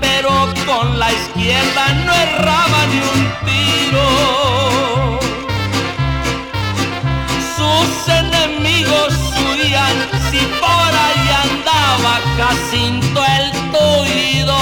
pero 0.00 0.30
con 0.66 0.98
la 0.98 1.10
izquierda 1.12 1.94
no 2.04 2.12
erraba 2.14 2.86
ni 2.90 2.98
un 3.14 3.20
tiro. 3.46 4.08
Sus 7.56 7.90
enemigos 8.08 9.14
huían 9.40 9.96
si 10.30 10.40
por 10.62 10.90
ahí 11.04 11.26
andaba 11.46 12.12
Jacinto 12.36 13.20
el 13.38 13.46
tuido. 13.72 14.58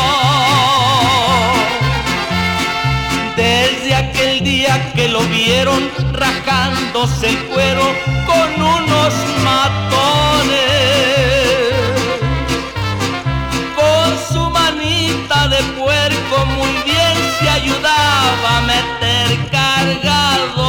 Desde 3.36 3.94
aquel 3.94 4.44
día 4.44 4.92
que 4.94 5.08
lo 5.08 5.20
vieron 5.22 5.90
rajándose 6.12 7.28
el 7.30 7.38
cuero 7.46 7.86
con 8.26 8.62
unos 8.62 9.14
matones. 9.44 10.75
Ayudaba 17.66 18.58
a 18.58 18.60
meter 18.62 19.50
cargadores. 19.50 20.65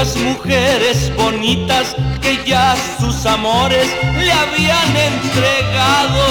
Muchas 0.00 0.16
mujeres 0.16 1.12
bonitas 1.14 1.94
que 2.22 2.42
ya 2.46 2.74
sus 2.98 3.26
amores 3.26 3.86
le 4.16 4.32
habían 4.32 4.96
entregado. 4.96 6.24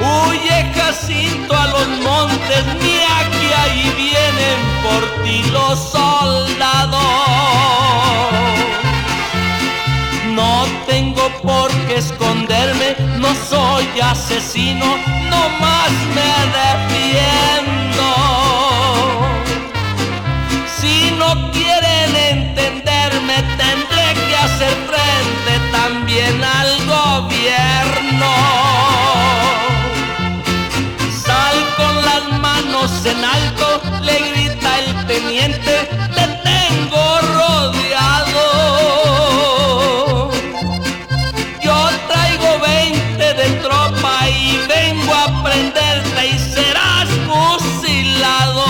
Huye 0.00 0.72
Jacinto 0.74 1.56
a 1.56 1.66
los 1.68 1.88
montes, 2.00 2.64
mira 2.82 3.30
que 3.38 3.54
ahí 3.54 3.94
vienen 3.96 4.58
por 4.82 5.02
ti 5.22 5.44
los 5.52 5.78
soldados. 5.90 7.00
No 10.34 10.66
tengo 10.88 11.28
por 11.42 11.70
qué 11.86 11.96
esconderme, 11.98 12.96
no 13.18 13.32
soy 13.48 13.86
asesino, 14.02 14.86
no 15.30 15.48
más 15.60 15.90
me 16.16 16.30
defiendo. 16.58 17.95
En 33.10 33.24
alto, 33.24 33.80
le 34.02 34.18
grita 34.30 34.78
el 34.80 35.06
teniente, 35.06 35.88
te 36.14 36.26
tengo 36.44 37.18
rodeado. 37.34 38.44
Yo 41.62 41.88
traigo 42.08 42.58
20 42.60 43.34
de 43.34 43.50
tropa 43.62 44.28
y 44.28 44.58
vengo 44.68 45.14
a 45.14 45.44
prenderte 45.44 46.26
y 46.26 46.38
serás 46.38 47.08
fusilado. 47.26 48.66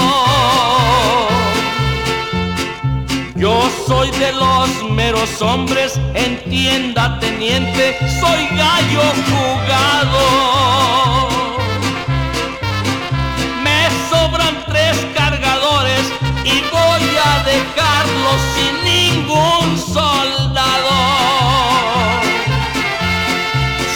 Yo 3.36 3.70
soy 3.86 4.10
de 4.10 4.32
los 4.32 4.68
meros 4.90 5.40
hombres, 5.40 5.98
entienda 6.14 7.18
teniente, 7.20 7.96
soy 8.20 8.48
gallo 8.56 9.02
jugado. 9.30 11.35
Sin 18.54 18.74
ningún 18.84 19.78
soldado. 19.78 20.96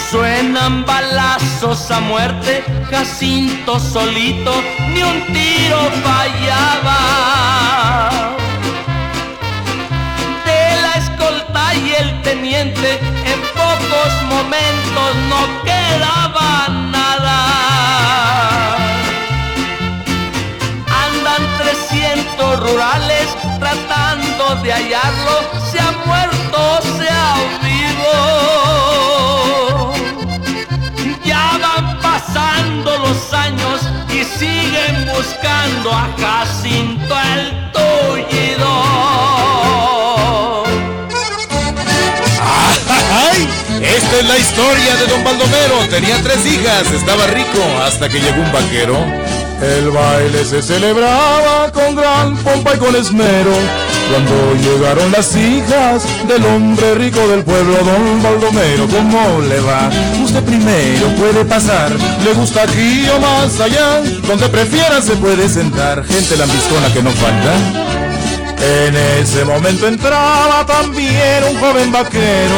Suenan 0.09 0.85
balazos 0.85 1.89
a 1.91 1.99
muerte, 2.01 2.63
Jacinto 2.89 3.79
solito, 3.79 4.53
ni 4.93 5.03
un 5.03 5.25
tiro 5.33 5.79
fallaba 6.03 7.41
y 11.73 11.93
el 11.93 12.21
teniente 12.21 12.99
en 12.99 13.39
pocos 13.53 14.11
momentos 14.27 15.15
no 15.29 15.63
quedaba 15.63 16.67
nada. 16.91 17.37
Andan 21.05 21.41
300 21.59 22.59
rurales 22.59 23.27
de 24.55 24.73
hallarlo, 24.73 25.39
se 25.71 25.79
ha 25.79 25.91
muerto, 26.05 26.79
se 26.97 27.07
ha 27.09 27.35
vivo. 27.63 28.11
Ya 31.23 31.57
van 31.57 31.99
pasando 32.01 32.97
los 32.97 33.33
años 33.33 33.81
y 34.09 34.25
siguen 34.25 35.05
buscando 35.15 35.93
a 35.93 36.09
Jacinto 36.19 37.15
el 37.33 37.71
tullido. 37.71 38.71
Esta 43.81 44.19
es 44.19 44.25
la 44.27 44.37
historia 44.37 44.95
de 44.97 45.07
don 45.07 45.23
Baldomero. 45.23 45.87
Tenía 45.89 46.21
tres 46.21 46.45
hijas, 46.45 46.91
estaba 46.91 47.25
rico 47.27 47.63
hasta 47.83 48.09
que 48.09 48.19
llegó 48.19 48.41
un 48.41 48.51
vaquero. 48.51 49.40
El 49.61 49.91
baile 49.91 50.43
se 50.43 50.61
celebraba 50.61 51.71
con 51.71 51.95
gran 51.95 52.35
pompa 52.37 52.73
y 52.73 52.77
con 52.79 52.95
esmero. 52.95 53.51
Cuando 54.09 54.55
llegaron 54.55 55.11
las 55.11 55.35
hijas 55.35 56.03
del 56.27 56.43
hombre 56.45 56.95
rico 56.95 57.27
del 57.27 57.43
pueblo, 57.43 57.77
don 57.77 58.23
Baldomero, 58.23 58.87
¿cómo 58.87 59.39
le 59.41 59.59
va? 59.61 59.89
Usted 60.23 60.43
primero 60.43 61.07
puede 61.17 61.45
pasar, 61.45 61.91
le 62.23 62.33
gusta 62.33 62.63
aquí 62.63 63.07
o 63.15 63.19
más 63.19 63.59
allá, 63.59 64.01
donde 64.27 64.49
prefiera 64.49 64.99
se 65.01 65.15
puede 65.15 65.47
sentar. 65.47 66.03
Gente 66.05 66.37
lambiscona 66.37 66.91
que 66.91 67.03
no 67.03 67.11
falta. 67.11 67.53
En 68.61 68.95
ese 69.21 69.45
momento 69.45 69.87
entraba 69.87 70.65
también 70.65 71.43
un 71.49 71.59
joven 71.59 71.91
vaquero, 71.91 72.57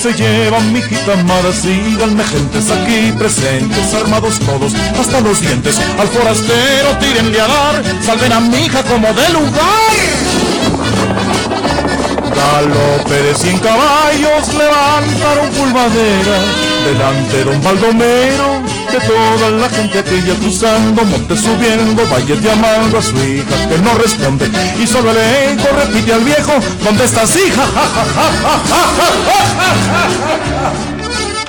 se 0.00 0.14
llevan 0.14 0.72
mi 0.72 0.80
amada, 1.12 1.52
síganme 1.52 2.24
gentes 2.24 2.70
aquí 2.70 3.12
presentes, 3.18 3.92
armados 3.92 4.38
todos 4.38 4.72
hasta 4.98 5.20
los 5.20 5.42
dientes, 5.42 5.78
al 5.98 6.08
forastero 6.08 6.96
tírenle 6.98 7.38
a 7.38 7.46
dar, 7.46 7.84
salven 8.02 8.32
a 8.32 8.40
mi 8.40 8.64
hija 8.64 8.82
como 8.84 9.08
de 9.12 9.28
lugar. 9.28 9.96
Galope 12.34 13.14
de 13.14 13.34
cien 13.34 13.58
caballos 13.58 14.54
levantaron 14.54 15.50
pulvadera, 15.50 16.38
delante 16.86 17.44
don 17.44 17.62
Baldomero, 17.62 18.62
de 18.90 18.98
toda 19.00 19.50
la 19.50 19.68
gente 19.68 19.98
aquella 19.98 20.34
cruzando, 20.34 21.04
monte 21.04 21.36
subiendo, 21.36 22.02
vaya 22.10 22.34
llamando 22.34 22.98
a 22.98 23.02
su 23.02 23.16
hija 23.16 23.68
que 23.68 23.78
no 23.78 23.94
responde, 23.94 24.50
y 24.80 24.86
solo 24.86 25.10
el 25.12 25.18
eco 25.18 25.68
repite 25.76 26.12
al 26.12 26.24
viejo, 26.24 26.52
¿dónde 26.82 27.04
estás 27.04 27.36
hija? 27.36 27.64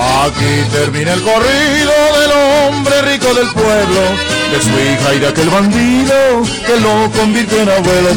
Aquí 0.00 0.64
termina 0.72 1.12
el 1.12 1.22
corrido 1.22 1.92
del 2.18 2.32
hombre 2.32 3.02
rico 3.02 3.34
del 3.34 3.48
pueblo, 3.52 4.00
de 4.50 4.60
su 4.62 4.70
hija 4.70 5.14
y 5.14 5.18
de 5.18 5.28
aquel 5.28 5.50
bandido 5.50 6.14
que 6.66 6.80
lo 6.80 7.10
convirtió 7.12 7.60
en 7.60 7.68
abuelo. 7.68 8.08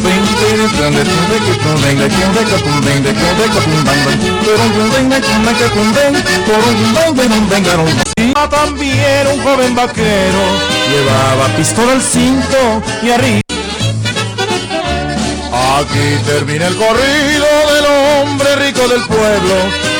También 8.49 9.27
un 9.27 9.43
joven 9.43 9.75
vaquero 9.75 10.39
llevaba 10.89 11.47
pistola 11.57 11.93
al 11.93 12.01
cinto 12.01 12.83
y 13.01 13.09
arriba. 13.09 13.42
Aquí 15.79 16.17
termina 16.27 16.67
el 16.67 16.75
corrido 16.75 17.47
del 17.73 17.85
hombre 17.85 18.55
rico 18.57 18.87
del 18.87 19.01
pueblo, 19.05 19.55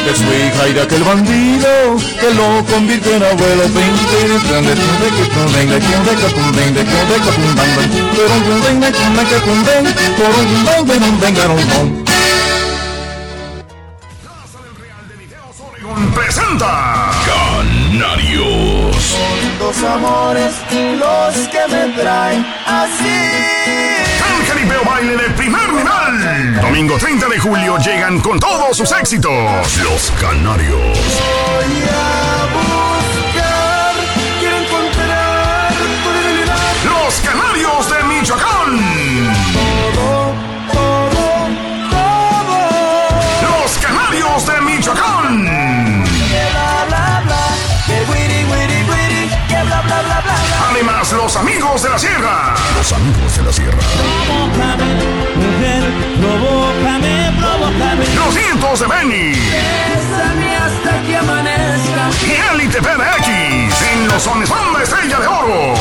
de 0.06 0.16
su 0.16 0.24
hija 0.24 0.68
y 0.70 0.74
de 0.74 0.82
aquel 0.82 1.04
bandido 1.04 1.98
que 2.20 2.34
lo 2.36 2.64
convirtió 2.66 3.16
en 3.16 3.24
abuelo. 3.24 3.64
presenta 16.14 17.12
Canarios. 18.94 19.60
Dos 19.60 19.84
amores 19.84 20.54
los 21.00 21.48
que 21.48 21.68
me 21.70 21.94
traen 22.02 22.46
así. 22.66 23.08
El 24.40 24.46
Jaripeo 24.48 24.84
Baile 24.84 25.18
de 25.18 25.30
primer 25.32 25.74
nivel. 25.74 26.62
Domingo 26.62 26.98
30 26.98 27.28
de 27.28 27.40
julio 27.40 27.78
llegan 27.78 28.20
con 28.20 28.40
todos 28.40 28.78
sus 28.78 28.92
éxitos. 28.92 29.32
Los 29.84 30.12
Canarios. 30.20 30.80
Voy 30.80 31.84
a 31.90 32.46
buscar, 32.54 33.96
quiero 34.40 34.58
encontrar 34.58 35.74
tu. 36.04 36.90
Los 36.90 37.16
Canarios 37.22 37.83
los 51.34 51.42
amigos 51.42 51.82
de 51.82 51.90
la 51.90 51.98
sierra. 51.98 52.54
Los 52.78 52.94
amigos 52.94 53.38
de 53.38 53.44
la 53.44 53.52
sierra. 53.52 53.80
Provócame, 54.28 54.86
mujer, 55.36 55.84
provócame, 56.22 57.34
provócame. 57.40 58.06
Los 58.14 58.36
nietos 58.36 58.80
de 58.82 58.88
Benny. 58.88 59.32
Bésame 59.32 60.56
hasta 60.58 61.02
que 61.02 61.18
amanezca. 61.18 62.12
Y 62.22 62.54
Elite 62.54 62.80
PDX. 62.80 63.82
En 63.94 64.08
los 64.10 64.22
sones 64.22 64.48
banda 64.48 64.84
estrella 64.84 65.20
de 65.20 65.28
oro. 65.28 65.74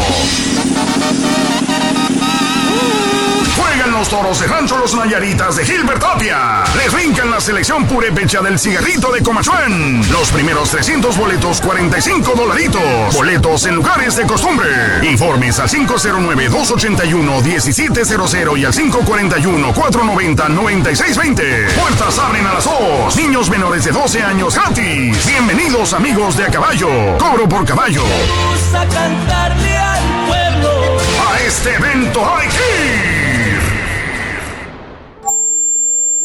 Juegan 3.56 3.93
los 3.93 4.08
toros 4.08 4.40
de 4.40 4.46
Rancho 4.46 4.78
Los 4.78 4.94
Nayaritas 4.94 5.56
de 5.56 5.64
Gilbert 5.64 6.00
Tapia. 6.00 6.64
Les 6.76 6.93
brincan 6.93 7.31
la 7.31 7.40
selección 7.40 7.87
purépecha 7.87 8.40
del 8.40 8.58
cigarrito 8.58 9.12
de 9.12 9.22
Comachuén. 9.22 10.02
Los 10.10 10.31
primeros 10.31 10.70
300 10.70 11.16
boletos, 11.16 11.60
45 11.60 12.32
dolaritos. 12.34 13.14
Boletos 13.14 13.66
en 13.66 13.76
lugares 13.76 14.16
de 14.16 14.26
costumbre. 14.26 14.69
Informes 15.02 15.58
al 15.58 15.69
509-281-1700 15.69 18.58
y 18.58 18.64
al 18.64 18.72
541-490-9620. 18.72 21.72
Puertas 21.75 22.19
abren 22.19 22.46
a 22.46 22.54
las 22.54 22.64
2. 22.64 23.16
Niños 23.16 23.50
menores 23.50 23.84
de 23.84 23.93
12 23.93 24.22
años 24.22 24.54
gratis. 24.54 25.26
Bienvenidos 25.26 25.93
amigos 25.93 26.37
de 26.37 26.44
a 26.44 26.50
caballo. 26.50 26.88
Cobro 27.19 27.46
por 27.49 27.66
caballo. 27.66 28.02
Vamos 28.02 28.75
a 28.75 28.87
cantarle 28.88 29.76
al 29.76 30.26
pueblo. 30.26 30.96
A 31.31 31.38
este 31.40 31.75
evento 31.75 32.34
hay 32.34 32.49
que 32.49 33.01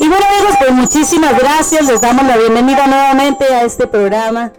Y 0.07 0.09
bueno 0.09 0.25
amigos, 0.25 0.55
pues 0.57 0.71
muchísimas 0.71 1.37
gracias, 1.37 1.85
les 1.85 1.99
damos 1.99 2.25
la 2.25 2.37
bienvenida 2.37 2.87
nuevamente 2.87 3.43
a 3.43 3.63
este 3.63 3.87
programa. 3.87 4.53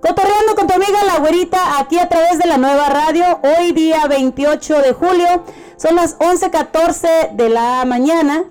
Cotorreando 0.00 0.54
con 0.56 0.66
tu 0.66 0.72
amiga 0.72 1.04
la 1.04 1.18
güerita 1.18 1.78
aquí 1.78 1.98
a 1.98 2.08
través 2.08 2.38
de 2.38 2.46
la 2.46 2.56
nueva 2.56 2.88
radio, 2.88 3.38
hoy 3.42 3.72
día 3.72 4.06
28 4.08 4.80
de 4.80 4.94
julio, 4.94 5.44
son 5.76 5.96
las 5.96 6.18
11.14 6.20 7.32
de 7.32 7.50
la 7.50 7.84
mañana. 7.84 8.44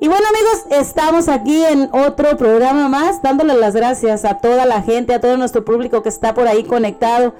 Y 0.00 0.08
bueno 0.08 0.26
amigos, 0.30 0.80
estamos 0.80 1.28
aquí 1.28 1.62
en 1.62 1.90
otro 1.92 2.38
programa 2.38 2.88
más, 2.88 3.20
dándole 3.20 3.52
las 3.52 3.76
gracias 3.76 4.24
a 4.24 4.38
toda 4.38 4.64
la 4.64 4.80
gente, 4.80 5.12
a 5.12 5.20
todo 5.20 5.36
nuestro 5.36 5.62
público 5.62 6.02
que 6.02 6.08
está 6.08 6.32
por 6.32 6.48
ahí 6.48 6.64
conectado. 6.64 7.34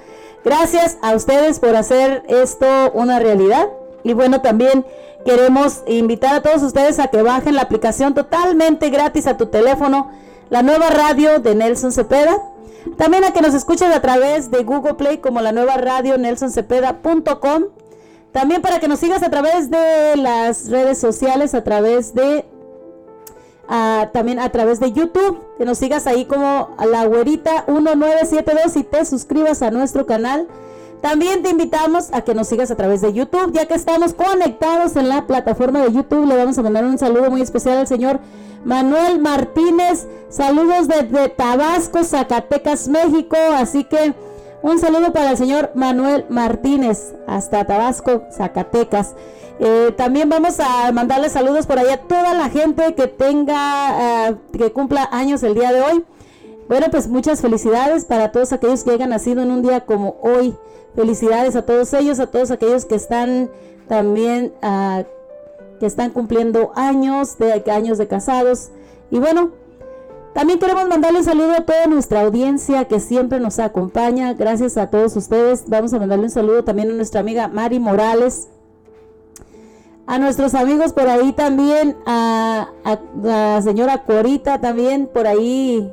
Gracias 0.45 0.99
a 1.01 1.15
ustedes 1.15 1.59
por 1.59 1.75
hacer 1.75 2.23
esto 2.29 2.67
una 2.93 3.19
realidad. 3.19 3.67
Y 4.05 4.13
bueno, 4.13 4.43
también 4.43 4.85
queremos 5.25 5.83
invitar 5.87 6.35
a 6.35 6.43
todos 6.43 6.63
ustedes 6.63 6.99
a 6.99 7.09
que 7.09 7.23
bajen 7.23 7.55
la 7.55 7.63
aplicación 7.63 8.15
totalmente 8.15 8.91
gratis 8.91 9.27
a 9.27 9.37
tu 9.37 9.47
teléfono, 9.47 10.11
la 10.51 10.63
nueva 10.63 10.91
radio 10.91 11.39
de 11.39 11.55
Nelson 11.55 11.93
Cepeda. 11.93 12.39
También 12.97 13.25
a 13.25 13.33
que 13.33 13.41
nos 13.41 13.55
escuchen 13.55 13.93
a 13.93 14.01
través 14.01 14.51
de 14.51 14.65
Google 14.65 14.95
Play 14.95 15.19
como 15.19 15.41
la 15.41 15.53
nueva 15.53 15.77
radio 15.77 16.17
nelsoncepeda.com. 16.17 17.65
También 18.33 18.63
para 18.63 18.79
que 18.79 18.89
nos 18.89 19.01
sigas 19.01 19.23
a 19.23 19.31
través 19.31 19.71
de 19.71 20.17
las 20.17 20.69
redes 20.69 20.99
sociales, 20.99 21.55
a 21.55 21.65
través 21.65 22.15
de 22.15 22.45
ah, 23.69 24.11
también 24.13 24.39
a 24.39 24.51
través 24.51 24.81
de 24.81 24.93
YouTube, 24.93 25.39
que 25.59 25.65
nos 25.65 25.79
sigas 25.79 26.07
ahí 26.07 26.25
como 26.25 26.77
la 26.85 27.07
güerita 27.07 27.65
1972 27.67 28.77
y 28.77 28.85
te 28.85 29.05
suscribas 29.05 29.63
a 29.63 29.71
nuestro 29.71 30.07
canal. 30.07 30.47
También 31.01 31.43
te 31.43 31.51
invitamos 31.51 32.09
a 32.13 32.23
que 32.23 32.35
nos 32.35 32.49
sigas 32.49 32.71
a 32.71 32.77
través 32.77 33.01
de 33.01 33.13
YouTube, 33.13 33.53
ya 33.53 33.67
que 33.67 33.75
estamos 33.75 34.15
conectados 34.15 34.97
en 34.97 35.09
la 35.09 35.27
plataforma 35.27 35.81
de 35.81 35.93
YouTube. 35.93 36.27
Le 36.27 36.37
vamos 36.37 36.59
a 36.59 36.63
mandar 36.63 36.85
un 36.85 36.99
saludo 36.99 37.31
muy 37.31 37.41
especial 37.41 37.79
al 37.79 37.87
señor 37.87 38.19
Manuel 38.65 39.21
Martínez. 39.21 40.09
Saludos 40.29 40.89
desde 40.89 41.29
Tabasco, 41.29 42.03
Zacatecas, 42.03 42.89
México. 42.89 43.37
Así 43.55 43.85
que 43.85 44.15
un 44.63 44.81
saludo 44.81 45.13
para 45.13 45.31
el 45.31 45.37
señor 45.37 45.71
Manuel 45.75 46.27
Martínez, 46.31 47.15
hasta 47.29 47.65
Tabasco, 47.65 48.25
Zacatecas. 48.37 49.15
Eh, 49.61 49.95
también 49.97 50.29
vamos 50.29 50.59
a 50.59 50.91
mandarle 50.93 51.31
saludos 51.31 51.67
por 51.67 51.79
allá 51.79 51.95
a 51.95 51.99
toda 51.99 52.35
la 52.35 52.49
gente 52.49 52.95
que 52.95 53.07
tenga, 53.07 54.29
eh, 54.29 54.37
que 54.57 54.73
cumpla 54.73 55.09
años 55.13 55.45
el 55.45 55.55
día 55.55 55.73
de 55.73 55.81
hoy. 55.81 56.05
Bueno, 56.69 56.89
pues 56.91 57.09
muchas 57.09 57.41
felicidades 57.41 58.05
para 58.05 58.31
todos 58.31 58.53
aquellos 58.53 58.85
que 58.85 58.91
hayan 58.91 59.11
nacido 59.11 59.43
en 59.43 59.51
un 59.51 59.63
día 59.63 59.87
como 59.87 60.19
hoy. 60.21 60.55
Felicidades 60.95 61.57
a 61.57 61.65
todos 61.65 61.95
ellos, 61.95 62.21
a 62.21 62.27
todos 62.27 62.51
aquellos 62.51 62.85
que 62.85 62.95
están 62.95 63.51
también, 63.89 64.53
ah, 64.61 65.05
que 65.81 65.87
están 65.87 66.11
cumpliendo 66.11 66.73
años, 66.75 67.39
de 67.39 67.65
años 67.71 67.97
de 67.97 68.07
casados. 68.07 68.69
Y 69.11 69.19
bueno, 69.19 69.53
también 70.35 70.59
queremos 70.59 70.87
mandarle 70.89 71.21
un 71.21 71.25
saludo 71.25 71.53
a 71.53 71.65
toda 71.65 71.87
nuestra 71.87 72.21
audiencia 72.21 72.85
que 72.85 73.01
siempre 73.01 73.41
nos 73.41 73.59
acompaña. 73.59 74.35
Gracias 74.35 74.77
a 74.77 74.91
todos 74.91 75.17
ustedes. 75.17 75.65
Vamos 75.69 75.95
a 75.95 75.99
mandarle 75.99 76.25
un 76.25 76.31
saludo 76.31 76.65
también 76.65 76.91
a 76.91 76.95
nuestra 76.95 77.21
amiga 77.21 77.49
Mari 77.49 77.81
Morales. 77.81 78.49
A 80.07 80.19
nuestros 80.19 80.55
amigos 80.55 80.93
por 80.93 81.09
ahí 81.09 81.33
también, 81.33 81.97
a, 82.07 82.69
a 82.85 82.99
la 83.23 83.63
señora 83.63 84.05
Corita 84.05 84.61
también 84.61 85.07
por 85.07 85.27
ahí. 85.27 85.91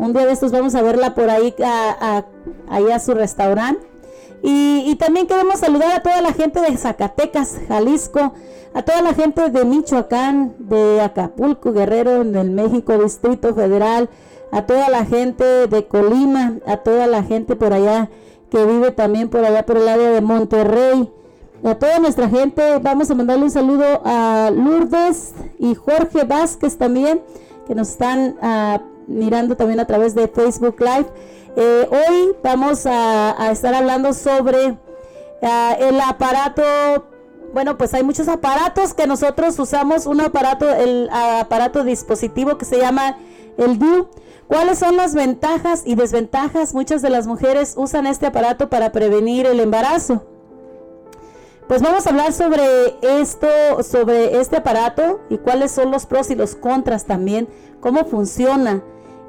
Un 0.00 0.14
día 0.14 0.24
de 0.24 0.32
estos 0.32 0.50
vamos 0.50 0.74
a 0.74 0.80
verla 0.80 1.14
por 1.14 1.28
ahí, 1.28 1.54
a, 1.62 2.24
ahí 2.70 2.90
a 2.90 2.98
su 2.98 3.12
restaurante. 3.12 3.86
Y, 4.42 4.96
también 4.96 5.26
queremos 5.26 5.60
saludar 5.60 5.92
a 5.92 6.02
toda 6.02 6.22
la 6.22 6.32
gente 6.32 6.58
de 6.62 6.74
Zacatecas, 6.78 7.58
Jalisco, 7.68 8.32
a 8.72 8.82
toda 8.82 9.02
la 9.02 9.12
gente 9.12 9.50
de 9.50 9.62
Michoacán, 9.66 10.54
de 10.58 11.02
Acapulco, 11.02 11.74
Guerrero, 11.74 12.22
en 12.22 12.34
el 12.34 12.50
México, 12.50 12.96
Distrito 12.96 13.54
Federal, 13.54 14.08
a 14.50 14.62
toda 14.62 14.88
la 14.88 15.04
gente 15.04 15.66
de 15.66 15.86
Colima, 15.86 16.54
a 16.66 16.78
toda 16.78 17.06
la 17.06 17.22
gente 17.22 17.54
por 17.54 17.74
allá 17.74 18.08
que 18.50 18.64
vive 18.64 18.92
también 18.92 19.28
por 19.28 19.44
allá 19.44 19.66
por 19.66 19.76
el 19.76 19.86
área 19.86 20.12
de 20.12 20.22
Monterrey, 20.22 21.12
a 21.62 21.74
toda 21.74 21.98
nuestra 21.98 22.26
gente. 22.30 22.78
Vamos 22.78 23.10
a 23.10 23.14
mandarle 23.14 23.44
un 23.44 23.50
saludo 23.50 24.00
a 24.02 24.50
Lourdes 24.50 25.34
y 25.58 25.74
Jorge 25.74 26.24
Vázquez 26.24 26.78
también, 26.78 27.20
que 27.66 27.74
nos 27.74 27.90
están 27.90 28.36
ah, 28.40 28.80
mirando 29.10 29.56
también 29.56 29.80
a 29.80 29.86
través 29.86 30.14
de 30.14 30.28
Facebook 30.28 30.76
Live. 30.80 31.06
Eh, 31.56 31.88
hoy 31.90 32.36
vamos 32.42 32.86
a, 32.86 33.50
estar 33.50 33.74
hablando 33.74 34.12
sobre 34.12 34.78
Ah, 35.42 35.74
el 35.78 35.98
aparato, 36.00 36.62
bueno, 37.54 37.78
pues 37.78 37.94
hay 37.94 38.02
muchos 38.02 38.28
aparatos 38.28 38.92
que 38.92 39.06
nosotros 39.06 39.58
usamos, 39.58 40.04
un 40.04 40.20
aparato, 40.20 40.68
el 40.68 41.08
aparato 41.10 41.82
dispositivo 41.82 42.58
que 42.58 42.66
se 42.66 42.78
llama 42.78 43.16
el 43.56 43.78
DIU. 43.78 44.08
¿Cuáles 44.48 44.78
son 44.80 44.96
las 44.96 45.14
ventajas 45.14 45.82
y 45.86 45.94
desventajas? 45.94 46.74
Muchas 46.74 47.02
de 47.02 47.10
las 47.10 47.26
mujeres 47.26 47.74
usan 47.76 48.06
este 48.06 48.26
aparato 48.26 48.68
para 48.68 48.92
prevenir 48.92 49.46
el 49.46 49.60
embarazo. 49.60 50.26
Pues 51.68 51.82
vamos 51.82 52.06
a 52.06 52.10
hablar 52.10 52.32
sobre 52.32 52.64
esto, 53.00 53.46
sobre 53.84 54.40
este 54.40 54.56
aparato 54.56 55.20
y 55.30 55.38
cuáles 55.38 55.70
son 55.70 55.92
los 55.92 56.04
pros 56.04 56.30
y 56.30 56.34
los 56.34 56.56
contras 56.56 57.06
también, 57.06 57.48
cómo 57.80 58.04
funciona 58.04 58.82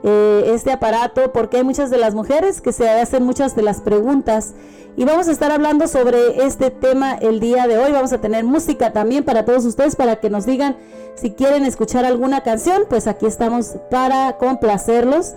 eh, 0.03 0.51
este 0.53 0.71
aparato, 0.71 1.31
porque 1.31 1.57
hay 1.57 1.63
muchas 1.63 1.89
de 1.89 1.97
las 1.97 2.15
mujeres 2.15 2.61
que 2.61 2.71
se 2.71 2.89
hacen 2.89 3.23
muchas 3.23 3.55
de 3.55 3.61
las 3.61 3.81
preguntas. 3.81 4.53
Y 4.97 5.05
vamos 5.05 5.27
a 5.27 5.31
estar 5.31 5.51
hablando 5.51 5.87
sobre 5.87 6.45
este 6.45 6.69
tema 6.69 7.13
el 7.13 7.39
día 7.39 7.67
de 7.67 7.77
hoy. 7.77 7.91
Vamos 7.91 8.11
a 8.11 8.19
tener 8.19 8.43
música 8.43 8.91
también 8.91 9.23
para 9.23 9.45
todos 9.45 9.63
ustedes 9.65 9.95
para 9.95 10.17
que 10.17 10.29
nos 10.29 10.45
digan 10.45 10.75
si 11.15 11.31
quieren 11.31 11.65
escuchar 11.65 12.03
alguna 12.03 12.41
canción, 12.41 12.83
pues 12.89 13.07
aquí 13.07 13.25
estamos 13.25 13.75
para 13.89 14.37
complacerlos. 14.37 15.33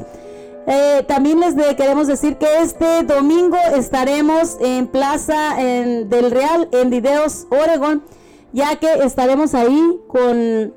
Eh, 0.67 1.05
también 1.07 1.41
les 1.41 1.55
queremos 1.75 2.07
decir 2.07 2.37
que 2.37 2.47
este 2.63 3.03
domingo 3.03 3.59
estaremos 3.77 4.57
en 4.61 4.87
Plaza 4.87 5.57
del 5.57 6.31
Real, 6.31 6.69
en 6.73 6.89
Videos, 6.89 7.47
Oregon, 7.51 8.03
ya 8.53 8.77
que 8.77 8.91
estaremos 9.05 9.55
ahí 9.55 10.01
con, 10.09 10.73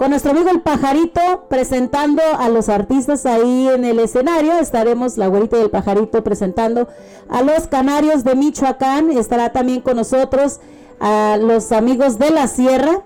con 0.00 0.08
nuestro 0.08 0.30
amigo 0.30 0.48
el 0.48 0.62
pajarito 0.62 1.44
presentando 1.50 2.22
a 2.38 2.48
los 2.48 2.70
artistas 2.70 3.26
ahí 3.26 3.68
en 3.68 3.84
el 3.84 3.98
escenario. 3.98 4.54
Estaremos 4.54 5.18
la 5.18 5.26
güerita 5.26 5.58
del 5.58 5.68
pajarito 5.68 6.24
presentando 6.24 6.88
a 7.28 7.42
los 7.42 7.66
canarios 7.66 8.24
de 8.24 8.34
Michoacán. 8.34 9.10
Estará 9.10 9.52
también 9.52 9.82
con 9.82 9.98
nosotros 9.98 10.60
a 11.00 11.36
los 11.38 11.70
amigos 11.70 12.18
de 12.18 12.30
la 12.30 12.48
Sierra 12.48 13.02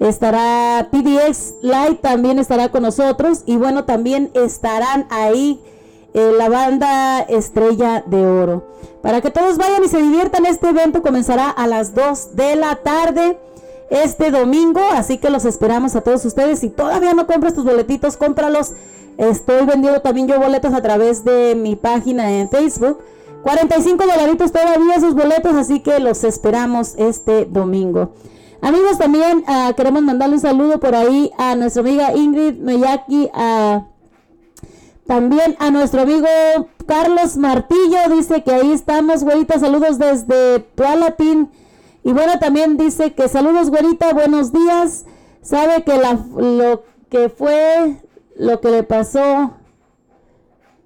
estará 0.00 0.88
PDX 0.90 1.54
Light, 1.62 2.02
también 2.02 2.38
estará 2.38 2.68
con 2.68 2.82
nosotros 2.82 3.42
y 3.46 3.56
bueno, 3.56 3.84
también 3.84 4.30
estarán 4.34 5.06
ahí 5.08 5.62
eh, 6.12 6.32
la 6.36 6.50
banda 6.50 7.20
Estrella 7.20 8.04
de 8.06 8.26
Oro. 8.26 8.68
Para 9.00 9.22
que 9.22 9.30
todos 9.30 9.56
vayan 9.56 9.82
y 9.82 9.88
se 9.88 10.02
diviertan, 10.02 10.44
este 10.44 10.68
evento 10.68 11.00
comenzará 11.00 11.48
a 11.48 11.66
las 11.66 11.94
2 11.94 12.36
de 12.36 12.56
la 12.56 12.76
tarde 12.76 13.38
este 13.90 14.30
domingo, 14.30 14.80
así 14.92 15.18
que 15.18 15.30
los 15.30 15.44
esperamos 15.44 15.94
a 15.96 16.00
todos 16.00 16.24
ustedes. 16.24 16.60
Si 16.60 16.70
todavía 16.70 17.14
no 17.14 17.26
compras 17.26 17.54
tus 17.54 17.64
boletitos, 17.64 18.16
cómpralos. 18.16 18.72
Estoy 19.16 19.64
vendiendo 19.64 20.00
también 20.00 20.26
yo 20.26 20.40
boletos 20.40 20.74
a 20.74 20.82
través 20.82 21.24
de 21.24 21.54
mi 21.54 21.76
página 21.76 22.32
en 22.32 22.48
Facebook. 22.48 22.98
45 23.42 24.04
dolaritos 24.04 24.50
todavía 24.52 24.96
esos 24.96 25.14
boletos, 25.14 25.54
así 25.54 25.80
que 25.80 26.00
los 26.00 26.24
esperamos 26.24 26.94
este 26.96 27.44
domingo. 27.44 28.12
Amigos, 28.62 28.96
también 28.96 29.44
ah, 29.46 29.72
queremos 29.76 30.02
mandarle 30.02 30.36
un 30.36 30.40
saludo 30.40 30.80
por 30.80 30.94
ahí 30.94 31.30
a 31.36 31.54
nuestra 31.54 31.82
amiga 31.82 32.16
Ingrid 32.16 32.54
Meyaki, 32.54 33.30
también 35.06 35.54
a 35.58 35.70
nuestro 35.70 36.00
amigo 36.00 36.26
Carlos 36.86 37.36
Martillo, 37.36 38.08
dice 38.10 38.42
que 38.42 38.54
ahí 38.54 38.72
estamos, 38.72 39.22
güerita, 39.22 39.58
saludos 39.58 39.98
desde 39.98 40.60
Tualatin. 40.74 41.50
Y 42.04 42.12
bueno, 42.12 42.38
también 42.38 42.76
dice 42.76 43.14
que 43.14 43.28
saludos, 43.28 43.70
güerita, 43.70 44.12
buenos 44.12 44.52
días. 44.52 45.06
Sabe 45.40 45.84
que 45.84 45.96
la, 45.96 46.18
lo 46.36 46.84
que 47.08 47.30
fue, 47.30 47.96
lo 48.36 48.60
que 48.60 48.68
le 48.68 48.82
pasó 48.82 49.52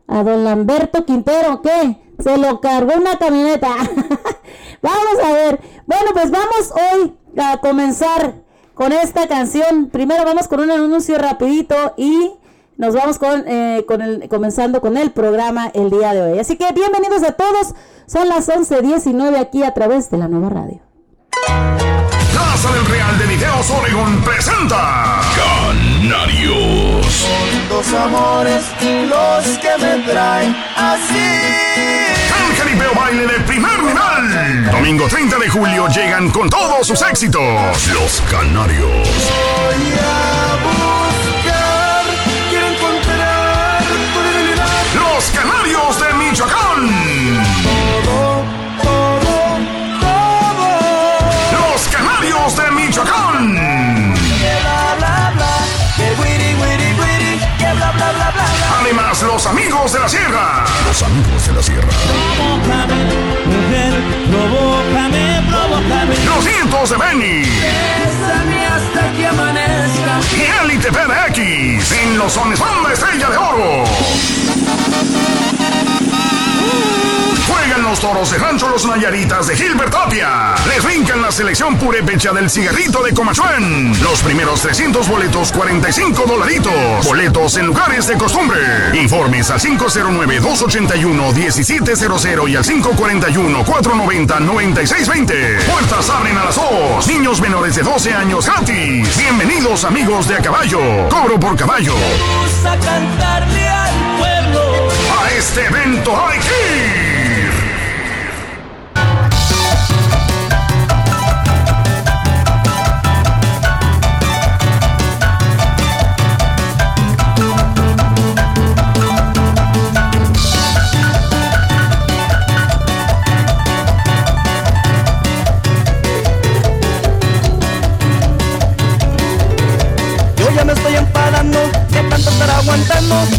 a 0.07 0.23
don 0.23 0.45
Lamberto 0.45 1.05
Quintero, 1.05 1.61
¿qué? 1.61 1.99
Se 2.21 2.39
lo 2.39 2.61
cargó 2.61 2.95
una 2.97 3.19
camioneta. 3.19 3.69
vamos 4.83 5.25
a 5.25 5.33
ver. 5.33 5.61
Bueno, 5.87 6.11
pues 6.13 6.31
vamos 6.31 6.73
hoy 6.93 7.17
a 7.37 7.59
comenzar 7.59 8.35
con 8.75 8.93
esta 8.93 9.27
canción. 9.27 9.89
Primero 9.91 10.25
vamos 10.25 10.47
con 10.47 10.61
un 10.61 10.71
anuncio 10.71 11.19
rapidito 11.19 11.95
y 11.97 12.31
nos 12.77 12.95
vamos 12.95 13.19
con, 13.19 13.43
eh, 13.49 13.85
con 13.89 14.03
el, 14.03 14.29
comenzando 14.29 14.81
con 14.81 14.97
el 14.97 15.11
programa 15.11 15.67
el 15.75 15.91
día 15.91 16.15
de 16.15 16.23
hoy. 16.23 16.39
Así 16.39 16.57
que 16.57 16.73
bienvenidos 16.73 17.25
a 17.25 17.33
todos. 17.33 17.75
Son 18.07 18.29
las 18.29 18.49
11.19 18.49 19.37
aquí 19.37 19.65
a 19.65 19.75
través 19.75 20.11
de 20.11 20.19
la 20.19 20.29
nueva 20.29 20.51
radio. 20.51 20.88
Casa 21.31 22.73
del 22.73 22.87
Real 22.87 23.19
de 23.19 23.27
Videos 23.27 23.71
Oregon 23.71 24.23
presenta 24.23 25.21
Canarios. 25.37 27.07
Son 27.07 27.69
dos 27.69 27.93
amores 27.93 28.65
los 29.09 29.59
que 29.59 29.79
me 29.79 30.05
traen 30.11 30.57
así. 30.77 31.69
Jaripeo 32.57 32.95
Baile 32.95 33.27
de 33.27 33.41
primer 33.41 33.83
nivel. 33.83 34.71
Domingo 34.71 35.07
30 35.09 35.39
de 35.39 35.49
julio 35.49 35.87
llegan 35.89 36.31
con 36.31 36.49
todos 36.51 36.87
sus 36.87 37.01
éxitos. 37.03 37.89
Los 37.93 38.21
Canarios. 38.31 39.09
Los 59.39 59.47
amigos 59.47 59.93
de 59.93 60.01
la 60.01 60.09
sierra. 60.09 60.65
Los 60.85 61.01
amigos 61.01 61.47
de 61.47 61.53
la 61.53 61.63
sierra. 61.63 61.89
Provócame, 62.37 63.05
mujer, 63.47 63.95
provócame, 64.33 65.43
provócame. 65.49 66.15
Los 66.25 66.45
nietos 66.45 66.91
de 66.91 66.97
Benny. 66.97 67.43
Bésame 67.43 68.67
hasta 68.67 69.13
que 69.13 69.27
amanezca. 69.29 70.19
Y 70.37 70.65
Elite 70.65 70.91
PDX. 70.91 71.93
En 71.93 72.19
los 72.19 72.33
sones 72.33 72.59
banda 72.59 72.93
estrella 72.93 73.31
de 73.31 73.37
oro. 73.37 73.85
Juegan 77.49 77.83
los 77.83 78.01
toros 78.01 78.31
de 78.31 78.39
Rancho 78.39 78.69
Los 78.69 78.87
Nayaritas 78.87 79.47
de 79.47 79.57
Gilbert 79.57 79.91
Tapia. 79.91 80.55
Les 80.69 80.85
brincan 80.85 81.23
la 81.23 81.33
selección 81.33 81.77
purépecha 81.77 82.33
del 82.33 82.51
cigarrito 82.51 83.03
de 83.03 83.15
Comachuén. 83.15 83.99
Los 84.03 84.21
primeros 84.23 84.61
300 84.61 85.09
boletos, 85.09 85.51
45 85.53 86.25
dolaritos. 86.27 87.05
Boletos 87.05 87.57
en 87.57 87.67
lugares 87.67 88.07
de 88.07 88.19
costumbre. 88.19 88.61
Informes 88.95 89.51
al 89.51 89.61
509-281-1700 89.61 92.51
y 92.51 92.57
al 92.57 92.65
541-490-9620. 92.65 95.65
Puertas 95.65 96.11
abren 96.11 96.37
a 96.37 96.45
las 96.45 96.57
2. 96.57 97.07
Niños 97.09 97.41
menores 97.41 97.75
de 97.77 97.83
12 97.83 98.13
años 98.15 98.45
gratis. 98.47 99.17
Bienvenidos 99.17 99.85
amigos 99.85 100.29
de 100.29 100.35
A 100.37 100.39
Caballo. 100.39 101.09
Cobro 101.09 101.41
por 101.41 101.57
caballo. 101.57 101.95
Vamos 101.95 102.65
a 102.65 102.77
cantarle 102.79 103.69
al 103.69 104.19
pueblo. 104.19 104.89
A 105.21 105.31
este 105.33 105.67
evento 105.67 106.17
hay 106.27 106.39
que 106.39 106.88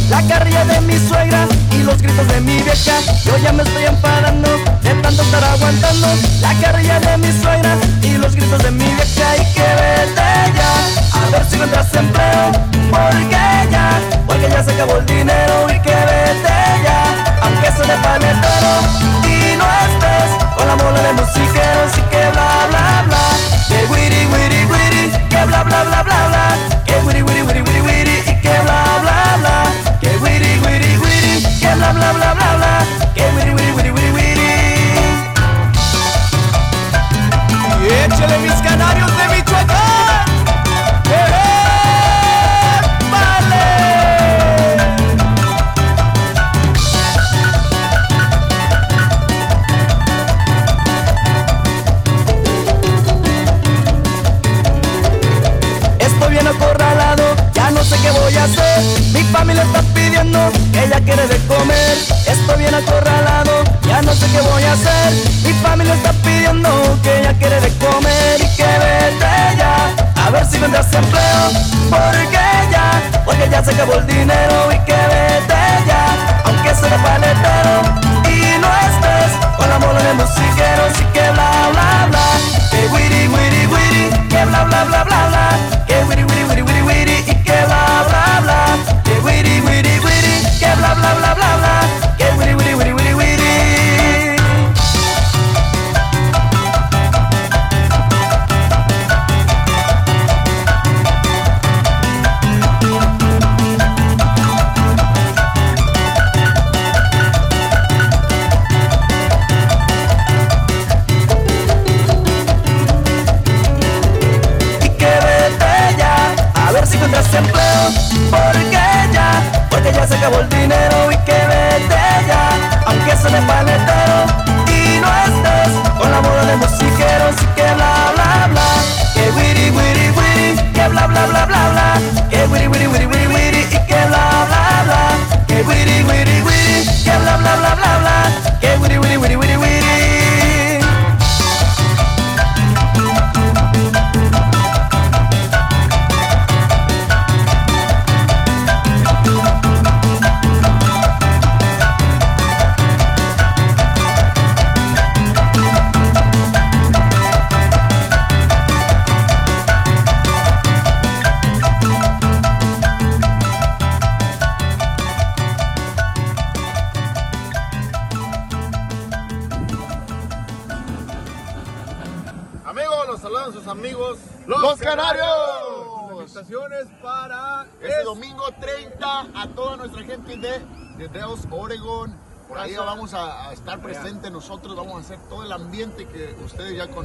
la 0.10 0.22
carrilla 0.25 0.63
de 0.63 0.80
mi 0.82 0.98
suegra 0.98 1.46
y 1.74 1.84
los 1.84 2.01
gritos 2.01 2.28
de 2.30 2.39
mi 2.39 2.62
vieja. 2.62 2.94
Yo 3.25 3.38
ya 3.38 3.51
me 3.51 3.63
estoy 3.63 3.84
enfadando 3.84 4.50
de 4.82 4.94
tanto 5.01 5.22
estar 5.22 5.44
aguantando 5.44 6.08
la 6.39 6.54
carrilla 6.62 7.00
de 7.01 7.18
mi 7.18 7.32
suegra 7.42 7.75
y 8.01 8.18
los 8.18 8.36
gritos 8.36 8.63
de 8.63 8.72
mi 8.72 8.86
vieja. 8.86 9.36
Y 9.36 9.54
que 9.54 9.62
vete 9.62 10.30
ya, 10.56 11.22
a 11.22 11.30
ver 11.32 11.46
si 11.46 11.56
encuentras 11.56 11.94
empleo, 11.94 12.51
porque 12.89 13.68
ya, 13.70 14.00
porque 14.25 14.50
ya 14.50 14.63
se 14.63 14.72
acabó 14.72 14.98
el 14.98 15.06
dinero. 15.06 15.68
Y 15.70 15.80
que 15.80 15.89
vete 15.89 16.60
ya, 16.86 17.39
aunque 17.42 17.72
se 17.72 17.82
de 17.82 17.98
panetero 18.01 18.74
y 19.28 19.58
no 19.58 19.66
estés 19.86 20.56
con 20.56 20.68
la 20.68 20.75
bola 20.75 21.01
de 21.01 21.13
musiqueros 21.13 21.98
y 21.98 22.01
que 22.10 22.30
bla 22.32 22.66
bla 22.70 23.04
bla. 23.08 23.24
Que 23.68 23.86
wiri 23.92 24.25
wiri 24.25 24.66
wiri, 24.72 25.12
que 25.30 25.46
bla 25.46 25.63
bla 25.63 25.84
bla 25.84 26.04
bla 26.04 26.28
bla. 26.30 26.58
Que 26.86 26.96
wiri 27.06 27.22
wiri 27.24 27.42
wiri 27.42 27.62
wiri 27.62 27.78
bla 31.93 32.12
bla 32.13 32.34
bla 32.34 32.55
bla. 32.58 32.86
Que 33.15 33.24
wiri 33.36 33.51
wiri 33.53 33.72
wiri 33.72 33.91
wiri 33.91 34.12
wiri. 34.12 34.50
Y 37.81 37.88
échale 38.05 38.38
mis 38.39 38.62
canarios 38.62 39.12
de 39.17 39.24
Michoacán. 39.36 40.25
¡Eh, 41.10 41.15
eh 41.15 42.81
vale! 43.12 43.65
Estoy 56.00 56.31
bien 56.31 56.48
acorralado, 56.48 57.24
ya 57.53 57.72
no 57.72 57.84
sé 57.84 57.96
qué 58.01 58.12
voy 58.12 58.36
a 58.38 58.43
hacer. 58.43 58.84
Mi 59.13 59.24
familia 59.31 59.63
está 59.63 59.81
invierno, 60.29 60.51
ella 60.74 61.00
quiere 61.01 61.27
de 61.27 61.38
comer, 61.48 61.98
estoy 62.25 62.57
bien 62.59 62.74
acorralado, 62.74 63.63
ya 63.88 64.01
no 64.01 64.13
sé 64.13 64.27
qué 64.27 64.41
voy 64.41 64.63
a 64.63 64.74
hacer, 64.74 65.13
mi 65.43 65.53
familia 65.53 65.93
está 65.93 66.13
pidiendo 66.13 66.69
que 67.03 67.19
ella 67.19 67.33
quiere 67.33 67.59
de 67.62 67.69
comer 67.77 68.38
y 68.39 68.55
que 68.55 68.63
vete 68.63 69.57
ya, 69.57 70.25
a 70.25 70.29
ver 70.29 70.45
si 70.45 70.59
vendrás 70.59 70.93
empleo, 70.93 71.51
porque 71.89 72.39
ya, 72.71 73.01
porque 73.25 73.50
ya 73.50 73.63
se 73.63 73.71
acabó 73.71 73.95
el 73.95 74.07
dinero 74.07 74.71
y 74.71 74.79
que 74.86 74.93
vete 74.93 75.62
ya, 75.88 76.41
aunque 76.45 76.75
será 76.75 76.98
paletero. 77.03 77.81
Y 78.29 78.57
no 78.59 78.67
estés 78.88 79.57
con 79.57 79.69
la 79.69 79.79
mola 79.79 80.01
de 80.01 80.13
musiquero, 80.13 80.86
así 80.91 81.03
que 81.13 81.31
bla 81.31 81.69
bla 81.71 82.07
bla, 82.09 82.69
que 82.71 82.88
wiri 82.88 83.27
wiri 83.27 83.65
wiri, 83.67 84.27
que 84.29 84.45
bla 84.45 84.63
bla 84.63 84.83
bla 84.86 85.03
bla. 85.03 85.38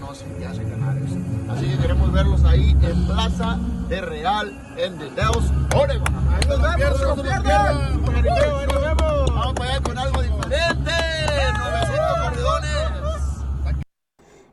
Conocen, 0.05 0.35
que 0.39 0.47
hace 0.47 0.63
Canarios. 0.65 1.11
Así 1.51 1.71
que 1.71 1.79
queremos 1.79 2.13
verlos 2.13 2.45
ahí 2.45 2.77
en 2.83 3.07
Plaza 3.07 3.59
de 3.89 4.01
Real, 4.01 4.75
en 4.77 4.99
The 4.99 5.11
Deos, 5.11 5.45
Oregon. 5.77 6.15
Ahí 6.31 6.49
nos 6.49 6.63
vemos, 6.63 6.79
no 6.79 6.99
se 6.99 7.05
los 7.05 7.21
pierdan. 7.21 8.03
Nos 8.03 8.83
vemos. 8.83 9.35
Vamos 9.35 9.55
para 9.55 9.71
allá 9.71 9.81
con 9.83 9.99
algo 9.99 10.23
diferente. 10.23 10.91
900 11.59 12.19
corridones. 12.23 12.71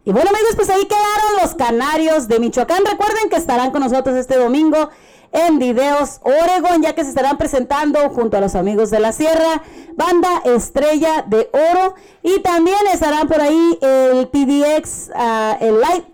Y 0.03 0.11
bueno 0.11 0.29
amigos, 0.29 0.55
pues 0.55 0.69
ahí 0.69 0.85
quedaron 0.85 1.41
los 1.41 1.55
canarios 1.55 2.27
de 2.27 2.39
Michoacán. 2.39 2.83
Recuerden 2.85 3.29
que 3.29 3.35
estarán 3.35 3.71
con 3.71 3.81
nosotros 3.81 4.15
este 4.15 4.37
domingo 4.37 4.89
en 5.31 5.59
Videos 5.59 6.19
Oregon, 6.23 6.81
ya 6.81 6.93
que 6.93 7.03
se 7.03 7.09
estarán 7.09 7.37
presentando 7.37 8.09
junto 8.09 8.37
a 8.37 8.41
los 8.41 8.55
amigos 8.55 8.89
de 8.89 8.99
la 8.99 9.13
Sierra, 9.13 9.63
banda 10.01 10.41
Estrella 10.45 11.23
de 11.27 11.49
Oro. 11.53 11.95
Y 12.23 12.39
también 12.39 12.77
estarán 12.91 13.27
por 13.27 13.41
ahí 13.41 13.77
el 13.81 14.27
PDX, 14.27 15.11
ah, 15.15 15.57
el 15.59 15.79
Light 15.79 16.05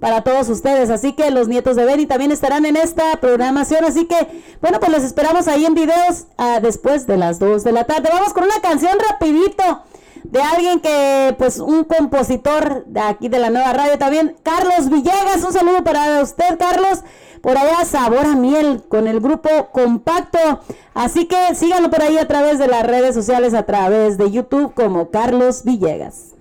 para 0.00 0.22
todos 0.22 0.48
ustedes. 0.48 0.90
Así 0.90 1.12
que 1.12 1.30
los 1.30 1.48
nietos 1.48 1.76
de 1.76 1.84
Benny 1.84 2.06
también 2.06 2.32
estarán 2.32 2.66
en 2.66 2.76
esta 2.76 3.16
programación. 3.20 3.84
Así 3.84 4.06
que, 4.06 4.42
bueno, 4.60 4.80
pues 4.80 4.92
los 4.92 5.02
esperamos 5.02 5.48
ahí 5.48 5.64
en 5.64 5.74
videos 5.74 6.26
ah, 6.38 6.60
después 6.60 7.06
de 7.06 7.16
las 7.16 7.38
2 7.38 7.64
de 7.64 7.72
la 7.72 7.84
tarde. 7.84 8.08
Vamos 8.12 8.32
con 8.32 8.44
una 8.44 8.60
canción 8.60 8.96
rapidito 9.10 9.82
de 10.24 10.40
alguien 10.40 10.80
que, 10.80 11.34
pues, 11.38 11.58
un 11.58 11.84
compositor 11.84 12.84
de 12.86 13.00
aquí 13.00 13.28
de 13.28 13.38
la 13.38 13.50
nueva 13.50 13.72
radio 13.72 13.98
también, 13.98 14.36
Carlos 14.42 14.88
Villegas. 14.88 15.44
Un 15.44 15.52
saludo 15.52 15.84
para 15.84 16.22
usted, 16.22 16.58
Carlos. 16.58 17.00
Por 17.42 17.58
allá, 17.58 17.84
Sabor 17.84 18.24
a 18.24 18.36
Miel 18.36 18.82
con 18.88 19.08
el 19.08 19.20
grupo 19.20 19.48
Compacto. 19.72 20.60
Así 20.94 21.26
que 21.26 21.54
síganlo 21.56 21.90
por 21.90 22.00
ahí 22.00 22.16
a 22.16 22.28
través 22.28 22.58
de 22.60 22.68
las 22.68 22.86
redes 22.86 23.14
sociales, 23.14 23.52
a 23.52 23.64
través 23.64 24.16
de 24.16 24.30
YouTube 24.30 24.72
como 24.74 25.10
Carlos 25.10 25.64
Villegas. 25.64 26.34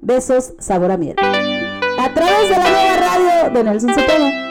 Besos, 0.00 0.54
Sabor 0.58 0.92
a 0.92 0.96
Miel. 0.96 1.16
A 1.18 2.14
través 2.14 2.48
de 2.48 2.56
la 2.56 2.70
nueva 2.70 2.96
radio 2.96 3.50
de 3.50 3.64
Nelson 3.64 3.94
Cepeda. 3.94 4.45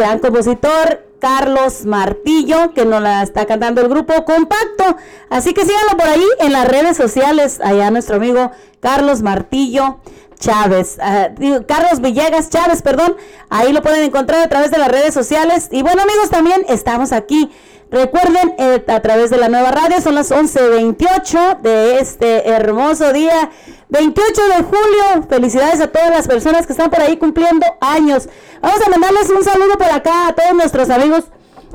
Gran 0.00 0.18
compositor 0.18 1.06
Carlos 1.20 1.84
Martillo, 1.84 2.72
que 2.72 2.86
nos 2.86 3.02
la 3.02 3.22
está 3.22 3.44
cantando 3.44 3.82
el 3.82 3.88
grupo 3.88 4.24
Compacto. 4.24 4.96
Así 5.28 5.52
que 5.52 5.66
síganlo 5.66 5.96
por 5.98 6.08
ahí 6.08 6.24
en 6.40 6.52
las 6.52 6.66
redes 6.66 6.96
sociales, 6.96 7.60
allá 7.62 7.90
nuestro 7.90 8.16
amigo 8.16 8.50
Carlos 8.80 9.22
Martillo. 9.22 10.00
Chávez, 10.38 10.96
ah, 11.02 11.28
Carlos 11.68 12.00
Villegas 12.00 12.48
Chávez, 12.48 12.80
perdón, 12.80 13.14
ahí 13.50 13.74
lo 13.74 13.82
pueden 13.82 14.04
encontrar 14.04 14.40
a 14.40 14.48
través 14.48 14.70
de 14.70 14.78
las 14.78 14.88
redes 14.88 15.12
sociales. 15.12 15.68
Y 15.70 15.82
bueno 15.82 16.00
amigos, 16.00 16.30
también 16.30 16.64
estamos 16.66 17.12
aquí 17.12 17.50
Recuerden, 17.90 18.54
eh, 18.56 18.84
a 18.86 19.00
través 19.00 19.30
de 19.30 19.36
la 19.36 19.48
nueva 19.48 19.72
radio, 19.72 20.00
son 20.00 20.14
las 20.14 20.30
11.28 20.30 21.60
de 21.60 21.98
este 21.98 22.48
hermoso 22.48 23.12
día, 23.12 23.50
28 23.90 24.42
de 24.48 24.62
julio. 24.62 25.26
Felicidades 25.28 25.80
a 25.80 25.88
todas 25.88 26.10
las 26.10 26.26
personas 26.26 26.66
que 26.66 26.72
están 26.72 26.90
por 26.90 27.00
ahí 27.00 27.16
cumpliendo 27.16 27.66
años. 27.80 28.28
Vamos 28.60 28.80
a 28.86 28.90
mandarles 28.90 29.30
un 29.30 29.44
saludo 29.44 29.76
por 29.76 29.90
acá 29.90 30.28
a 30.28 30.32
todos 30.32 30.54
nuestros 30.54 30.90
amigos 30.90 31.24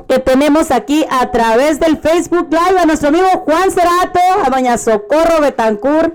que 0.08 0.18
tenemos 0.18 0.70
aquí 0.70 1.04
a 1.10 1.30
través 1.30 1.80
del 1.80 1.98
Facebook 1.98 2.48
Live, 2.50 2.78
a 2.78 2.86
nuestro 2.86 3.08
amigo 3.08 3.26
Juan 3.44 3.70
Cerato, 3.70 4.20
a 4.44 4.50
doña 4.50 4.78
Socorro 4.78 5.40
Betancourt. 5.40 6.14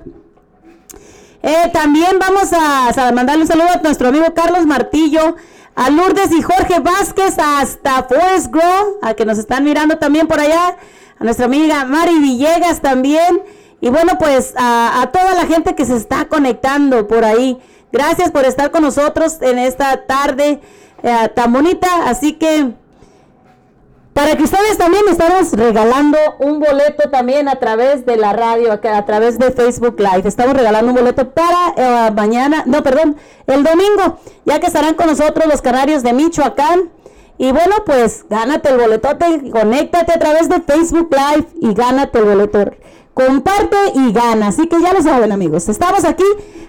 Eh, 1.43 1.69
también 1.73 2.19
vamos 2.19 2.53
a, 2.53 3.11
mandarle 3.11 3.43
un 3.43 3.47
saludo 3.47 3.69
a 3.73 3.81
nuestro 3.81 4.09
amigo 4.09 4.33
Carlos 4.35 4.65
Martillo, 4.65 5.35
a 5.75 5.89
Lourdes 5.89 6.31
y 6.31 6.41
Jorge 6.41 6.79
Vázquez 6.79 7.37
hasta 7.39 8.03
Forest 8.03 8.47
Grove, 8.51 8.97
a 9.01 9.13
que 9.15 9.25
nos 9.25 9.39
están 9.39 9.63
mirando 9.63 9.97
también 9.97 10.27
por 10.27 10.39
allá, 10.39 10.77
a 11.19 11.23
nuestra 11.23 11.45
amiga 11.45 11.83
Mari 11.85 12.19
Villegas 12.19 12.81
también, 12.81 13.41
y 13.81 13.89
bueno, 13.89 14.17
pues 14.19 14.53
a, 14.55 15.09
toda 15.11 15.33
la 15.33 15.47
gente 15.47 15.73
que 15.75 15.85
se 15.85 15.95
está 15.97 16.25
conectando 16.25 17.07
por 17.07 17.25
ahí. 17.25 17.59
Gracias 17.91 18.31
por 18.31 18.45
estar 18.45 18.71
con 18.71 18.83
nosotros 18.83 19.41
en 19.41 19.57
esta 19.57 20.05
tarde 20.05 20.61
eh, 21.03 21.29
tan 21.35 21.51
bonita, 21.51 21.87
así 22.05 22.33
que 22.33 22.71
para 24.13 24.35
que 24.35 24.43
ustedes 24.43 24.77
también 24.77 25.03
estamos 25.09 25.51
regalando 25.53 26.17
un 26.39 26.59
boleto 26.59 27.09
también 27.09 27.49
a 27.49 27.55
través 27.55 28.05
de 28.05 28.17
la 28.17 28.33
radio, 28.33 28.71
a 28.71 29.05
través 29.05 29.39
de 29.39 29.51
Facebook 29.51 29.99
Live. 29.99 30.27
Estamos 30.27 30.55
regalando 30.55 30.91
un 30.91 30.97
boleto 30.97 31.31
para 31.31 31.73
eh, 31.75 32.11
mañana, 32.11 32.63
no, 32.67 32.83
perdón, 32.83 33.17
el 33.47 33.63
domingo, 33.63 34.19
ya 34.45 34.59
que 34.59 34.67
estarán 34.67 34.93
con 34.93 35.07
nosotros 35.07 35.47
los 35.47 35.61
canarios 35.61 36.03
de 36.03 36.13
Michoacán. 36.13 36.91
Y 37.37 37.51
bueno, 37.51 37.77
pues 37.85 38.25
gánate 38.29 38.69
el 38.69 38.77
boletote, 38.77 39.49
conéctate 39.49 40.13
a 40.13 40.19
través 40.19 40.47
de 40.47 40.61
Facebook 40.61 41.09
Live 41.09 41.47
y 41.59 41.73
gánate 41.73 42.19
el 42.19 42.25
boleto. 42.25 42.71
Comparte 43.13 43.77
y 43.95 44.11
gana. 44.11 44.47
Así 44.47 44.67
que 44.67 44.81
ya 44.81 44.93
lo 44.93 45.01
saben 45.01 45.31
amigos, 45.31 45.69
estamos 45.69 46.05
aquí 46.05 46.25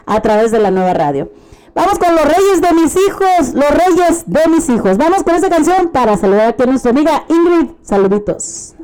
a 0.06 0.20
través 0.20 0.50
de 0.50 0.58
la 0.58 0.70
nueva 0.70 0.94
radio. 0.94 1.30
Vamos 1.74 1.98
con 1.98 2.14
los 2.14 2.24
reyes 2.24 2.60
de 2.60 2.74
mis 2.74 2.94
hijos, 2.96 3.54
los 3.54 3.70
reyes 3.70 4.24
de 4.26 4.48
mis 4.48 4.68
hijos. 4.68 4.98
Vamos 4.98 5.22
con 5.22 5.34
esta 5.34 5.48
canción 5.48 5.88
para 5.88 6.16
saludar 6.18 6.48
aquí 6.48 6.62
a 6.62 6.66
nuestra 6.66 6.90
amiga 6.90 7.24
Ingrid. 7.28 7.70
Saluditos. 7.82 8.74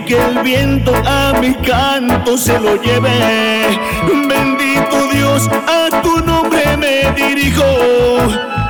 Que 0.00 0.16
el 0.16 0.38
viento 0.42 0.94
a 1.06 1.34
mi 1.38 1.54
canto 1.54 2.38
se 2.38 2.58
lo 2.58 2.80
lleve. 2.80 3.10
Bendito 4.26 5.06
Dios, 5.12 5.48
a 5.68 6.00
tu 6.00 6.18
nombre 6.24 6.76
me 6.78 7.12
dirijo. 7.12 7.62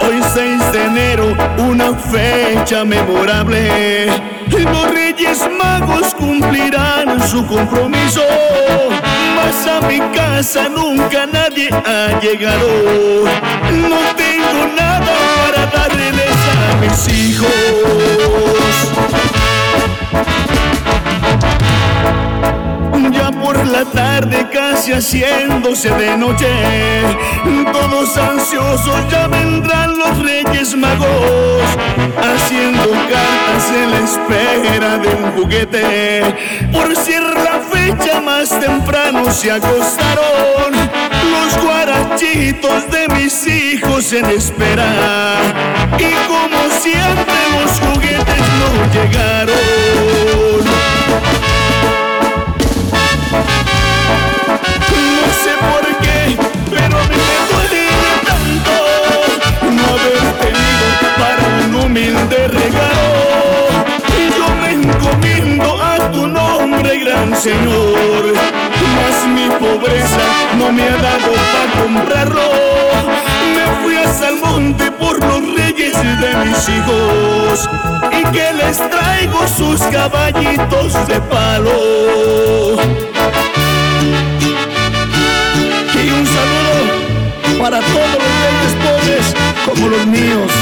Hoy 0.01 0.21
6 0.35 0.73
de 0.73 0.85
enero, 0.85 1.37
una 1.59 1.95
fecha 1.95 2.85
memorable. 2.85 4.07
Los 4.51 4.91
Reyes 4.93 5.49
Magos 5.57 6.13
cumplirán 6.15 7.23
su 7.29 7.47
compromiso. 7.47 8.23
Mas 9.37 9.67
a 9.69 9.81
mi 9.87 10.01
casa 10.15 10.69
nunca 10.69 11.25
nadie 11.27 11.71
ha 11.71 12.19
llegado. 12.21 12.67
No 13.71 14.01
tengo 14.17 14.67
nada 14.77 15.13
para 15.47 15.67
darles 15.67 16.37
a 16.59 16.77
mis 16.79 17.09
hijos. 17.09 18.13
Ya 23.12 23.31
por 23.31 23.66
la 23.66 23.85
tarde 23.85 24.47
casi 24.53 24.92
haciéndose 24.92 25.90
de 25.90 26.16
noche, 26.16 26.47
todos 27.73 28.16
ansiosos 28.16 29.09
ya 29.11 29.29
vendrán 29.29 29.99
los 29.99 30.23
reyes 30.23 30.75
magos, 30.77 31.62
haciendo 32.16 32.90
cartas 32.90 33.71
en 33.75 33.90
la 33.90 33.99
espera 33.99 34.99
de 34.99 35.09
un 35.09 35.33
juguete. 35.33 36.35
Por 36.73 36.97
ser 36.97 37.23
la 37.23 37.61
fecha 37.71 38.21
más 38.21 38.49
temprano 38.61 39.31
se 39.31 39.53
acostaron 39.53 40.73
los 41.31 41.64
guarachitos 41.64 42.90
de 42.90 43.09
mis 43.14 43.47
hijos 43.47 44.12
en 44.12 44.27
espera. 44.27 45.35
Y 45.99 46.12
como 46.29 46.59
siempre 46.81 47.35
los 47.53 47.79
juguetes 47.81 48.42
no 48.59 48.92
llegaron. 48.92 50.12
Señor. 67.37 68.33
Mas 68.96 69.27
mi 69.29 69.48
pobreza 69.48 70.25
no 70.59 70.72
me 70.72 70.83
ha 70.83 70.96
dado 70.96 71.33
para 71.53 71.83
comprarlo. 71.83 72.48
Me 73.55 73.83
fui 73.83 73.96
hasta 73.96 74.29
el 74.29 74.37
monte 74.37 74.90
por 74.92 75.18
los 75.18 75.55
reyes 75.57 75.94
de 75.96 76.37
mis 76.44 76.68
hijos 76.68 77.68
y 78.12 78.22
que 78.33 78.53
les 78.53 78.79
traigo 78.79 79.48
sus 79.48 79.81
caballitos 79.90 81.07
de 81.09 81.20
palo. 81.20 81.92
para 87.62 87.79
todos 87.79 87.94
los 87.94 88.33
reyes 88.42 88.75
pobres 88.83 89.35
como 89.64 89.88
los 89.88 90.07
míos. 90.07 90.53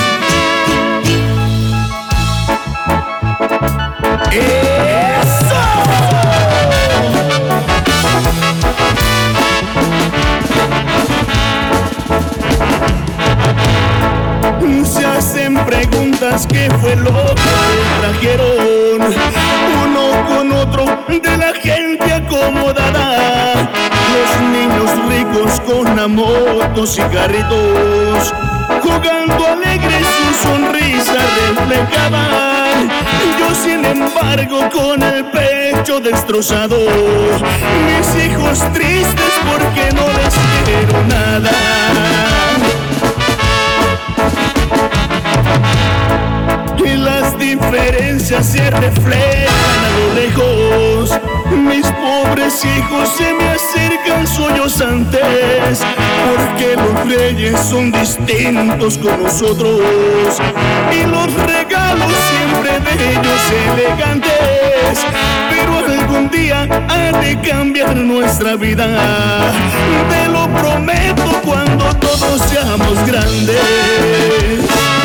¡Eso! 4.31 5.30
Se 14.85 15.05
hacen 15.05 15.55
preguntas 15.65 16.47
qué 16.47 16.69
fue 16.81 16.97
lo 16.97 17.11
que 17.11 18.01
trajeron 18.01 19.01
uno 19.85 20.27
con 20.29 20.53
otro 20.53 20.85
de 21.09 21.37
la 21.37 21.53
gente 21.55 22.13
acomodada 22.13 23.71
los 24.11 24.41
niños 24.51 24.91
ricos 25.09 25.61
con 25.61 25.97
la 25.97 26.09
moto, 26.09 26.87
cigarritos, 26.87 28.33
jugando 28.83 29.47
alegres 29.47 30.07
su 30.17 30.49
sonrisa 30.49 31.15
reflejaban. 31.57 32.89
Yo 33.39 33.55
sin 33.55 33.85
embargo 33.85 34.69
con 34.71 35.03
el 35.03 35.25
pecho 35.27 36.01
destrozado, 36.01 36.77
mis 37.87 38.25
hijos 38.25 38.59
tristes 38.73 39.33
porque 39.51 39.93
no 39.95 40.07
les 40.19 40.35
quiero 40.65 41.05
nada. 41.07 42.50
Y 46.93 46.97
las 46.97 47.39
diferencias 47.39 48.47
se 48.47 48.71
reflejan 48.71 49.85
a 49.85 49.99
lo 49.99 50.15
lejos 50.15 51.21
mis 51.51 51.87
pobres 51.87 52.65
hijos 52.65 53.09
se 53.17 53.33
me 53.33 53.49
acercan 53.51 54.27
sollozantes, 54.27 55.81
porque 56.27 56.77
los 56.77 57.09
reyes 57.09 57.61
son 57.61 57.91
distintos 57.93 58.99
con 58.99 59.23
nosotros 59.23 59.81
y 60.93 61.07
los 61.07 61.33
regalos 61.47 62.13
siempre 62.31 62.81
de 62.81 63.11
ellos 63.13 63.43
elegantes. 63.73 65.07
Pero 65.51 65.79
algún 65.79 66.31
día 66.31 66.69
ha 66.89 67.19
de 67.19 67.41
cambiar 67.41 67.97
nuestra 67.97 68.57
vida, 68.57 68.87
te 70.09 70.29
lo 70.29 70.49
prometo 70.55 71.41
cuando 71.45 71.85
todos 71.97 72.41
seamos 72.43 73.07
grandes. 73.07 75.00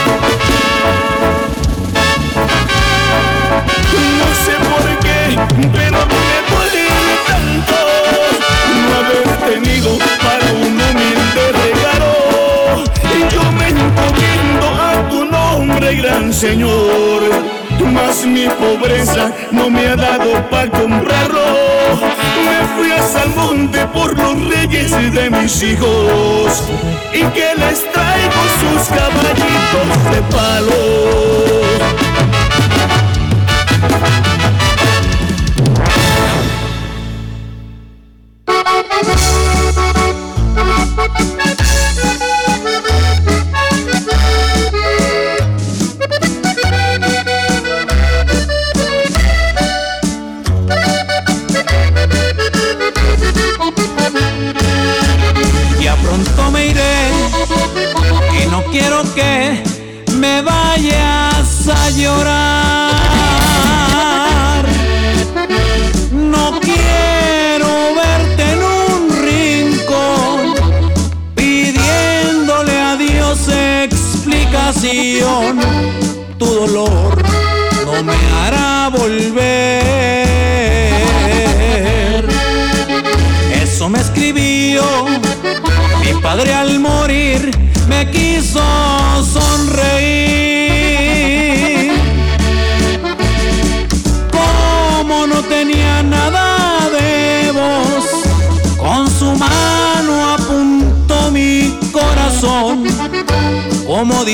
No 4.19 4.29
sé 4.45 4.55
por 4.71 4.85
qué, 5.03 5.19
pero 5.73 5.99
me 6.13 6.27
duele 6.49 6.87
tanto 7.27 7.77
no 8.81 8.89
haber 8.99 9.27
tenido 9.53 9.97
para 10.23 10.47
un 10.53 10.73
humilde 10.87 11.43
regalo. 11.63 12.13
Y 13.15 13.33
yo 13.33 13.43
me 13.53 13.67
encomiendo 13.69 14.65
a 14.81 15.09
tu 15.09 15.25
nombre, 15.25 15.95
gran 15.95 16.33
Señor. 16.33 17.55
Mas 17.95 18.25
mi 18.25 18.47
pobreza 18.47 19.31
no 19.51 19.69
me 19.69 19.87
ha 19.87 19.95
dado 19.95 20.33
para 20.49 20.69
comprarlo. 20.69 21.45
Me 22.45 22.67
fui 22.75 22.91
a 22.91 23.23
el 23.23 23.29
monte 23.35 23.85
por 23.87 24.17
los 24.17 24.49
reyes 24.49 24.91
de 25.13 25.29
mis 25.29 25.63
hijos 25.63 26.63
y 27.13 27.23
que 27.35 27.53
les 27.55 27.91
traigo 27.91 28.41
sus 28.59 28.87
caballitos 28.89 30.11
de 30.11 30.21
palo. 30.35 31.54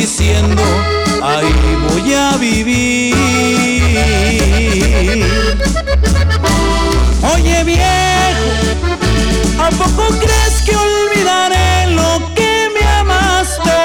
Diciendo, 0.02 0.64
ahí 1.22 1.54
voy 1.88 2.14
a 2.14 2.36
vivir. 2.38 3.16
Oye 7.34 7.64
viejo, 7.64 8.48
¿A 9.60 9.70
poco 9.70 10.04
crees 10.18 10.56
que 10.66 10.76
olvidaré 10.76 11.92
lo 11.92 12.34
que 12.34 12.70
me 12.74 12.84
amaste? 13.02 13.80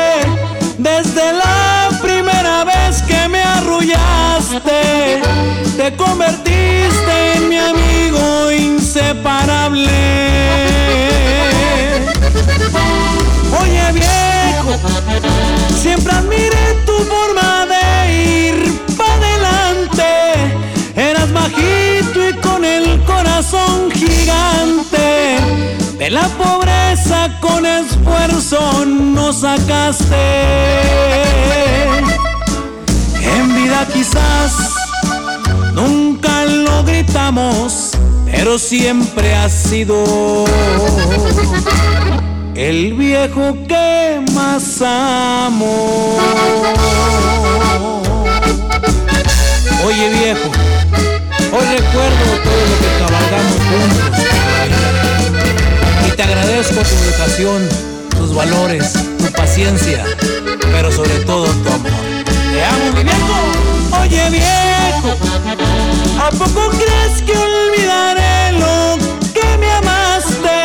Desde 0.79 1.35
la 1.35 1.91
primera 2.01 2.65
vez 2.65 3.03
que 3.03 3.29
me 3.29 3.43
arrullaste, 3.43 5.21
te 5.77 5.95
convertiste 5.97 7.35
en 7.35 7.49
mi 7.51 7.59
amigo 7.59 8.51
inseparable. 8.53 10.36
Siempre 15.87 16.13
admiré 16.13 16.67
tu 16.85 16.97
forma 17.13 17.65
de 17.73 17.85
ir 18.49 18.57
para 18.97 19.15
adelante. 19.15 20.09
Eras 20.97 21.33
bajito 21.33 22.29
y 22.29 22.33
con 22.47 22.65
el 22.65 23.01
corazón 23.05 23.91
gigante. 23.93 25.39
De 25.97 26.11
la 26.11 26.27
pobreza 26.43 27.31
con 27.41 27.65
esfuerzo 27.65 28.85
nos 28.85 29.43
sacaste. 29.43 30.27
En 33.35 33.55
vida 33.55 33.87
quizás 33.93 34.53
nunca 35.73 36.45
lo 36.47 36.83
gritamos, 36.83 37.93
pero 38.25 38.59
siempre 38.59 39.37
ha 39.37 39.49
sido 39.49 40.45
el 42.57 42.95
viejo 42.95 43.57
que 43.69 43.96
más 44.47 44.81
amo. 44.83 46.19
Oye 49.85 50.09
viejo, 50.19 50.49
hoy 51.53 51.67
recuerdo 51.79 52.25
todo 52.47 52.63
lo 52.71 52.77
que 52.83 52.91
cabalgamos 53.03 53.61
juntos. 53.71 54.09
Y 56.07 56.11
te 56.17 56.23
agradezco 56.23 56.75
tu 56.75 56.95
educación, 57.05 57.69
tus 58.17 58.35
valores, 58.35 58.93
tu 59.19 59.33
paciencia, 59.33 60.05
pero 60.73 60.93
sobre 60.93 61.19
todo 61.31 61.47
tu 61.47 61.69
amor. 61.69 61.91
Te 62.53 62.65
amo, 62.65 62.87
mi 62.95 63.03
viejo. 63.03 63.37
Oye 64.01 64.31
viejo, 64.31 65.11
¿a 66.25 66.31
poco 66.31 66.71
crees 66.71 67.23
que 67.27 67.37
olvidaré 67.37 68.53
lo 68.53 68.97
que 69.35 69.59
me 69.59 69.71
amaste? 69.73 70.59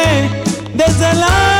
Desde 0.73 1.13
la 1.15 1.50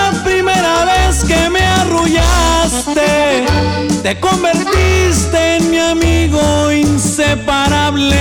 te 4.03 4.19
convertiste 4.19 5.57
en 5.57 5.71
mi 5.71 5.79
amigo 5.79 6.71
inseparable. 6.71 8.15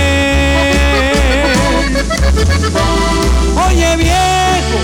Oye 3.67 3.95
viejo, 3.97 4.77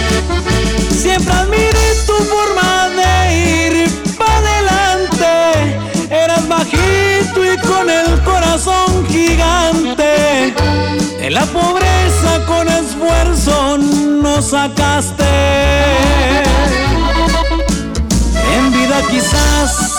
siempre 0.91 1.33
admiré 1.33 1.87
tu 2.05 2.13
forma 2.25 2.89
de 2.89 3.35
ir 3.35 4.15
para 4.17 4.37
adelante. 4.37 5.79
Eras 6.09 6.47
bajito 6.47 7.45
y 7.45 7.57
con 7.59 7.89
el 7.89 8.21
corazón 8.23 9.07
gigante. 9.07 10.53
De 11.19 11.29
la 11.29 11.45
pobreza 11.45 12.45
con 12.45 12.67
esfuerzo 12.67 13.77
nos 13.77 14.49
sacaste. 14.49 16.46
Quizás 19.09 19.95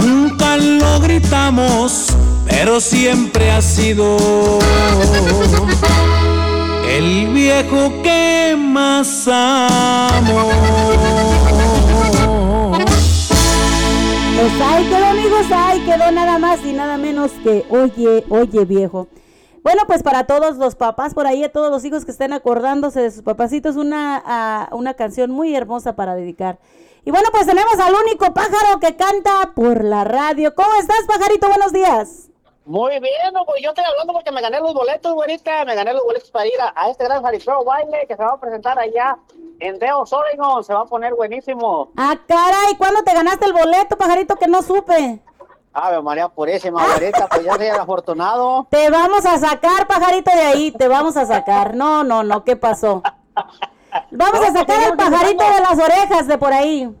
nunca 0.00 0.56
lo 0.56 1.00
gritamos, 1.00 2.06
pero 2.48 2.80
siempre 2.80 3.50
ha 3.50 3.60
sido 3.60 4.16
el 6.88 7.28
viejo 7.28 7.92
que 8.02 8.56
más 8.58 9.28
amo. 9.28 10.48
Pues 14.40 14.52
ahí 14.62 14.84
quedó, 14.86 15.06
amigos, 15.06 15.46
ahí 15.54 15.80
quedó 15.80 16.10
nada 16.10 16.38
más 16.38 16.64
y 16.64 16.72
nada 16.72 16.96
menos 16.96 17.30
que 17.42 17.66
Oye, 17.68 18.24
oye, 18.30 18.64
viejo. 18.64 19.08
Bueno, 19.62 19.82
pues 19.86 20.02
para 20.02 20.24
todos 20.24 20.56
los 20.56 20.74
papás 20.74 21.12
por 21.12 21.26
ahí, 21.26 21.44
a 21.44 21.52
todos 21.52 21.70
los 21.70 21.84
hijos 21.84 22.06
que 22.06 22.10
estén 22.10 22.32
acordándose 22.32 23.02
de 23.02 23.10
sus 23.10 23.22
papacitos, 23.22 23.76
una, 23.76 24.22
ah, 24.24 24.70
una 24.72 24.94
canción 24.94 25.30
muy 25.30 25.54
hermosa 25.54 25.94
para 25.96 26.14
dedicar. 26.14 26.58
Y 27.04 27.10
bueno, 27.10 27.28
pues 27.32 27.46
tenemos 27.46 27.78
al 27.78 27.94
único 27.94 28.32
pájaro 28.34 28.78
que 28.80 28.96
canta 28.96 29.52
por 29.54 29.84
la 29.84 30.04
radio. 30.04 30.54
¿Cómo 30.54 30.74
estás, 30.74 31.04
pajarito? 31.06 31.48
Buenos 31.48 31.72
días. 31.72 32.28
Muy 32.66 33.00
bien, 33.00 33.32
no, 33.32 33.44
pues 33.46 33.62
yo 33.62 33.70
estoy 33.70 33.84
hablando 33.84 34.12
porque 34.12 34.30
me 34.30 34.40
gané 34.42 34.60
los 34.60 34.74
boletos, 34.74 35.12
güerita, 35.14 35.64
me 35.64 35.74
gané 35.74 35.92
los 35.92 36.04
boletos 36.04 36.30
para 36.30 36.46
ir 36.46 36.60
a, 36.60 36.72
a 36.76 36.90
este 36.90 37.02
gran 37.04 37.22
jaripeo 37.22 37.64
baile 37.64 38.06
que 38.06 38.14
se 38.14 38.22
va 38.22 38.34
a 38.34 38.38
presentar 38.38 38.78
allá 38.78 39.16
en 39.58 39.78
Deos, 39.78 40.12
Oregon, 40.12 40.62
se 40.62 40.72
va 40.72 40.82
a 40.82 40.84
poner 40.84 41.14
buenísimo. 41.14 41.90
Ah, 41.96 42.16
caray, 42.28 42.76
¿cuándo 42.78 43.02
te 43.02 43.12
ganaste 43.12 43.46
el 43.46 43.54
boleto, 43.54 43.96
pajarito, 43.96 44.36
que 44.36 44.46
no 44.46 44.62
supe? 44.62 45.20
Ave 45.72 46.02
María 46.02 46.28
Purísima, 46.28 46.84
güerita, 46.86 47.28
pues 47.28 47.44
ya 47.44 47.54
soy 47.56 47.66
el 47.66 47.78
afortunado. 47.80 48.66
Te 48.70 48.90
vamos 48.90 49.24
a 49.24 49.38
sacar, 49.38 49.86
pajarito, 49.88 50.30
de 50.30 50.42
ahí, 50.42 50.70
te 50.72 50.86
vamos 50.86 51.16
a 51.16 51.26
sacar. 51.26 51.74
No, 51.74 52.04
no, 52.04 52.22
no, 52.22 52.44
¿qué 52.44 52.56
pasó? 52.56 53.02
Vamos 54.10 54.40
a 54.40 54.52
sacar 54.52 54.84
al 54.84 54.96
pajarito 54.96 55.44
de 55.44 55.60
las 55.60 55.78
orejas 55.78 56.26
de 56.26 56.38
por 56.38 56.52
ahí. 56.52 56.94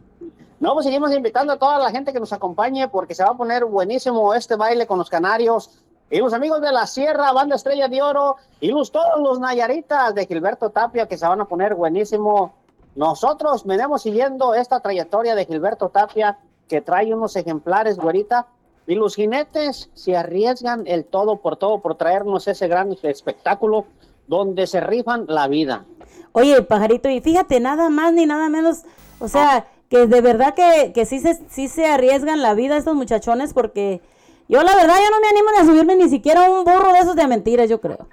No, 0.60 0.74
pues 0.74 0.84
seguimos 0.84 1.12
invitando 1.12 1.54
a 1.54 1.58
toda 1.58 1.78
la 1.78 1.90
gente 1.90 2.12
que 2.12 2.20
nos 2.20 2.32
acompañe 2.32 2.86
porque 2.88 3.14
se 3.14 3.24
va 3.24 3.30
a 3.30 3.36
poner 3.36 3.64
buenísimo 3.64 4.34
este 4.34 4.56
baile 4.56 4.86
con 4.86 4.98
los 4.98 5.08
canarios. 5.08 5.70
Y 6.10 6.18
los 6.18 6.32
amigos 6.32 6.60
de 6.60 6.72
la 6.72 6.86
Sierra, 6.86 7.32
Banda 7.32 7.56
Estrella 7.56 7.88
de 7.88 8.02
Oro, 8.02 8.36
y 8.60 8.68
los, 8.72 8.90
todos 8.90 9.20
los 9.20 9.38
Nayaritas 9.38 10.14
de 10.14 10.26
Gilberto 10.26 10.70
Tapia 10.70 11.06
que 11.06 11.16
se 11.16 11.26
van 11.26 11.40
a 11.40 11.44
poner 11.46 11.74
buenísimo. 11.74 12.52
Nosotros 12.96 13.64
venimos 13.64 14.02
siguiendo 14.02 14.54
esta 14.54 14.80
trayectoria 14.80 15.34
de 15.34 15.46
Gilberto 15.46 15.88
Tapia 15.88 16.38
que 16.68 16.80
trae 16.80 17.14
unos 17.14 17.36
ejemplares, 17.36 17.96
güerita, 17.96 18.46
y 18.86 18.96
los 18.96 19.14
jinetes 19.14 19.88
se 19.94 20.16
arriesgan 20.16 20.84
el 20.86 21.04
todo 21.04 21.36
por 21.36 21.56
todo 21.56 21.80
por 21.80 21.94
traernos 21.94 22.48
ese 22.48 22.66
gran 22.66 22.94
espectáculo 23.02 23.86
donde 24.30 24.68
se 24.68 24.80
rifan 24.80 25.24
la 25.28 25.48
vida. 25.48 25.84
Oye, 26.32 26.62
pajarito, 26.62 27.10
y 27.10 27.20
fíjate, 27.20 27.58
nada 27.58 27.90
más 27.90 28.12
ni 28.12 28.26
nada 28.26 28.48
menos, 28.48 28.84
o 29.18 29.26
sea, 29.26 29.66
que 29.88 30.06
de 30.06 30.20
verdad 30.20 30.54
que, 30.54 30.92
que 30.94 31.04
sí, 31.04 31.18
se, 31.18 31.34
sí 31.48 31.66
se 31.66 31.84
arriesgan 31.86 32.40
la 32.40 32.54
vida 32.54 32.76
estos 32.76 32.94
muchachones 32.94 33.52
porque 33.52 34.00
yo 34.48 34.62
la 34.62 34.76
verdad 34.76 34.94
yo 35.02 35.10
no 35.10 35.20
me 35.20 35.28
animo 35.28 35.50
ni 35.50 35.58
a 35.58 35.64
subirme 35.64 35.96
ni 35.96 36.08
siquiera 36.08 36.46
a 36.46 36.50
un 36.50 36.64
burro 36.64 36.92
de 36.92 37.00
esos 37.00 37.16
de 37.16 37.26
mentiras, 37.26 37.68
yo 37.68 37.80
creo. 37.80 38.06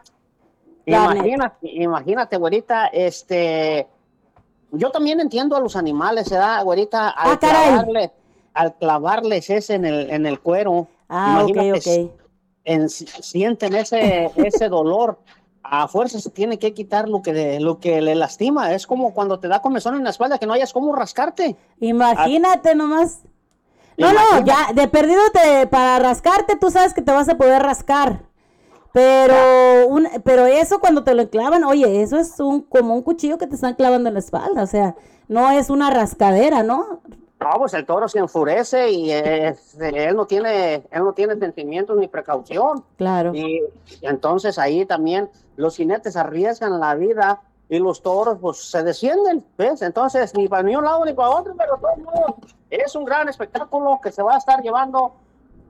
Imagínate, 0.88 1.58
imagínate, 1.62 2.38
güerita, 2.38 2.88
este, 2.88 3.88
yo 4.72 4.90
también 4.90 5.20
entiendo 5.20 5.56
a 5.56 5.60
los 5.60 5.76
animales, 5.76 6.32
¿verdad, 6.32 6.48
da, 6.48 6.62
güerita? 6.64 7.10
Al, 7.10 7.34
ah, 7.34 7.40
clavarles, 7.40 8.12
al 8.56 8.76
clavarles 8.76 9.50
ese 9.52 9.76
en 9.76 9.86
el, 9.86 10.10
en 10.10 10.26
el 10.26 10.40
cuero. 10.40 10.88
Ah, 11.10 11.46
ok, 11.48 11.58
ok. 11.76 12.12
En, 12.64 12.90
sienten 12.90 13.76
ese, 13.76 14.32
ese 14.36 14.68
dolor. 14.68 15.20
A 15.70 15.88
fuerza 15.88 16.20
se 16.20 16.30
tiene 16.30 16.60
que 16.60 16.74
quitar 16.74 17.10
lo 17.10 17.22
que, 17.22 17.60
lo 17.60 17.80
que 17.80 18.02
le 18.02 18.16
lastima. 18.16 18.74
Es 18.74 18.88
como 18.88 19.14
cuando 19.14 19.40
te 19.40 19.48
da 19.48 19.62
comezón 19.62 19.96
en 19.96 20.04
la 20.04 20.12
espalda 20.12 20.38
que 20.38 20.46
no 20.46 20.54
hayas 20.54 20.74
cómo 20.74 20.96
rascarte. 20.96 21.56
Imagínate 21.80 22.76
nomás. 22.76 23.22
No, 23.98 24.14
no, 24.14 24.46
ya 24.46 24.74
de 24.74 24.88
perdido 24.88 25.22
te, 25.34 25.66
para 25.68 25.98
rascarte, 26.00 26.56
tú 26.56 26.70
sabes 26.70 26.94
que 26.94 27.02
te 27.02 27.12
vas 27.12 27.28
a 27.30 27.36
poder 27.36 27.64
rascar. 27.64 28.22
Pero, 28.94 29.88
un, 29.88 30.08
pero 30.24 30.46
eso 30.46 30.80
cuando 30.80 31.04
te 31.04 31.14
lo 31.14 31.30
clavan, 31.30 31.64
oye, 31.64 32.02
eso 32.02 32.18
es 32.18 32.40
un 32.40 32.62
como 32.62 32.96
un 32.96 33.02
cuchillo 33.02 33.38
que 33.38 33.48
te 33.48 33.56
están 33.56 33.76
clavando 33.76 34.08
en 34.08 34.14
la 34.14 34.20
espalda, 34.20 34.64
o 34.64 34.68
sea, 34.68 34.96
no 35.28 35.52
es 35.52 35.70
una 35.70 35.90
rascadera, 35.90 36.64
¿no? 36.64 37.02
No, 37.40 37.52
pues 37.60 37.74
el 37.76 37.86
toro 37.86 38.08
se 38.08 38.20
enfurece 38.20 38.90
y 38.90 39.12
él 39.12 40.16
no 40.16 40.26
tiene, 40.26 40.76
él 40.90 41.04
no 41.04 41.14
tiene 41.14 41.38
sentimientos 41.38 41.96
ni 41.98 42.08
precaución. 42.08 42.84
Claro. 42.98 43.34
Y 43.36 43.64
entonces 44.02 44.58
ahí 44.58 44.86
también 44.86 45.30
los 45.56 45.78
jinetes 45.78 46.16
arriesgan 46.16 46.80
la 46.80 46.96
vida 46.96 47.42
y 47.70 47.80
los 47.80 48.02
toros 48.02 48.40
pues 48.42 48.58
se 48.70 48.82
descienden, 48.84 49.46
¿ves? 49.58 49.82
Entonces 49.82 50.34
ni 50.36 50.48
para 50.48 50.64
ni 50.64 50.76
un 50.76 50.84
lado 50.84 51.06
ni 51.06 51.14
para 51.14 51.30
otro, 51.30 51.54
pero 51.56 51.78
todo 51.78 52.38
es 52.70 52.96
un 52.96 53.06
gran 53.06 53.30
espectáculo 53.30 54.00
que 54.02 54.12
se 54.12 54.24
va 54.24 54.36
a 54.36 54.38
estar 54.38 54.62
llevando 54.62 55.14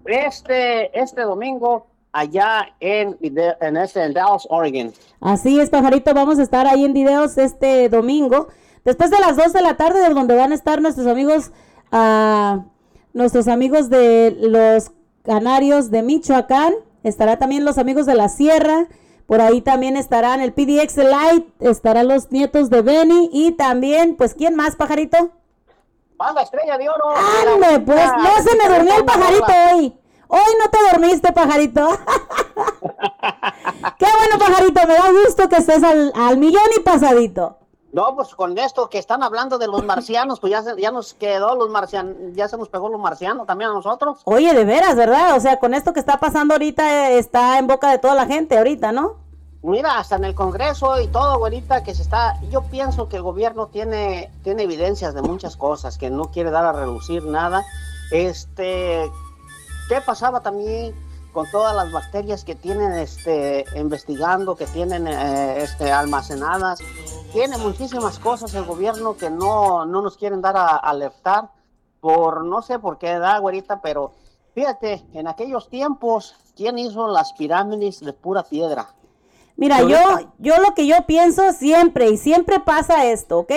este, 0.06 0.98
este 0.98 1.22
domingo 1.22 1.88
allá 2.12 2.70
en, 2.80 3.18
en, 3.22 3.78
este, 3.78 4.04
en 4.04 4.14
Dallas, 4.14 4.48
Oregon. 4.50 4.94
Así 5.22 5.60
es, 5.60 5.70
pajarito, 5.70 6.14
vamos 6.14 6.40
a 6.40 6.44
estar 6.44 6.66
ahí 6.66 6.86
en 6.86 6.94
videos 6.94 7.38
este 7.38 7.90
domingo, 7.90 8.48
después 8.88 9.12
de 9.12 9.20
las 9.20 9.36
2 9.36 9.52
de 9.52 9.62
la 9.62 9.76
tarde, 9.76 10.08
donde 10.14 10.34
van 10.34 10.54
a 10.54 10.56
estar 10.56 10.82
nuestros 10.82 11.08
amigos, 11.08 11.52
uh, 11.92 12.64
nuestros 13.12 13.50
amigos 13.50 13.90
de 13.90 14.34
los 14.40 14.92
Canarios 15.24 15.92
de 15.92 16.04
Michoacán, 16.04 16.74
estará 17.04 17.38
también 17.38 17.66
los 17.66 17.78
amigos 17.78 18.06
de 18.06 18.16
la 18.16 18.30
Sierra, 18.30 18.88
por 19.26 19.42
ahí 19.42 19.60
también 19.60 19.98
estarán 19.98 20.40
el 20.40 20.54
PDX 20.54 20.96
Light, 21.04 21.46
estarán 21.60 22.08
los 22.08 22.32
nietos 22.32 22.70
de 22.70 22.82
Benny 22.82 23.30
y 23.34 23.52
también, 23.52 24.16
pues, 24.16 24.34
¿quién 24.34 24.56
más, 24.56 24.78
pajarito? 24.78 25.32
Banda 26.16 26.44
Estrella 26.44 26.78
de 26.78 26.88
Oro. 26.88 27.10
Ande, 27.10 27.82
pues, 27.82 28.10
no 28.18 28.42
se 28.42 28.56
me 28.56 28.74
durmió 28.74 28.96
el 28.96 29.04
pajarito 29.04 29.54
hoy. 29.74 30.00
Hoy 30.30 30.54
no 30.60 30.70
te 30.70 30.78
dormiste, 30.92 31.34
pajarito. 31.34 31.90
Qué 34.00 34.06
bueno, 34.06 34.40
pajarito. 34.40 34.88
Me 34.88 34.94
da 34.94 35.12
gusto 35.26 35.50
que 35.50 35.58
estés 35.58 35.84
al, 35.84 36.38
millón 36.38 36.70
y 36.78 36.80
pasadito. 36.80 37.58
No, 37.94 38.16
pues 38.16 38.36
con 38.36 38.58
esto 38.58 38.90
que 38.90 38.98
están 38.98 39.24
hablando 39.24 39.58
de 39.58 39.68
los 39.68 39.84
marcianos, 39.84 40.40
pues 40.40 40.52
ya, 40.52 40.64
ya 40.78 40.92
nos 40.92 41.14
quedó 41.14 41.56
los 41.56 41.70
marcianos, 41.70 42.16
ya 42.34 42.48
se 42.48 42.58
nos 42.58 42.70
pegó 42.70 42.90
los 42.90 43.00
marcianos 43.00 43.48
también 43.48 43.70
a 43.70 43.74
nosotros. 43.74 44.20
Oye, 44.26 44.54
de 44.54 44.66
veras, 44.66 44.96
¿verdad? 44.96 45.36
O 45.38 45.40
sea, 45.40 45.58
con 45.58 45.74
esto 45.74 45.94
que 45.94 46.00
está 46.00 46.18
pasando 46.20 46.54
ahorita 46.54 47.12
eh, 47.12 47.18
está 47.18 47.58
en 47.58 47.68
boca 47.68 47.90
de 47.90 47.98
toda 47.98 48.14
la 48.14 48.26
gente 48.26 48.58
ahorita, 48.58 48.92
¿no? 48.92 49.16
Mira, 49.64 49.98
hasta 49.98 50.18
en 50.18 50.26
el 50.26 50.36
Congreso 50.36 51.00
y 51.02 51.08
todo, 51.08 51.44
ahorita 51.44 51.84
que 51.84 51.96
se 51.96 52.02
está, 52.02 52.40
yo 52.50 52.62
pienso 52.64 53.10
que 53.10 53.18
el 53.18 53.24
gobierno 53.24 53.68
tiene, 53.68 54.32
tiene 54.44 54.64
evidencias 54.64 55.14
de 55.14 55.22
muchas 55.22 55.58
cosas, 55.58 55.98
que 55.98 56.10
no 56.10 56.26
quiere 56.26 56.52
dar 56.52 56.66
a 56.66 56.74
reducir 56.74 57.24
nada. 57.24 57.66
Este, 58.12 59.10
¿Qué 59.90 60.02
pasaba 60.06 60.42
también 60.42 60.94
con 61.38 61.52
todas 61.52 61.76
las 61.76 61.92
bacterias 61.92 62.44
que 62.44 62.56
tienen 62.56 62.94
este, 62.94 63.64
investigando, 63.76 64.56
que 64.56 64.66
tienen 64.66 65.08
eh, 65.08 65.62
este, 65.62 65.92
almacenadas? 65.92 66.80
Tiene 67.32 67.60
muchísimas 67.60 68.18
cosas 68.18 68.56
el 68.56 68.64
gobierno 68.66 69.16
que 69.18 69.30
no, 69.30 69.86
no 69.86 70.02
nos 70.02 70.18
quieren 70.18 70.42
dar 70.42 70.58
a, 70.58 70.78
alertar 70.78 71.52
por 72.00 72.44
no 72.44 72.64
sé 72.64 72.80
por 72.80 72.98
qué 72.98 73.20
da, 73.20 73.38
güerita, 73.38 73.84
pero 73.84 74.14
fíjate, 74.56 75.06
en 75.14 75.28
aquellos 75.28 75.70
tiempos, 75.70 76.34
¿quién 76.56 76.80
hizo 76.80 77.08
las 77.08 77.34
pirámides 77.34 78.00
de 78.00 78.14
pura 78.14 78.42
piedra? 78.42 78.96
Mira, 79.58 79.84
yo, 79.84 80.00
yo 80.40 80.58
lo 80.58 80.74
que 80.74 80.88
yo 80.88 80.96
pienso 81.06 81.54
siempre, 81.54 82.10
y 82.10 82.18
siempre 82.18 82.60
pasa 82.62 83.06
esto, 83.06 83.38
¿ok? 83.38 83.52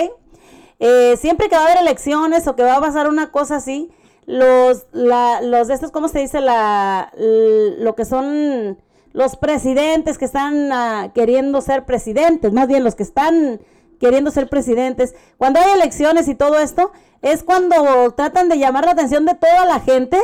Eh, 0.77 1.17
siempre 1.17 1.49
que 1.49 1.55
va 1.55 1.63
a 1.63 1.65
haber 1.65 1.79
elecciones 1.79 2.47
o 2.47 2.55
que 2.55 2.61
va 2.61 2.75
a 2.75 2.79
pasar 2.79 3.07
una 3.07 3.31
cosa 3.31 3.55
así, 3.55 3.89
los, 4.31 4.87
la, 4.93 5.41
los 5.41 5.67
de 5.67 5.73
estos, 5.73 5.91
¿cómo 5.91 6.07
se 6.07 6.19
dice? 6.19 6.39
La, 6.39 7.11
lo 7.17 7.95
que 7.95 8.05
son 8.05 8.77
los 9.11 9.35
presidentes 9.35 10.17
que 10.17 10.23
están 10.23 10.71
uh, 10.71 11.11
queriendo 11.11 11.59
ser 11.59 11.85
presidentes, 11.85 12.53
más 12.53 12.69
bien 12.69 12.85
los 12.85 12.95
que 12.95 13.03
están 13.03 13.59
queriendo 13.99 14.31
ser 14.31 14.47
presidentes, 14.47 15.15
cuando 15.37 15.59
hay 15.59 15.71
elecciones 15.71 16.29
y 16.29 16.35
todo 16.35 16.59
esto, 16.59 16.93
es 17.21 17.43
cuando 17.43 18.09
tratan 18.15 18.47
de 18.47 18.57
llamar 18.57 18.85
la 18.85 18.91
atención 18.91 19.25
de 19.25 19.35
toda 19.35 19.65
la 19.65 19.81
gente 19.81 20.17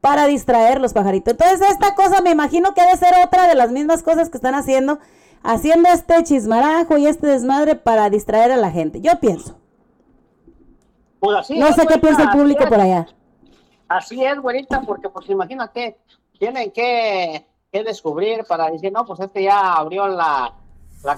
para 0.00 0.26
distraerlos, 0.26 0.94
pajaritos. 0.94 1.32
Entonces, 1.32 1.60
esta 1.70 1.94
cosa 1.94 2.22
me 2.22 2.30
imagino 2.30 2.72
que 2.72 2.80
debe 2.80 2.96
ser 2.96 3.14
otra 3.24 3.46
de 3.46 3.54
las 3.54 3.70
mismas 3.70 4.02
cosas 4.02 4.30
que 4.30 4.38
están 4.38 4.54
haciendo, 4.54 4.98
haciendo 5.42 5.90
este 5.90 6.20
chismarajo 6.24 6.96
y 6.96 7.06
este 7.06 7.26
desmadre 7.26 7.76
para 7.76 8.08
distraer 8.08 8.50
a 8.50 8.56
la 8.56 8.70
gente. 8.70 9.00
Yo 9.02 9.20
pienso. 9.20 9.58
Pues 11.20 11.50
no 11.50 11.72
sé 11.74 11.86
qué 11.86 11.98
piensa 11.98 12.22
el 12.22 12.30
público 12.30 12.66
por 12.66 12.80
allá. 12.80 13.06
Así 13.96 14.24
es, 14.24 14.40
güerita, 14.40 14.80
porque 14.80 15.10
pues 15.10 15.28
imagínate, 15.28 15.98
tienen 16.38 16.70
que, 16.70 17.44
descubrir 17.72 18.44
para 18.44 18.70
decir, 18.70 18.92
no, 18.92 19.04
pues 19.04 19.20
este 19.20 19.42
ya 19.42 19.74
abrió 19.74 20.06
la, 20.08 20.54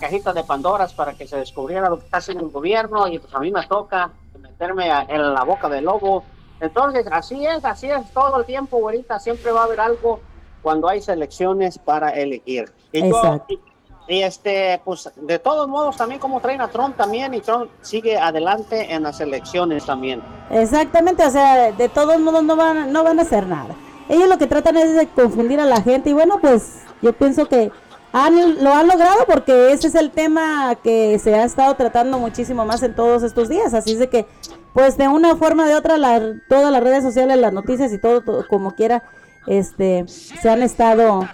cajita 0.00 0.32
de 0.32 0.44
Pandoras 0.44 0.92
para 0.92 1.14
que 1.14 1.26
se 1.26 1.36
descubriera 1.36 1.88
lo 1.88 1.98
que 1.98 2.04
está 2.04 2.18
haciendo 2.18 2.44
el 2.44 2.50
gobierno 2.50 3.06
y 3.06 3.18
pues 3.18 3.34
a 3.34 3.38
mí 3.38 3.50
me 3.50 3.64
toca 3.66 4.10
meterme 4.40 4.88
en 5.08 5.34
la 5.34 5.44
boca 5.44 5.68
del 5.68 5.84
lobo. 5.84 6.24
Entonces, 6.60 7.06
así 7.10 7.46
es, 7.46 7.64
así 7.64 7.90
es 7.90 8.10
todo 8.12 8.38
el 8.38 8.44
tiempo, 8.44 8.78
güerita, 8.78 9.20
siempre 9.20 9.52
va 9.52 9.62
a 9.62 9.64
haber 9.64 9.80
algo 9.80 10.20
cuando 10.62 10.88
hay 10.88 11.00
selecciones 11.00 11.78
para 11.78 12.10
elegir. 12.10 12.72
Y 12.92 13.06
Exacto. 13.06 13.54
Y 13.54 13.60
este, 14.06 14.80
pues 14.84 15.10
de 15.16 15.38
todos 15.38 15.68
modos, 15.68 15.96
también 15.96 16.20
como 16.20 16.40
traen 16.40 16.60
a 16.60 16.68
Trump 16.68 16.96
también, 16.96 17.32
y 17.34 17.40
Trump 17.40 17.70
sigue 17.80 18.18
adelante 18.18 18.92
en 18.92 19.02
las 19.02 19.20
elecciones 19.20 19.86
también. 19.86 20.22
Exactamente, 20.50 21.24
o 21.24 21.30
sea, 21.30 21.72
de 21.72 21.88
todos 21.88 22.18
modos 22.20 22.44
no 22.44 22.56
van, 22.56 22.92
no 22.92 23.02
van 23.02 23.18
a 23.18 23.22
hacer 23.22 23.46
nada. 23.46 23.74
Ellos 24.08 24.28
lo 24.28 24.36
que 24.36 24.46
tratan 24.46 24.76
es 24.76 24.94
de 24.94 25.06
confundir 25.08 25.60
a 25.60 25.64
la 25.64 25.80
gente, 25.80 26.10
y 26.10 26.12
bueno, 26.12 26.38
pues 26.40 26.82
yo 27.00 27.12
pienso 27.12 27.46
que 27.46 27.72
han, 28.12 28.62
lo 28.62 28.72
han 28.72 28.86
logrado 28.86 29.24
porque 29.26 29.72
ese 29.72 29.88
es 29.88 29.94
el 29.96 30.12
tema 30.12 30.76
que 30.82 31.18
se 31.18 31.34
ha 31.34 31.44
estado 31.44 31.74
tratando 31.74 32.18
muchísimo 32.18 32.64
más 32.64 32.82
en 32.84 32.94
todos 32.94 33.24
estos 33.24 33.48
días. 33.48 33.74
Así 33.74 33.94
es 33.94 33.98
de 33.98 34.08
que, 34.08 34.26
pues 34.72 34.96
de 34.96 35.08
una 35.08 35.34
forma 35.34 35.64
o 35.64 35.66
de 35.66 35.74
otra, 35.74 35.98
la, 35.98 36.20
todas 36.48 36.70
las 36.70 36.82
redes 36.82 37.02
sociales, 37.02 37.38
las 37.38 37.52
noticias 37.52 37.92
y 37.92 37.98
todo 37.98 38.22
como 38.46 38.76
quiera, 38.76 39.02
este, 39.46 40.06
se 40.06 40.48
han 40.48 40.62
estado, 40.62 41.28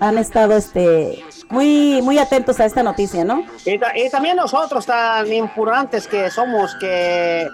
han 0.00 0.18
estado, 0.18 0.56
este, 0.56 1.24
muy, 1.50 2.00
muy 2.02 2.18
atentos 2.18 2.58
a 2.60 2.64
esta 2.64 2.82
noticia, 2.82 3.24
¿no? 3.24 3.44
Y, 3.64 3.78
también 4.10 4.36
nosotros 4.36 4.86
tan 4.86 5.32
impurantes 5.32 6.06
que 6.06 6.30
somos, 6.30 6.74
que, 6.76 7.48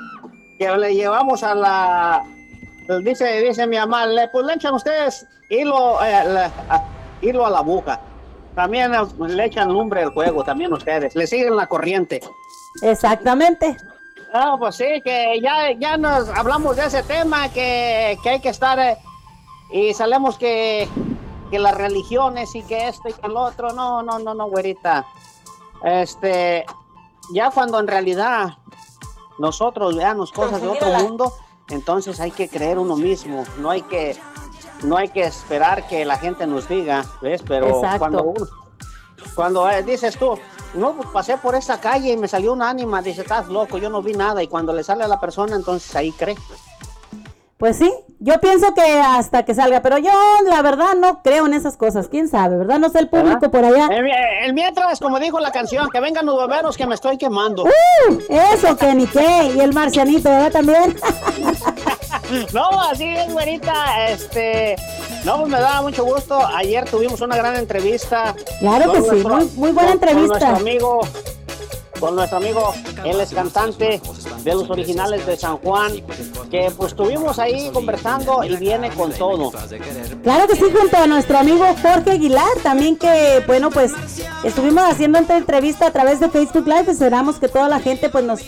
que 0.59 0.77
le 0.77 0.95
llevamos 0.95 1.43
a 1.43 1.55
la, 1.55 2.23
dice, 3.03 3.43
dice 3.43 3.67
mi 3.67 3.77
mamá, 3.77 4.07
le, 4.07 4.29
pues 4.29 4.47
le 4.47 4.55
echan 4.55 4.75
ustedes 4.75 5.27
hilo, 5.49 5.99
eh, 6.05 6.51
hilo 7.23 7.47
a 7.47 7.51
la 7.51 7.61
boca. 7.61 8.01
También 8.55 8.91
le 9.21 9.45
echan 9.45 9.73
lumbre 9.73 10.03
al 10.03 10.11
juego, 10.11 10.43
también 10.43 10.73
ustedes, 10.73 11.15
le 11.15 11.27
siguen 11.27 11.57
la 11.57 11.67
corriente. 11.67 12.21
Exactamente. 12.83 13.77
Ah, 14.33 14.57
pues 14.59 14.77
sí, 14.77 15.01
que 15.03 15.41
ya, 15.41 15.73
ya 15.73 15.97
nos 15.97 16.29
hablamos 16.29 16.77
de 16.77 16.87
ese 16.87 17.03
tema, 17.03 17.49
que, 17.51 18.19
que 18.23 18.31
hay 18.31 18.41
que 18.41 18.49
estar, 18.49 18.79
eh, 18.79 18.99
y 19.71 19.95
sabemos 19.95 20.39
que 20.39 20.89
que 21.51 21.59
las 21.59 21.75
religiones 21.75 22.55
y 22.55 22.63
que 22.63 22.89
esto 22.89 23.09
y 23.09 23.13
que 23.13 23.29
lo 23.29 23.41
otro. 23.41 23.73
No, 23.73 24.03
no, 24.03 24.19
no, 24.19 24.35
no, 24.35 24.49
güerita. 24.49 25.07
Este, 25.83 26.65
ya 27.33 27.51
cuando 27.51 27.79
en 27.79 27.87
realidad 27.87 28.59
nosotros 29.39 29.97
veamos 29.97 30.33
cosas 30.33 30.61
de 30.61 30.69
otro 30.69 30.93
mundo, 30.93 31.33
entonces 31.69 32.21
hay 32.21 32.31
que 32.31 32.49
creer 32.49 32.79
uno 32.79 32.97
mismo. 32.97 33.45
No 33.59 33.71
hay 33.71 33.83
que, 33.83 34.17
no 34.83 34.97
hay 34.97 35.09
que 35.09 35.23
esperar 35.23 35.87
que 35.87 36.05
la 36.05 36.17
gente 36.17 36.47
nos 36.47 36.69
diga, 36.69 37.05
¿ves? 37.21 37.43
Pero 37.47 37.81
cuando 37.99 38.35
cuando 39.35 39.69
eh, 39.69 39.83
dices 39.83 40.17
tú, 40.17 40.39
no, 40.75 40.95
pues 40.95 41.09
pasé 41.11 41.37
por 41.39 41.55
esa 41.55 41.81
calle 41.81 42.13
y 42.13 42.17
me 42.17 42.29
salió 42.29 42.53
un 42.53 42.63
ánima, 42.63 43.03
dice, 43.03 43.23
estás 43.23 43.49
loco, 43.49 43.79
yo 43.79 43.91
no 43.91 44.03
vi 44.03 44.13
nada. 44.13 44.43
Y 44.43 44.49
cuando 44.49 44.73
le 44.73 44.83
sale 44.83 45.05
a 45.05 45.09
la 45.09 45.21
persona, 45.21 45.57
entonces 45.57 45.95
ahí 45.95 46.13
cree. 46.13 46.37
Pues 47.59 47.77
sí, 47.77 47.93
yo 48.21 48.39
pienso 48.41 48.73
que 48.73 49.01
hasta 49.01 49.45
que 49.45 49.53
salga, 49.53 49.83
pero 49.83 49.99
yo 49.99 50.13
la 50.49 50.63
verdad 50.63 50.95
no 50.97 51.23
creo 51.25 51.47
en 51.47 51.55
esas 51.55 51.77
cosas, 51.77 52.07
quién 52.07 52.29
sabe, 52.29 52.57
¿verdad? 52.57 52.79
No 52.79 52.89
sé 52.89 53.01
el 53.01 53.09
público 53.09 53.51
por 53.51 53.65
allá. 53.65 53.89
El, 54.45 54.55
mientras, 54.55 55.01
como 55.01 55.19
dijo 55.19 55.41
la 55.41 55.51
canción, 55.51 55.91
que 55.91 55.99
vengan 55.99 56.25
los 56.25 56.37
bomberos 56.37 56.77
que 56.77 56.87
me 56.87 56.95
estoy 56.95 57.19
quemando. 57.19 57.65
Uh, 57.65 58.19
eso, 58.55 58.77
que 58.77 58.95
ni 58.95 59.09
qué, 59.09 59.53
y 59.57 59.61
el 59.61 59.73
marcianito, 59.73 60.31
¿verdad? 60.31 60.53
También. 60.53 60.97
no, 62.55 62.81
así 62.81 63.09
es, 63.09 63.33
güerita, 63.33 64.09
este, 64.09 64.77
no, 65.25 65.39
pues 65.39 65.49
me 65.51 65.59
da 65.59 65.83
mucho 65.83 66.05
gusto, 66.05 66.39
ayer 66.55 66.89
tuvimos 66.89 67.21
una 67.23 67.37
gran 67.37 67.57
entrevista. 67.57 68.37
Claro 68.61 68.93
que 68.93 69.03
sí, 69.03 69.27
muy, 69.57 69.73
buena 69.73 69.93
entrevista. 69.93 70.39
Con 70.39 70.39
nuestro 70.39 70.57
amigo 70.57 71.01
con 71.99 72.17
nuestro 72.17 72.39
amigo, 72.39 72.73
él 73.05 73.21
es 73.21 73.31
cantante 73.31 74.01
de 74.43 74.55
los 74.55 74.71
originales 74.71 75.27
de 75.27 75.37
San 75.37 75.59
Juan, 75.59 75.93
que 76.51 76.71
pues 76.77 76.93
estuvimos 76.93 77.39
ahí 77.39 77.71
conversando 77.73 78.45
y 78.45 78.57
viene 78.57 78.91
con 78.91 79.13
todo. 79.13 79.53
Claro 80.23 80.47
que 80.47 80.57
sí, 80.57 80.65
junto 80.73 80.97
a 80.97 81.07
nuestro 81.07 81.39
amigo 81.39 81.65
Jorge 81.83 82.13
Aguilar, 82.13 82.49
también 82.63 82.97
que, 82.97 83.43
bueno, 83.47 83.71
pues 83.71 83.93
estuvimos 84.45 84.85
haciendo 84.85 85.19
esta 85.19 85.37
entrevista 85.37 85.87
a 85.87 85.91
través 85.91 86.21
de 86.21 86.29
Facebook 86.31 86.67
Live, 86.67 86.91
esperamos 86.91 87.37
que 87.37 87.49
toda 87.49 87.69
la 87.69 87.81
gente 87.81 88.09
pues 88.09 88.25
nos 88.25 88.41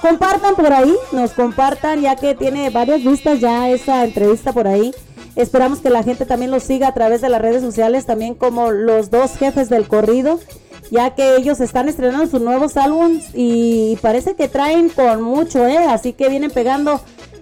compartan 0.00 0.54
por 0.54 0.72
ahí, 0.72 0.94
nos 1.12 1.32
compartan, 1.32 2.00
ya 2.00 2.16
que 2.16 2.34
tiene 2.34 2.70
varias 2.70 3.02
vistas 3.02 3.40
ya 3.40 3.68
esa 3.68 4.04
entrevista 4.04 4.52
por 4.52 4.66
ahí. 4.66 4.92
Esperamos 5.36 5.78
que 5.78 5.90
la 5.90 6.02
gente 6.02 6.26
también 6.26 6.50
lo 6.50 6.60
siga 6.60 6.88
a 6.88 6.94
través 6.94 7.20
de 7.20 7.28
las 7.28 7.40
redes 7.40 7.62
sociales, 7.62 8.04
también 8.04 8.34
como 8.34 8.70
los 8.72 9.10
dos 9.10 9.36
jefes 9.36 9.68
del 9.68 9.86
corrido 9.86 10.40
ya 10.90 11.14
que 11.14 11.36
ellos 11.36 11.60
están 11.60 11.88
estrenando 11.88 12.26
sus 12.26 12.40
nuevos 12.40 12.76
álbumes 12.76 13.28
y 13.34 13.96
parece 14.02 14.34
que 14.34 14.48
traen 14.48 14.88
con 14.88 15.22
mucho, 15.22 15.66
¿eh? 15.66 15.78
Así 15.78 16.12
que 16.12 16.28
vienen 16.28 16.50
pegando 16.50 17.00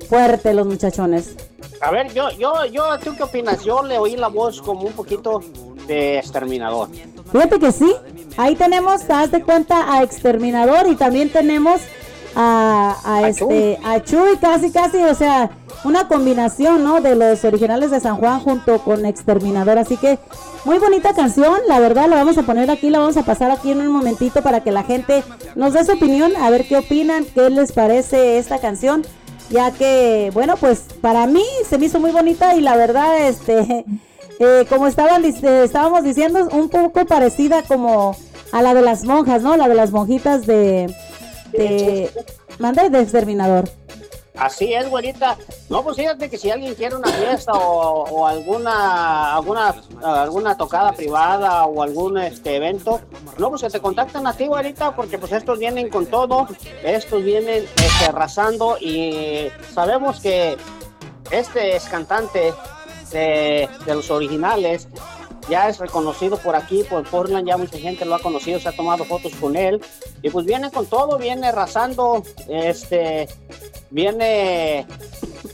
fuerte 0.09 0.55
los 0.55 0.67
muchachones. 0.67 1.35
A 1.81 1.91
ver, 1.91 2.13
yo, 2.13 2.31
yo, 2.33 2.65
yo, 2.67 2.99
¿tú 2.99 3.15
qué 3.17 3.23
opinas? 3.23 3.65
Yo 3.65 3.83
le 3.83 3.99
oí 3.99 4.17
la 4.17 4.29
voz 4.29 4.61
como 4.61 4.83
un 4.83 4.93
poquito 4.93 5.43
de 5.87 6.19
Exterminador. 6.19 6.89
Fíjate 7.31 7.59
que 7.59 7.73
sí, 7.73 7.93
ahí 8.37 8.57
tenemos, 8.57 9.09
haz 9.09 9.31
de 9.31 9.43
cuenta, 9.43 9.93
a 9.93 10.03
Exterminador 10.03 10.89
y 10.89 10.97
también 10.97 11.31
tenemos 11.31 11.81
a, 12.35 12.97
a, 13.05 13.29
este, 13.29 13.79
a 13.85 14.03
Chuy, 14.03 14.37
casi, 14.41 14.71
casi, 14.71 14.99
o 14.99 15.15
sea, 15.15 15.51
una 15.85 16.09
combinación, 16.09 16.85
¿no? 16.85 17.01
De 17.01 17.15
los 17.15 17.45
originales 17.45 17.91
de 17.91 18.01
San 18.01 18.17
Juan 18.17 18.41
junto 18.41 18.79
con 18.81 19.07
Exterminador. 19.07 19.79
Así 19.79 19.97
que 19.97 20.19
muy 20.65 20.79
bonita 20.79 21.15
canción, 21.15 21.59
la 21.69 21.81
verdad, 21.81 22.09
la 22.09 22.17
vamos 22.17 22.37
a 22.39 22.43
poner 22.43 22.71
aquí, 22.71 22.91
la 22.91 22.99
vamos 22.99 23.17
a 23.17 23.23
pasar 23.23 23.51
aquí 23.51 23.71
en 23.71 23.81
un 23.81 23.89
momentito 23.89 24.43
para 24.43 24.63
que 24.63 24.73
la 24.73 24.83
gente 24.83 25.23
nos 25.55 25.73
dé 25.73 25.85
su 25.85 25.93
opinión, 25.93 26.33
a 26.37 26.51
ver 26.51 26.67
qué 26.67 26.77
opinan, 26.77 27.25
qué 27.25 27.49
les 27.51 27.73
parece 27.73 28.39
esta 28.39 28.59
canción. 28.59 29.05
Ya 29.51 29.71
que, 29.71 30.31
bueno, 30.35 30.57
pues 30.59 30.81
para 31.01 31.27
mí 31.27 31.45
se 31.67 31.79
me 31.79 31.87
hizo 31.87 32.01
muy 32.01 32.11
bonita 32.11 32.55
y 32.55 32.61
la 32.61 32.77
verdad, 32.77 33.27
este, 33.27 33.87
eh, 34.41 34.67
como 34.69 34.87
estaban, 34.87 35.25
estábamos 35.25 36.05
diciendo, 36.05 36.49
un 36.53 36.69
poco 36.69 37.07
parecida 37.07 37.63
como 37.63 38.15
a 38.53 38.63
la 38.63 38.75
de 38.75 38.83
las 38.83 39.05
monjas, 39.05 39.43
¿no? 39.43 39.57
La 39.57 39.69
de 39.69 39.75
las 39.75 39.91
monjitas 39.91 40.47
de, 40.47 40.95
de, 41.53 42.11
manda 42.59 42.89
de 42.89 43.01
exterminador. 43.01 43.69
Así 44.39 44.73
es, 44.73 44.89
güerita. 44.89 45.37
No, 45.69 45.83
pues 45.83 45.97
fíjate 45.97 46.31
que 46.31 46.39
si 46.39 46.51
alguien 46.51 46.75
quiere 46.75 46.95
una 46.95 47.09
fiesta 47.09 47.53
o, 47.53 48.27
alguna 48.27 49.35
alguna 49.35 49.75
alguna 50.03 50.57
tocada 50.57 50.93
privada 50.93 51.67
o 51.67 51.83
algún 51.83 52.19
este 52.19 52.57
evento, 52.57 53.01
no, 53.37 53.51
pues 53.51 53.63
que 53.63 53.71
te 53.71 53.81
contactan 53.81 54.27
a 54.27 54.33
ti, 54.35 54.47
güerita, 54.47 54.95
porque 54.95 55.19
pues 55.19 55.33
estos 55.33 55.59
vienen 55.59 55.89
con 55.89 56.07
todo, 56.07 56.47
estos 56.85 57.25
vienen 57.25 57.65
este, 57.65 58.85
y 58.85 59.49
sabemos 59.75 60.21
que 60.21 60.57
este 61.33 61.77
es 61.77 61.85
cantante 61.85 62.55
de 63.11 63.69
los 63.87 64.11
originales 64.11 64.87
ya 65.49 65.69
es 65.69 65.79
reconocido 65.79 66.37
por 66.39 66.57
aquí, 66.57 66.85
por 66.85 67.09
Portland, 67.09 67.47
ya 67.47 67.57
mucha 67.57 67.79
gente 67.79 68.05
lo 68.05 68.15
ha 68.15 68.19
conocido, 68.21 68.61
se 68.61 68.69
ha 68.69 68.73
tomado 68.73 69.05
fotos 69.05 69.33
con 69.35 69.57
él, 69.57 69.81
y 70.23 70.31
pues 70.31 70.47
viene 70.47 70.71
con 70.71 70.87
todo, 70.87 71.19
viene 71.19 71.49
arrasando, 71.49 72.23
este, 72.49 73.29
viene 73.91 74.87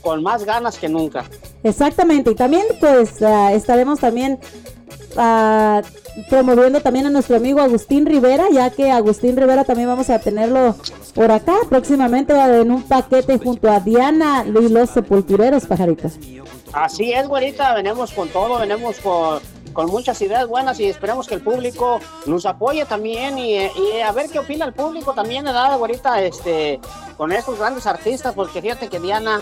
con 0.01 0.23
más 0.23 0.43
ganas 0.43 0.77
que 0.77 0.89
nunca. 0.89 1.25
Exactamente, 1.63 2.31
y 2.31 2.35
también 2.35 2.65
pues 2.79 3.21
ah, 3.21 3.51
estaremos 3.53 3.99
también 3.99 4.39
uh, 5.15 5.81
promoviendo 6.29 6.81
también 6.81 7.07
a 7.07 7.09
nuestro 7.09 7.37
amigo 7.37 7.59
Agustín 7.59 8.05
Rivera, 8.05 8.45
ya 8.51 8.69
que 8.69 8.91
Agustín 8.91 9.35
Rivera 9.35 9.63
también 9.63 9.87
vamos 9.87 10.09
a 10.09 10.19
tenerlo 10.19 10.75
por 11.13 11.31
acá 11.31 11.55
próximamente 11.69 12.33
en 12.33 12.71
un 12.71 12.83
paquete 12.83 13.39
junto 13.39 13.71
a 13.71 13.79
Diana 13.79 14.45
y 14.45 14.69
los 14.69 14.89
sepultureros 14.89 15.65
pajaritos. 15.65 16.13
Así 16.73 17.13
es, 17.13 17.27
güerita, 17.27 17.73
venimos 17.73 18.11
con 18.11 18.27
todo, 18.29 18.59
venimos 18.59 18.99
con 18.99 19.39
con 19.75 19.87
muchas 19.87 20.19
ideas 20.21 20.47
buenas 20.47 20.79
y 20.79 20.85
esperemos 20.85 21.27
que 21.27 21.35
el 21.35 21.41
público 21.41 21.99
nos 22.25 22.45
apoye 22.45 22.85
también 22.85 23.37
y, 23.37 23.59
a 24.01 24.11
ver 24.13 24.29
qué 24.29 24.39
opina 24.39 24.65
el 24.65 24.73
público 24.73 25.13
también, 25.13 25.45
edad 25.45 25.73
ahorita 25.73 26.21
este, 26.21 26.79
con 27.17 27.33
estos 27.33 27.59
grandes 27.59 27.85
artistas, 27.85 28.33
porque 28.33 28.61
fíjate 28.61 28.87
que 28.87 28.99
Diana 28.99 29.41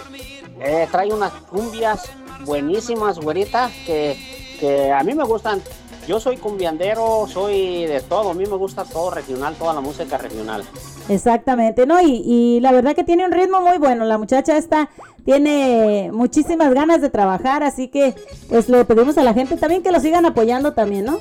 eh, 0.60 0.88
trae 0.92 1.14
unas 1.14 1.32
cumbias 1.52 2.10
buenísimas, 2.46 3.20
güerita, 3.20 3.70
que, 3.86 4.18
que 4.60 4.92
a 4.92 5.04
mí 5.04 5.14
me 5.14 5.24
gustan. 5.24 5.62
Yo 6.08 6.20
soy 6.20 6.36
cumbiandero, 6.36 7.28
soy 7.32 7.86
de 7.86 8.02
todo, 8.02 8.32
a 8.32 8.34
mí 8.34 8.46
me 8.46 8.58
gusta 8.58 8.84
todo 8.84 9.12
regional, 9.12 9.56
toda 9.56 9.74
la 9.74 9.82
música 9.82 10.18
regional. 10.18 10.66
Exactamente, 11.10 11.86
¿no? 11.86 12.02
Y, 12.02 12.24
y 12.26 12.60
la 12.62 12.72
verdad 12.72 12.96
que 12.96 13.04
tiene 13.04 13.26
un 13.26 13.32
ritmo 13.32 13.62
muy 13.62 13.78
bueno, 13.78 14.06
la 14.06 14.18
muchacha 14.18 14.58
está 14.58 14.90
tiene 15.26 16.10
muchísimas 16.12 16.74
ganas 16.74 17.02
de 17.02 17.10
trabajar, 17.10 17.64
así 17.64 17.88
que 17.88 18.14
pues 18.50 18.70
le 18.70 18.84
pedimos 18.86 19.18
a 19.18 19.24
la 19.24 19.34
gente 19.34 19.58
también 19.58 19.82
que 19.82 19.92
lo 19.92 20.00
sigan 20.00 20.26
apoyando 20.26 20.74
también, 20.74 21.06
¿no? 21.06 21.20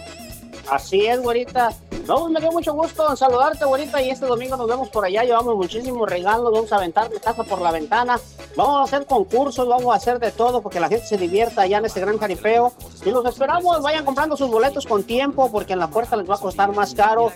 Así 0.70 1.07
es, 1.07 1.20
güerita. 1.20 1.70
No, 2.07 2.28
me 2.28 2.41
dio 2.41 2.51
mucho 2.51 2.72
gusto 2.72 3.14
saludarte, 3.14 3.64
güerita, 3.64 4.03
y 4.03 4.11
este 4.11 4.26
domingo 4.26 4.57
nos 4.57 4.66
vemos 4.66 4.89
por 4.89 5.05
allá, 5.05 5.22
llevamos 5.22 5.55
muchísimos 5.55 6.09
regalos, 6.09 6.53
vamos 6.53 6.72
a 6.72 6.76
aventar 6.76 7.11
la 7.12 7.20
casa 7.20 7.45
por 7.45 7.61
la 7.61 7.70
ventana, 7.70 8.18
vamos 8.57 8.80
a 8.80 8.83
hacer 8.83 9.07
concursos, 9.07 9.68
vamos 9.68 9.93
a 9.93 9.97
hacer 9.97 10.18
de 10.18 10.33
todo 10.33 10.62
porque 10.62 10.80
la 10.80 10.89
gente 10.89 11.07
se 11.07 11.16
divierta 11.16 11.62
allá 11.62 11.78
en 11.78 11.85
este 11.85 12.01
gran 12.01 12.18
jaripeo. 12.18 12.72
Y 13.05 13.11
los 13.11 13.24
esperamos, 13.26 13.83
vayan 13.83 14.05
comprando 14.05 14.37
sus 14.37 14.51
boletos 14.51 14.87
con 14.87 15.05
tiempo 15.05 15.51
porque 15.53 15.74
en 15.74 15.78
la 15.78 15.89
puerta 15.89 16.16
les 16.16 16.28
va 16.28 16.35
a 16.35 16.41
costar 16.41 16.74
más 16.74 16.95
caro. 16.95 17.30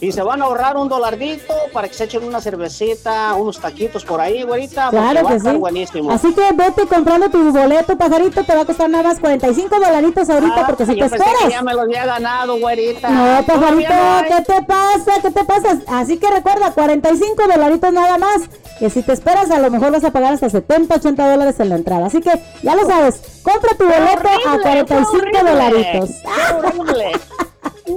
Y 0.00 0.12
se 0.12 0.22
van 0.22 0.40
a 0.40 0.46
ahorrar 0.46 0.76
un 0.76 0.88
dolardito 0.88 1.52
para 1.72 1.86
que 1.88 1.94
se 1.94 2.04
echen 2.04 2.24
una 2.24 2.40
cervecita, 2.40 3.34
unos 3.34 3.58
taquitos 3.58 4.04
por 4.04 4.20
ahí, 4.20 4.42
güerita. 4.42 4.88
Claro 4.90 5.26
que 5.26 5.40
sí. 5.40 5.50
Buenísimo. 5.50 6.10
Así 6.10 6.32
que 6.34 6.52
vete 6.54 6.86
comprando 6.86 7.28
tu 7.28 7.52
boleto, 7.52 7.96
pajarito, 7.98 8.42
te 8.42 8.54
va 8.54 8.62
a 8.62 8.64
costar 8.64 8.88
nada 8.88 9.04
más 9.04 9.20
45 9.20 9.74
dolaritos 9.78 10.30
ahorita, 10.30 10.60
ah, 10.62 10.66
porque 10.66 10.86
si 10.86 10.96
te 10.96 11.04
esperas. 11.04 11.48
ya 11.50 11.62
me 11.62 11.74
los 11.74 11.82
había 11.82 12.06
ganado, 12.06 12.58
güerita. 12.58 13.10
No, 13.10 13.44
pajarito, 13.44 13.92
¿qué 14.28 14.42
te 14.42 14.62
pasa? 14.62 15.12
¿Qué 15.20 15.30
te 15.30 15.44
pasa? 15.44 15.78
Así 15.88 16.16
que 16.16 16.30
recuerda, 16.30 16.72
45 16.72 17.42
dolaritos 17.46 17.92
nada 17.92 18.16
más. 18.16 18.42
Que 18.78 18.88
si 18.88 19.02
te 19.02 19.12
esperas, 19.12 19.50
a 19.50 19.58
lo 19.58 19.70
mejor 19.70 19.92
vas 19.92 20.04
a 20.04 20.10
pagar 20.10 20.32
hasta 20.32 20.48
70, 20.48 20.94
80 20.94 21.30
dólares 21.30 21.60
en 21.60 21.68
la 21.68 21.76
entrada. 21.76 22.06
Así 22.06 22.20
que 22.22 22.30
ya 22.62 22.74
lo 22.74 22.86
sabes, 22.86 23.42
compra 23.42 23.74
tu 23.76 23.84
boleto 23.84 24.28
a 24.48 24.58
45 24.62 25.44
dolaritos. 25.44 26.10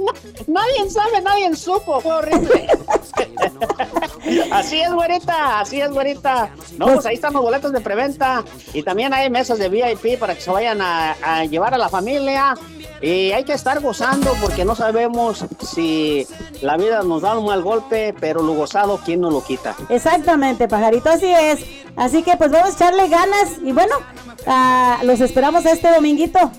nadie 0.46 0.90
sabe, 0.90 1.20
nadie 1.22 1.54
supo, 1.54 2.00
fue 2.00 2.12
horrible. 2.12 2.66
así 4.52 4.80
es, 4.80 4.92
güerita, 4.92 5.60
así 5.60 5.80
es, 5.80 5.90
güerita. 5.90 6.50
No, 6.78 6.86
pues 6.86 7.06
ahí 7.06 7.14
están 7.14 7.32
los 7.32 7.42
boletos 7.42 7.72
de 7.72 7.80
preventa 7.80 8.44
y 8.72 8.82
también 8.82 9.12
hay 9.12 9.30
mesas 9.30 9.58
de 9.58 9.68
VIP 9.68 10.18
para 10.18 10.34
que 10.34 10.40
se 10.40 10.50
vayan 10.50 10.80
a, 10.80 11.44
llevar 11.44 11.74
a 11.74 11.78
la 11.78 11.88
familia. 11.88 12.54
Y 13.00 13.32
hay 13.32 13.44
que 13.44 13.52
estar 13.52 13.80
gozando 13.80 14.32
porque 14.40 14.64
no 14.64 14.74
sabemos 14.74 15.44
si 15.60 16.26
la 16.62 16.76
vida 16.78 17.02
nos 17.02 17.20
da 17.20 17.36
un 17.36 17.44
mal 17.44 17.62
golpe, 17.62 18.14
pero 18.18 18.42
lo 18.42 18.54
gozado, 18.54 18.98
¿quién 19.04 19.20
nos 19.20 19.32
lo 19.32 19.44
quita? 19.44 19.76
Exactamente, 19.90 20.68
pajarito, 20.68 21.10
así 21.10 21.30
es. 21.30 21.60
Así 21.96 22.22
que 22.22 22.36
pues 22.36 22.50
vamos 22.50 22.70
a 22.70 22.74
echarle 22.74 23.08
ganas 23.08 23.58
y 23.62 23.72
bueno, 23.72 23.96
ah, 24.46 25.00
los 25.02 25.20
esperamos 25.20 25.66
este 25.66 25.92
dominguito. 25.92 26.50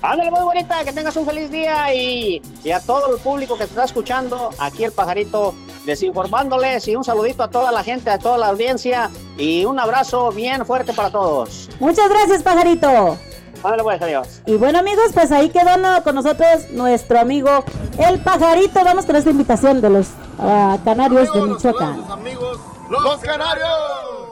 Ándale, 0.00 0.30
muy 0.30 0.40
bonita, 0.40 0.84
que 0.84 0.92
tengas 0.92 1.16
un 1.16 1.26
feliz 1.26 1.50
día 1.50 1.92
y, 1.92 2.40
a 2.72 2.80
todo 2.80 3.14
el 3.14 3.20
público 3.20 3.54
que 3.54 3.64
te 3.64 3.70
está 3.70 3.84
escuchando, 3.84 4.50
aquí 4.58 4.84
el 4.84 4.92
pajarito 4.92 5.54
desinformándoles 5.84 6.86
y 6.86 6.94
un 6.94 7.02
saludito 7.02 7.42
a 7.42 7.48
toda 7.48 7.72
la 7.72 7.82
gente, 7.82 8.10
a 8.10 8.18
toda 8.18 8.38
la 8.38 8.48
audiencia 8.48 9.10
y 9.36 9.64
un 9.64 9.80
abrazo 9.80 10.30
bien 10.30 10.64
fuerte 10.64 10.92
para 10.92 11.10
todos. 11.10 11.68
Muchas 11.80 12.08
gracias, 12.08 12.42
pajarito. 12.42 13.18
Ándale, 13.64 13.82
pues, 13.82 14.00
adiós. 14.00 14.42
Y 14.46 14.54
bueno, 14.54 14.78
amigos, 14.78 15.10
pues 15.12 15.32
ahí 15.32 15.48
quedó 15.48 15.70
con 16.04 16.14
nosotros 16.14 16.70
nuestro 16.70 17.18
amigo 17.18 17.64
el 17.98 18.20
pajarito. 18.20 18.84
Vamos 18.84 19.04
con 19.04 19.16
esta 19.16 19.30
invitación 19.30 19.80
de 19.80 19.90
los 19.90 20.06
uh, 20.38 20.78
canarios 20.84 21.32
de 21.32 21.42
Michoacán. 21.42 22.04
amigos, 22.08 22.58
los 22.88 23.18
canarios 23.18 24.27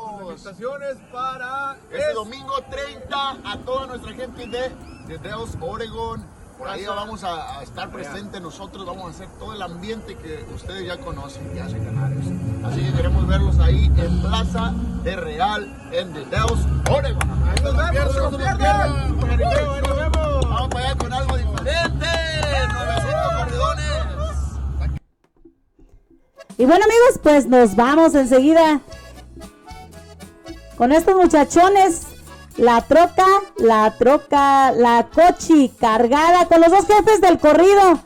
para 1.12 1.76
este 1.90 2.12
domingo 2.12 2.54
30 2.70 3.36
a 3.44 3.58
toda 3.64 3.88
nuestra 3.88 4.12
gente 4.12 4.46
de 4.46 4.70
de 5.08 5.18
Deos, 5.18 5.50
Oregon, 5.60 6.24
Por 6.58 6.68
ahí 6.68 6.86
vamos 6.86 7.24
a, 7.24 7.62
estar 7.62 7.90
presentes 7.90 8.40
nosotros, 8.40 8.86
vamos 8.86 9.06
a 9.06 9.10
hacer 9.10 9.28
todo 9.38 9.52
el 9.52 9.60
ambiente 9.62 10.16
que 10.16 10.46
ustedes 10.54 10.86
ya 10.86 10.96
conocen, 10.98 11.52
ya 11.54 11.64
hace 11.64 11.78
Canarios. 11.78 12.26
Así 12.64 12.80
que 12.80 12.92
queremos 12.92 13.26
verlos 13.26 13.58
ahí 13.58 13.90
en 13.96 14.22
Plaza 14.22 14.72
de 15.02 15.16
Real, 15.16 15.90
en 15.92 16.12
The 16.12 16.24
Dells, 16.26 16.64
Oregon. 16.90 17.28
Ahí 17.44 17.56
nos 17.62 17.76
vemos, 17.76 18.14
nos 18.16 18.38
vemos. 18.38 18.58
Vamos 20.48 20.68
para 20.68 20.86
allá 20.86 20.94
con 20.96 21.12
algo 21.12 21.36
diferente. 21.36 22.06
900 22.72 23.34
corridones. 23.36 23.86
Y 26.56 26.64
bueno 26.64 26.84
amigos, 26.84 27.18
pues 27.22 27.46
nos 27.46 27.76
vamos 27.76 28.14
enseguida 28.14 28.80
con 30.76 30.92
estos 30.92 31.16
muchachones 31.16 32.02
la 32.56 32.80
troca, 32.80 33.26
la 33.58 33.94
troca, 33.98 34.72
la 34.72 35.08
cochi 35.12 35.68
cargada 35.78 36.46
con 36.46 36.60
los 36.60 36.70
dos 36.70 36.86
jefes 36.86 37.20
del 37.20 37.38
corrido, 37.38 38.00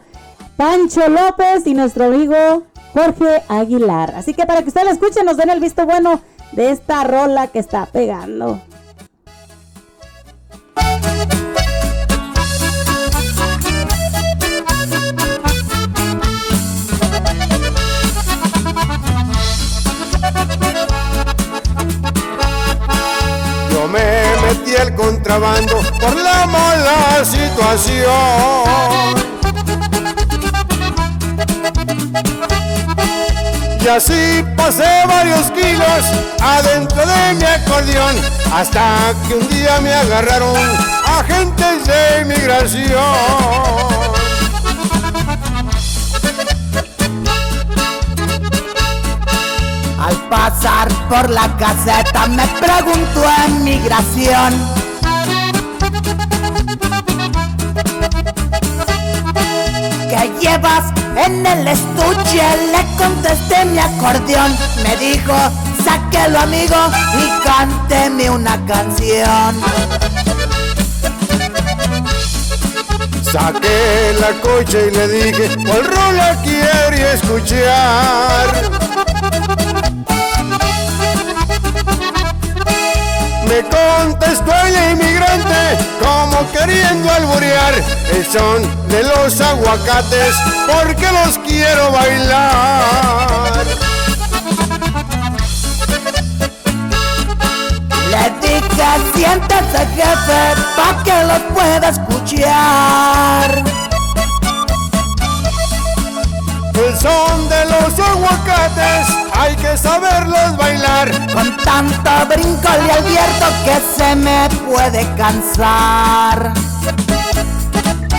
Pancho 0.57 1.09
López 1.09 1.67
y 1.67 1.75
nuestro 1.75 2.07
amigo 2.07 2.65
Jorge 2.93 3.43
Aguilar. 3.49 4.15
Así 4.17 4.35
que 4.35 4.47
para 4.47 4.63
que 4.63 4.69
ustedes 4.69 4.87
la 4.87 4.93
escuchen, 4.93 5.25
nos 5.25 5.37
den 5.37 5.51
el 5.51 5.61
visto 5.61 5.87
bueno 5.87 6.21
de 6.53 6.71
esta 6.71 7.05
rola 7.05 7.47
que 7.49 7.61
está 7.61 7.87
pegando. 7.87 8.61
El 24.83 24.95
contrabando 24.95 25.77
por 26.01 26.15
la 26.17 26.47
mala 26.47 27.25
situación. 27.25 28.09
Y 33.83 33.89
así 33.89 34.45
pasé 34.57 35.05
varios 35.07 35.51
kilos 35.51 36.05
adentro 36.41 37.05
de 37.05 37.35
mi 37.35 37.45
acordeón, 37.45 38.17
hasta 38.55 39.15
que 39.27 39.35
un 39.35 39.49
día 39.49 39.81
me 39.81 39.93
agarraron 39.93 40.57
agentes 41.07 41.87
de 41.87 42.23
inmigración. 42.23 44.00
Al 50.01 50.17
pasar 50.31 50.89
por 51.11 51.29
la 51.29 51.55
caseta 51.59 52.27
me 52.27 52.47
preguntó 52.59 53.23
en 53.47 53.65
migración. 53.65 54.55
¿Qué 60.09 60.33
llevas 60.41 60.85
en 61.17 61.47
el 61.47 61.69
estuche? 61.69 62.43
Le 62.73 62.97
contesté 62.97 63.67
mi 63.67 63.79
acordeón. 63.79 64.57
Me 64.83 64.97
dijo, 64.97 65.35
sáquelo 65.85 66.41
amigo 66.41 66.77
y 67.19 67.47
cánteme 67.47 68.31
una 68.31 68.57
canción. 68.65 69.61
Saqué 73.31 74.15
la 74.19 74.33
coche 74.41 74.89
y 74.89 74.97
le 74.97 75.09
dije, 75.09 75.57
¿cuál 75.57 75.85
rola 75.85 76.37
quiere 76.43 77.13
escuchar? 77.13 78.80
Me 83.51 83.63
contestó 83.63 84.53
el 84.65 84.93
inmigrante 84.93 85.77
como 86.01 86.49
queriendo 86.53 87.11
alburear 87.11 87.75
el 88.13 88.25
son 88.25 88.63
de 88.89 89.03
los 89.03 89.41
aguacates 89.41 90.37
porque 90.69 91.11
los 91.11 91.37
quiero 91.39 91.91
bailar. 91.91 93.65
Le 98.13 98.31
dije 98.41 98.89
siéntese 99.17 99.87
jefe 99.97 100.55
pa' 100.77 101.03
que 101.03 101.25
los 101.25 101.43
pueda 101.53 101.89
escuchar. 101.89 103.80
El 106.75 106.99
son 106.99 107.49
de 107.49 107.65
los 107.67 107.99
aguacates 107.99 109.07
hay 109.33 109.55
que 109.57 109.77
saberlos 109.77 110.57
bailar. 110.57 111.11
Con 111.33 111.57
tanto 111.59 112.11
brinco 112.29 112.69
le 112.85 112.93
advierto 112.93 113.47
que 113.65 113.81
se 113.97 114.17
me 114.17 114.49
puede 114.67 115.07
cansar. 115.17 116.53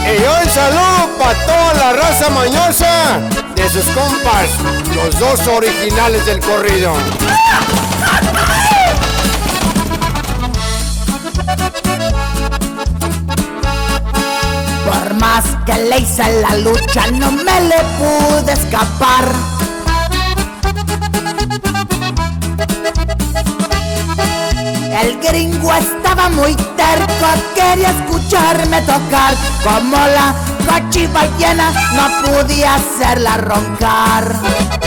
Y 0.04 0.24
hoy 0.24 0.49
saludo 0.49 1.18
para 1.20 1.45
toda 1.45 1.74
la 1.74 1.93
raza 1.93 2.30
mañosa 2.30 3.20
de 3.56 3.70
sus 3.70 3.86
compas, 3.86 4.49
los 4.95 5.20
dos 5.20 5.47
originales 5.47 6.26
del 6.26 6.39
corrido. 6.39 6.93
Más 15.22 15.46
que 15.68 15.74
le 15.74 16.00
hice 16.00 16.42
la 16.42 16.56
lucha, 16.58 17.06
no 17.12 17.32
me 17.32 17.62
le 17.70 17.80
pude 18.00 18.54
escapar. 18.54 19.26
El 25.02 25.20
gringo 25.20 25.74
estaba 25.74 26.28
muy 26.30 26.56
terco, 26.56 27.28
quería 27.56 27.92
escucharme 27.92 28.82
tocar. 28.82 29.36
Como 29.64 29.98
la 29.98 30.34
ballena, 31.14 31.72
no 31.94 32.28
podía 32.28 32.76
hacerla 32.76 33.38
roncar. 33.38 34.81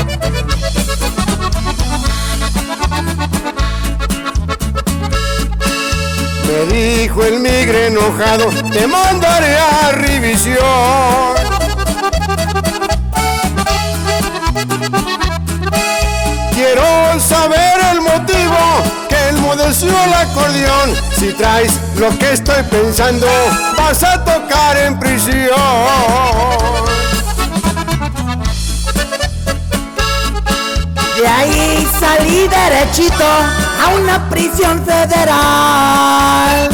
Dijo 6.71 7.23
el 7.25 7.41
migre 7.41 7.89
enojado, 7.89 8.49
te 8.73 8.87
mandaré 8.87 9.57
a 9.57 9.93
revisión. 9.93 10.57
Quiero 16.53 17.21
saber 17.21 17.81
el 17.93 18.01
motivo 18.01 18.57
que 19.09 19.29
el 19.29 19.37
modeció 19.39 19.89
el 19.89 20.15
acordeón. 20.15 20.95
Si 21.19 21.33
traes 21.33 21.73
lo 21.97 22.17
que 22.19 22.33
estoy 22.33 22.63
pensando, 22.65 23.27
vas 23.77 24.03
a 24.03 24.25
tocar 24.25 24.77
en 24.79 24.99
prisión. 24.99 25.51
De 31.17 31.29
ahí 31.29 31.89
salí 32.01 32.49
derechito 32.49 33.64
a 33.85 33.95
una 33.97 34.29
prisión 34.31 34.83
federal. 34.85 36.69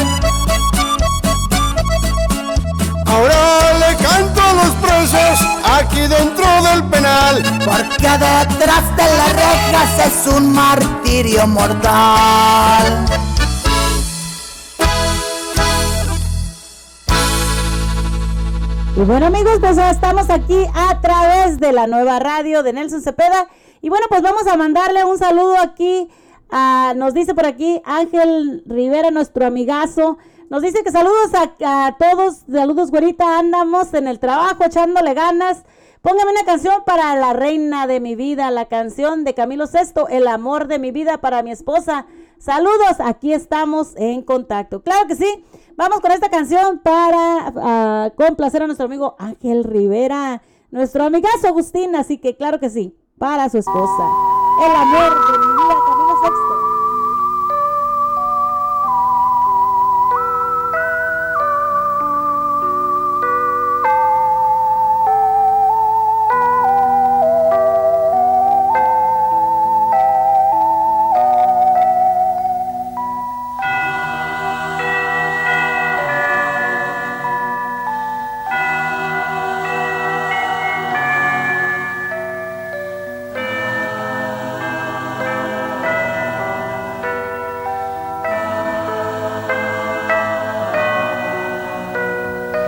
Ahora 3.07 3.73
le 3.81 3.97
canto 3.97 4.41
a 4.41 4.53
los 4.53 4.75
presos 4.77 5.41
aquí 5.65 6.01
dentro 6.01 6.63
del 6.63 6.85
penal. 6.85 7.43
Porque 7.65 8.09
detrás 8.09 8.97
de 8.97 9.05
las 9.19 9.33
rejas 9.33 10.07
es 10.07 10.33
un 10.33 10.53
martirio 10.53 11.47
mortal. 11.47 13.07
Y 18.97 19.01
bueno 19.01 19.27
amigos, 19.27 19.59
pues 19.61 19.77
ya 19.77 19.91
estamos 19.91 20.29
aquí 20.31 20.67
a 20.75 21.01
través 21.01 21.59
de 21.59 21.73
la 21.73 21.87
nueva 21.87 22.19
radio 22.19 22.63
de 22.63 22.73
Nelson 22.73 23.03
Cepeda. 23.03 23.49
Y 23.83 23.89
bueno, 23.89 24.07
pues 24.09 24.21
vamos 24.23 24.47
a 24.47 24.57
mandarle 24.57 25.05
un 25.05 25.19
saludo 25.19 25.59
aquí. 25.59 26.09
A, 26.51 26.95
nos 26.97 27.15
dice 27.15 27.35
por 27.35 27.47
aquí 27.47 27.81
Ángel 27.85 28.63
Rivera, 28.67 29.11
nuestro 29.11 29.47
amigazo. 29.47 30.19
Nos 30.51 30.63
dice 30.63 30.83
que 30.83 30.91
saludos 30.91 31.31
a, 31.65 31.97
todos, 31.97 32.43
saludos 32.51 32.91
güerita, 32.91 33.39
andamos 33.39 33.95
en 33.95 34.09
el 34.09 34.19
trabajo 34.19 34.65
echándole 34.65 35.15
ganas. 35.15 35.63
Póngame 36.03 36.33
una 36.33 36.45
canción 36.45 36.83
para 36.85 37.15
la 37.15 37.35
reina 37.35 37.87
de 37.87 38.01
mi 38.01 38.17
vida, 38.17 38.51
la 38.51 38.65
canción 38.65 39.23
de 39.23 39.35
Camilo 39.35 39.67
Sesto, 39.67 40.09
El 40.09 40.27
amor 40.27 40.67
de 40.67 40.79
mi 40.79 40.91
vida 40.91 41.21
para 41.21 41.43
mi 41.43 41.53
esposa. 41.53 42.07
Saludos, 42.39 42.97
aquí 42.99 43.33
estamos 43.33 43.95
en 43.97 44.23
contacto. 44.23 44.83
Claro 44.83 45.07
que 45.07 45.15
sí, 45.15 45.45
vamos 45.77 46.01
con 46.01 46.11
esta 46.11 46.31
canción 46.31 46.79
para 46.79 47.53
ah, 47.57 48.11
complacer 48.17 48.63
a 48.63 48.67
nuestro 48.67 48.87
amigo 48.87 49.15
Ángel 49.19 49.63
Rivera, 49.63 50.43
nuestro 50.71 51.05
amigazo 51.05 51.49
Agustín, 51.49 51.95
así 51.95 52.19
que 52.19 52.37
claro 52.37 52.59
que 52.59 52.71
sí 52.71 52.97
para 53.21 53.51
su 53.51 53.59
esposa. 53.59 54.09
El 54.65 54.75
amor 54.75 55.33
de 55.33 55.39
mi 55.39 55.50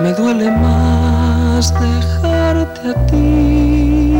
Me 0.03 0.12
duele 0.14 0.50
más 0.50 1.72
dejarte 1.74 2.90
a 2.90 2.94
ti 3.07 4.14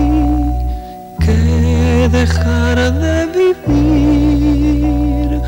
que 1.19 2.09
dejar 2.09 2.93
de 3.05 3.17
vivir. 3.39 5.41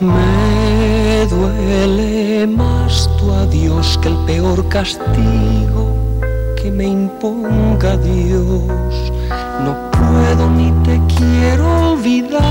Me 0.00 1.26
duele 1.26 2.46
más 2.46 3.10
tu 3.18 3.30
adiós 3.30 3.98
que 4.00 4.08
el 4.08 4.16
peor 4.24 4.66
castigo 4.70 5.94
que 6.56 6.70
me 6.70 6.86
imponga 6.86 7.98
Dios. 7.98 9.12
No 9.64 9.76
puedo 9.90 10.50
ni 10.50 10.72
te 10.82 10.98
quiero 11.14 11.92
olvidar, 11.92 12.42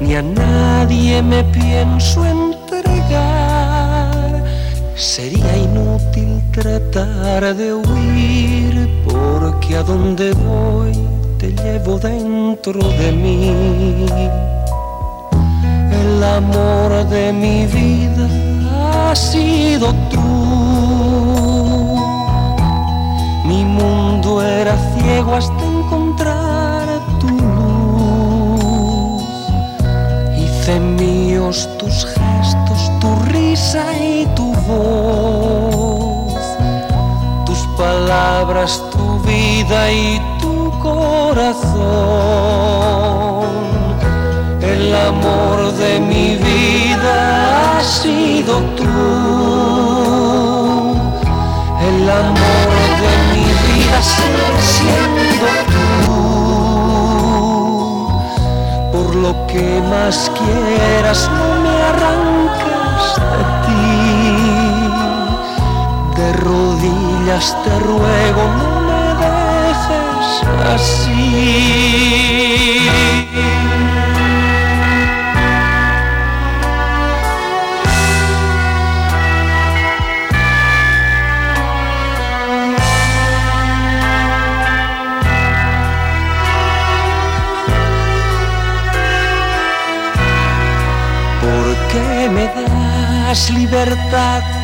ni 0.00 0.14
a 0.14 0.22
nadie 0.22 1.20
me 1.22 1.42
pienso 1.42 2.24
entregar. 2.24 3.43
Tratar 6.54 7.54
de 7.56 7.74
huir, 7.74 8.88
porque 9.04 9.76
a 9.76 9.82
donde 9.82 10.32
voy 10.34 10.92
te 11.38 11.52
llevo 11.52 11.98
dentro 11.98 12.78
de 13.00 13.12
mí. 13.12 14.06
El 15.90 16.22
amor 16.22 17.08
de 17.08 17.32
mi 17.32 17.66
vida 17.66 18.28
ha 19.10 19.16
sido 19.16 19.92
tú. 20.10 20.20
Mi 23.44 23.64
mundo 23.64 24.40
era 24.42 24.76
ciego 24.96 25.34
hasta 25.34 25.64
encontrar 25.64 26.86
tu 27.20 27.28
luz. 27.28 29.22
Hice 30.38 30.78
míos 30.78 31.68
tus 31.78 32.06
gestos, 32.06 32.92
tu 33.00 33.14
risa 33.32 33.84
y 33.98 34.26
tu 34.36 34.54
voz. 34.68 35.93
Palabras, 37.84 38.72
tu 38.92 39.06
vida 39.28 39.92
y 39.92 40.18
tu 40.40 40.56
corazón. 40.80 41.74
El 44.62 44.84
amor 44.94 45.58
de 45.74 46.00
mi 46.00 46.36
vida 46.36 47.76
ha 47.76 47.82
sido 47.82 48.52
tú. 48.78 48.84
El 51.90 52.08
amor 52.08 52.70
de 53.04 53.12
mi 53.32 53.46
vida 53.66 53.98
sigue 54.14 54.62
siendo 54.76 55.46
tú. 55.74 55.84
Por 58.92 59.08
lo 59.14 59.32
que 59.46 59.66
más 59.90 60.16
quieras, 60.38 61.20
no 61.36 61.46
me 61.62 61.74
arrancas. 61.90 63.04
Rodillas 66.44 67.56
te 67.64 67.78
ruego, 67.78 68.42
no 68.58 68.80
me 68.88 69.04
dejes 69.24 70.28
así. 70.74 71.64
¿Por 91.40 91.66
qué 91.88 92.28
me 92.30 92.46
das 92.46 93.50
libertad 93.50 94.63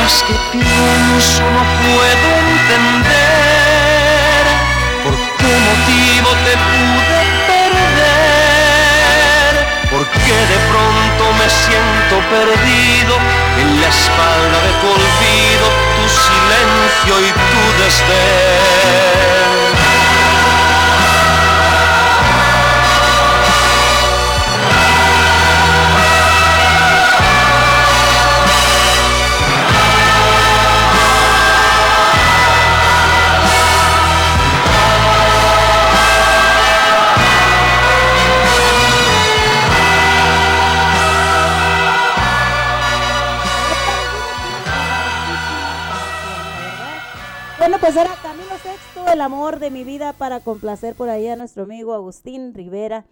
Más 0.00 0.16
que 0.22 0.32
pienso 0.50 1.42
no 1.42 1.62
puedo 1.82 2.28
entender 2.56 4.44
por 5.04 5.14
qué 5.36 5.52
motivo 5.68 6.30
te 6.46 6.54
pude 6.72 7.20
perder, 7.50 8.52
por 9.90 10.02
qué 10.08 10.38
de 10.52 10.58
pronto 10.70 11.22
me 11.38 11.48
siento 11.50 12.14
perdido 12.30 13.14
en 13.58 13.68
la 13.82 13.88
espalda 13.88 14.58
de 14.66 14.72
tu 14.80 14.86
olvido, 14.88 15.66
tu 15.96 16.04
silencio 16.08 17.14
y 17.20 17.30
tu 17.50 17.62
desdén. 17.82 19.09
De 49.58 49.70
mi 49.70 49.84
vida 49.84 50.12
para 50.12 50.40
complacer 50.40 50.94
por 50.94 51.08
ahí 51.08 51.26
a 51.26 51.36
nuestro 51.36 51.64
amigo 51.64 51.92
Agustín 51.92 52.54
Rivera. 52.54 53.04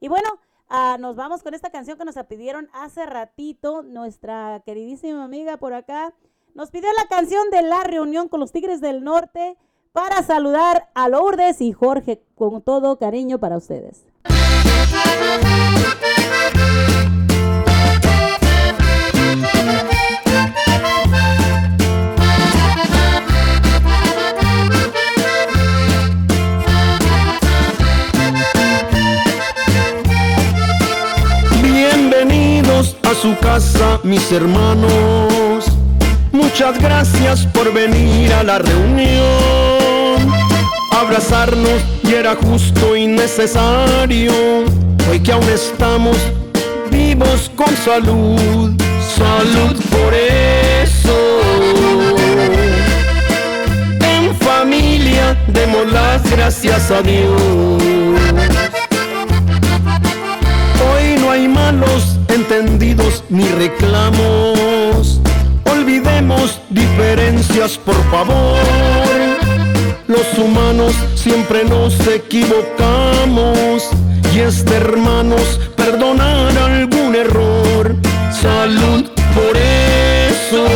Y 0.00 0.08
bueno, 0.08 0.28
ah, 0.68 0.98
nos 1.00 1.16
vamos 1.16 1.42
con 1.42 1.54
esta 1.54 1.70
canción 1.70 1.96
que 1.96 2.04
nos 2.04 2.16
pidieron 2.26 2.68
hace 2.74 3.06
ratito 3.06 3.82
nuestra 3.82 4.62
queridísima 4.66 5.24
amiga 5.24 5.56
por 5.56 5.72
acá. 5.72 6.12
Nos 6.54 6.70
pidió 6.70 6.88
la 6.92 7.08
canción 7.08 7.50
de 7.50 7.62
la 7.62 7.82
reunión 7.84 8.28
con 8.28 8.40
los 8.40 8.52
Tigres 8.52 8.80
del 8.80 9.02
Norte 9.04 9.56
para 9.92 10.22
saludar 10.22 10.90
a 10.94 11.08
Lourdes 11.08 11.60
y 11.62 11.72
Jorge 11.72 12.22
con 12.34 12.60
todo 12.60 12.98
cariño 12.98 13.38
para 13.38 13.56
ustedes. 13.56 14.04
Su 33.14 33.36
casa, 33.38 34.00
mis 34.02 34.32
hermanos. 34.32 35.64
Muchas 36.32 36.78
gracias 36.78 37.46
por 37.46 37.72
venir 37.72 38.32
a 38.32 38.42
la 38.42 38.58
reunión. 38.58 40.32
Abrazarnos 40.90 41.82
y 42.02 42.14
era 42.14 42.34
justo 42.34 42.96
y 42.96 43.06
necesario. 43.06 44.32
Hoy 45.10 45.20
que 45.20 45.32
aún 45.32 45.48
estamos 45.48 46.16
vivos 46.90 47.50
con 47.54 47.74
salud. 47.76 48.72
Salud 49.16 49.76
por 49.90 50.14
eso. 50.14 51.40
En 54.00 54.34
familia 54.36 55.36
demos 55.48 55.92
las 55.92 56.28
gracias 56.30 56.90
a 56.90 57.02
Dios 57.02 57.96
hay 61.36 61.48
malos 61.48 62.15
entendidos 62.28 63.24
ni 63.28 63.48
reclamos. 63.48 65.20
Olvidemos 65.70 66.60
diferencias, 66.70 67.78
por 67.78 67.96
favor. 68.10 68.58
Los 70.06 70.38
humanos 70.38 70.94
siempre 71.14 71.64
nos 71.64 71.94
equivocamos 72.06 73.90
y 74.34 74.40
es 74.40 74.64
de 74.64 74.76
hermanos 74.76 75.60
perdonar 75.76 76.56
algún 76.56 77.14
error. 77.16 77.96
Salud 78.30 79.04
por 79.34 79.56
eso. 79.56 80.66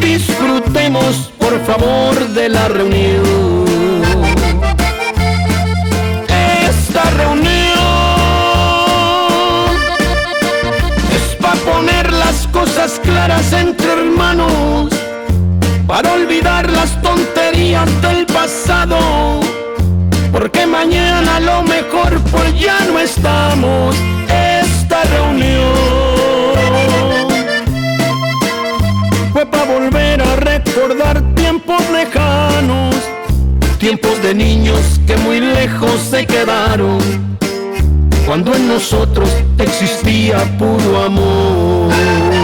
Disfrutemos, 0.00 1.30
por 1.38 1.58
favor, 1.64 2.14
de 2.28 2.48
la 2.48 2.68
reunión. 2.68 3.64
Esta 6.68 7.02
reunión 7.10 7.57
claras 13.28 13.52
entre 13.52 13.92
hermanos 13.92 14.88
para 15.86 16.14
olvidar 16.14 16.70
las 16.70 16.90
tonterías 17.02 17.86
del 18.00 18.24
pasado. 18.24 19.40
Porque 20.32 20.66
mañana 20.66 21.38
lo 21.38 21.62
mejor 21.62 22.20
pues 22.30 22.58
ya 22.58 22.78
no 22.86 22.98
estamos 22.98 23.94
esta 24.62 25.02
reunión. 25.04 25.74
Fue 29.34 29.44
para 29.44 29.64
volver 29.64 30.22
a 30.22 30.36
recordar 30.36 31.20
tiempos 31.34 31.82
lejanos, 31.90 32.96
tiempos 33.78 34.22
de 34.22 34.34
niños 34.34 34.80
que 35.06 35.18
muy 35.18 35.40
lejos 35.40 36.00
se 36.00 36.24
quedaron 36.24 36.98
cuando 38.24 38.54
en 38.54 38.68
nosotros 38.68 39.28
existía 39.58 40.38
puro 40.58 41.02
amor. 41.02 42.37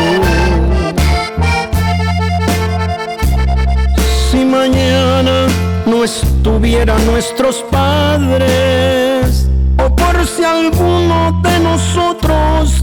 Mañana 4.69 5.47
no 5.85 6.05
estuvieran 6.05 7.05
nuestros 7.05 7.63
padres, 7.71 9.47
o 9.77 9.95
por 9.95 10.27
si 10.27 10.43
alguno 10.43 11.39
de 11.43 11.59
nosotros 11.61 12.83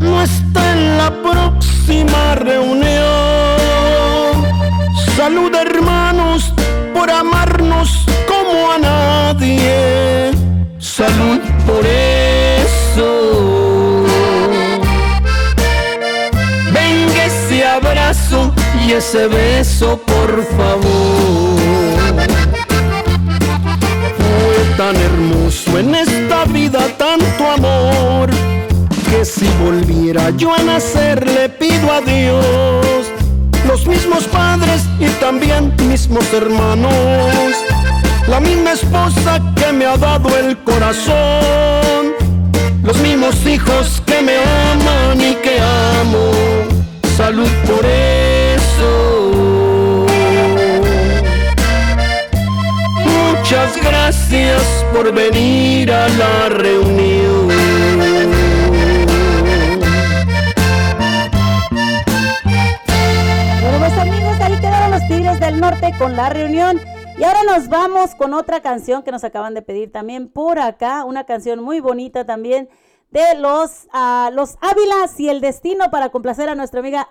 no 0.00 0.20
está 0.20 0.72
en 0.72 0.98
la 0.98 1.10
próxima 1.22 2.34
reunión. 2.34 3.04
Salud 5.16 5.54
hermanos 5.54 6.52
por 6.92 7.08
amarnos 7.08 7.88
como 8.26 8.72
a 8.72 8.78
nadie 8.78 10.32
salud 10.80 11.40
por 11.68 11.86
eso. 11.86 13.63
Y 18.86 18.92
ese 18.92 19.28
beso, 19.28 19.98
por 19.98 20.44
favor. 20.56 21.60
Fue 24.16 24.76
tan 24.76 24.96
hermoso 24.96 25.78
en 25.78 25.94
esta 25.94 26.44
vida 26.44 26.80
tanto 26.98 27.50
amor 27.50 28.30
que 29.10 29.24
si 29.24 29.46
volviera 29.64 30.30
yo 30.30 30.54
a 30.54 30.62
nacer 30.62 31.26
le 31.26 31.48
pido 31.48 31.92
a 31.92 32.00
Dios. 32.00 33.06
Los 33.66 33.86
mismos 33.86 34.24
padres 34.24 34.82
y 35.00 35.06
también 35.20 35.74
mismos 35.88 36.24
hermanos. 36.32 37.54
La 38.28 38.40
misma 38.40 38.72
esposa 38.72 39.40
que 39.54 39.72
me 39.72 39.84
ha 39.84 39.96
dado 39.96 40.36
el 40.38 40.56
corazón, 40.58 42.14
los 42.82 42.96
mismos 42.98 43.34
hijos 43.46 44.02
que 44.06 44.22
me 44.22 44.36
aman 44.38 45.20
y 45.20 45.34
que 45.34 45.60
amo, 45.60 46.30
salud 47.16 47.50
por 47.66 47.84
Muchas 53.44 53.76
gracias 53.76 54.62
por 54.92 55.12
venir 55.12 55.92
a 55.92 56.08
la 56.08 56.48
reunión. 56.48 57.48
Bueno, 63.60 63.78
pues 63.78 63.98
amigos, 63.98 64.40
ahí 64.40 64.56
quedaron 64.60 64.90
los 64.90 65.08
Tigres 65.08 65.40
del 65.40 65.60
Norte 65.60 65.92
con 65.98 66.16
la 66.16 66.30
reunión. 66.30 66.80
Y 67.18 67.24
ahora 67.24 67.44
nos 67.44 67.68
vamos 67.68 68.14
con 68.16 68.34
otra 68.34 68.60
canción 68.60 69.02
que 69.02 69.12
nos 69.12 69.24
acaban 69.24 69.54
de 69.54 69.62
pedir 69.62 69.92
también 69.92 70.28
por 70.28 70.58
acá, 70.58 71.04
una 71.04 71.24
canción 71.24 71.62
muy 71.62 71.80
bonita 71.80 72.24
también 72.24 72.68
de 73.10 73.36
los, 73.38 73.86
uh, 73.94 74.32
los 74.32 74.56
Ávilas 74.60 75.20
y 75.20 75.28
el 75.28 75.40
Destino 75.40 75.90
para 75.90 76.08
complacer 76.08 76.48
a 76.48 76.56
nuestra 76.56 76.80
amiga 76.80 77.08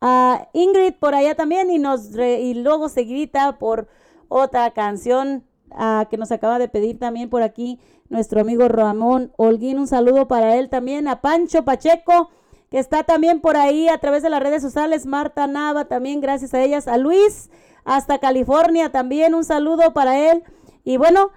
uh, 0.00 0.36
Ingrid 0.52 0.94
por 0.94 1.14
allá 1.14 1.34
también 1.34 1.70
y, 1.70 1.78
nos 1.78 2.14
y 2.16 2.54
luego 2.54 2.88
seguidita 2.88 3.58
por 3.58 3.88
otra 4.28 4.70
canción 4.72 5.44
uh, 5.70 6.06
que 6.08 6.16
nos 6.16 6.32
acaba 6.32 6.58
de 6.58 6.68
pedir 6.68 6.98
también 6.98 7.30
por 7.30 7.42
aquí 7.42 7.78
nuestro 8.08 8.40
amigo 8.40 8.68
Ramón 8.68 9.32
Holguín. 9.36 9.78
Un 9.78 9.86
saludo 9.86 10.28
para 10.28 10.56
él 10.56 10.68
también, 10.68 11.08
a 11.08 11.20
Pancho 11.20 11.64
Pacheco 11.64 12.30
que 12.70 12.78
está 12.80 13.04
también 13.04 13.40
por 13.40 13.56
ahí 13.56 13.88
a 13.88 13.98
través 13.98 14.24
de 14.24 14.30
las 14.30 14.42
redes 14.42 14.60
sociales, 14.60 15.06
Marta 15.06 15.46
Nava 15.46 15.84
también, 15.84 16.20
gracias 16.20 16.52
a 16.52 16.60
ellas, 16.60 16.88
a 16.88 16.96
Luis 16.96 17.48
hasta 17.86 18.18
California 18.18 18.90
también. 18.90 19.34
Un 19.34 19.44
saludo 19.44 19.94
para 19.94 20.30
él. 20.30 20.42
Y 20.84 20.98
bueno, 20.98 21.30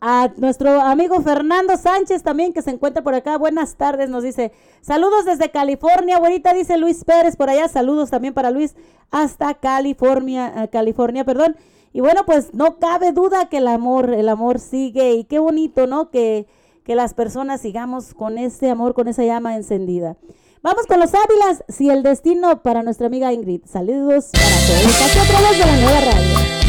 a 0.00 0.30
nuestro 0.36 0.80
amigo 0.80 1.20
Fernando 1.22 1.76
Sánchez 1.76 2.22
también 2.22 2.52
que 2.52 2.62
se 2.62 2.70
encuentra 2.70 3.02
por 3.02 3.14
acá. 3.14 3.38
Buenas 3.38 3.76
tardes, 3.76 4.08
nos 4.10 4.22
dice. 4.22 4.52
Saludos 4.80 5.24
desde 5.24 5.50
California, 5.50 6.16
abuelita, 6.16 6.52
dice 6.52 6.76
Luis 6.76 7.04
Pérez 7.04 7.36
por 7.36 7.50
allá. 7.50 7.68
Saludos 7.68 8.10
también 8.10 8.34
para 8.34 8.50
Luis 8.50 8.74
hasta 9.10 9.54
California, 9.54 10.52
eh, 10.64 10.68
California, 10.68 11.24
perdón. 11.24 11.56
Y 11.92 12.00
bueno, 12.00 12.26
pues 12.26 12.52
no 12.52 12.78
cabe 12.78 13.12
duda 13.12 13.48
que 13.48 13.58
el 13.58 13.68
amor, 13.68 14.12
el 14.12 14.28
amor 14.28 14.58
sigue 14.58 15.14
y 15.14 15.24
qué 15.24 15.38
bonito, 15.38 15.86
¿no? 15.86 16.10
Que, 16.10 16.46
que 16.84 16.94
las 16.94 17.14
personas 17.14 17.62
sigamos 17.62 18.12
con 18.12 18.36
ese 18.36 18.70
amor, 18.70 18.92
con 18.92 19.08
esa 19.08 19.24
llama 19.24 19.56
encendida. 19.56 20.16
Vamos 20.62 20.86
con 20.86 20.98
los 21.00 21.12
Ávilas, 21.14 21.64
si 21.68 21.90
el 21.90 22.02
destino 22.02 22.62
para 22.62 22.82
nuestra 22.82 23.06
amiga 23.06 23.32
Ingrid. 23.32 23.62
Saludos 23.66 24.30
para 24.32 24.56
todos. 24.56 25.58
De 25.58 26.04
la. 26.04 26.65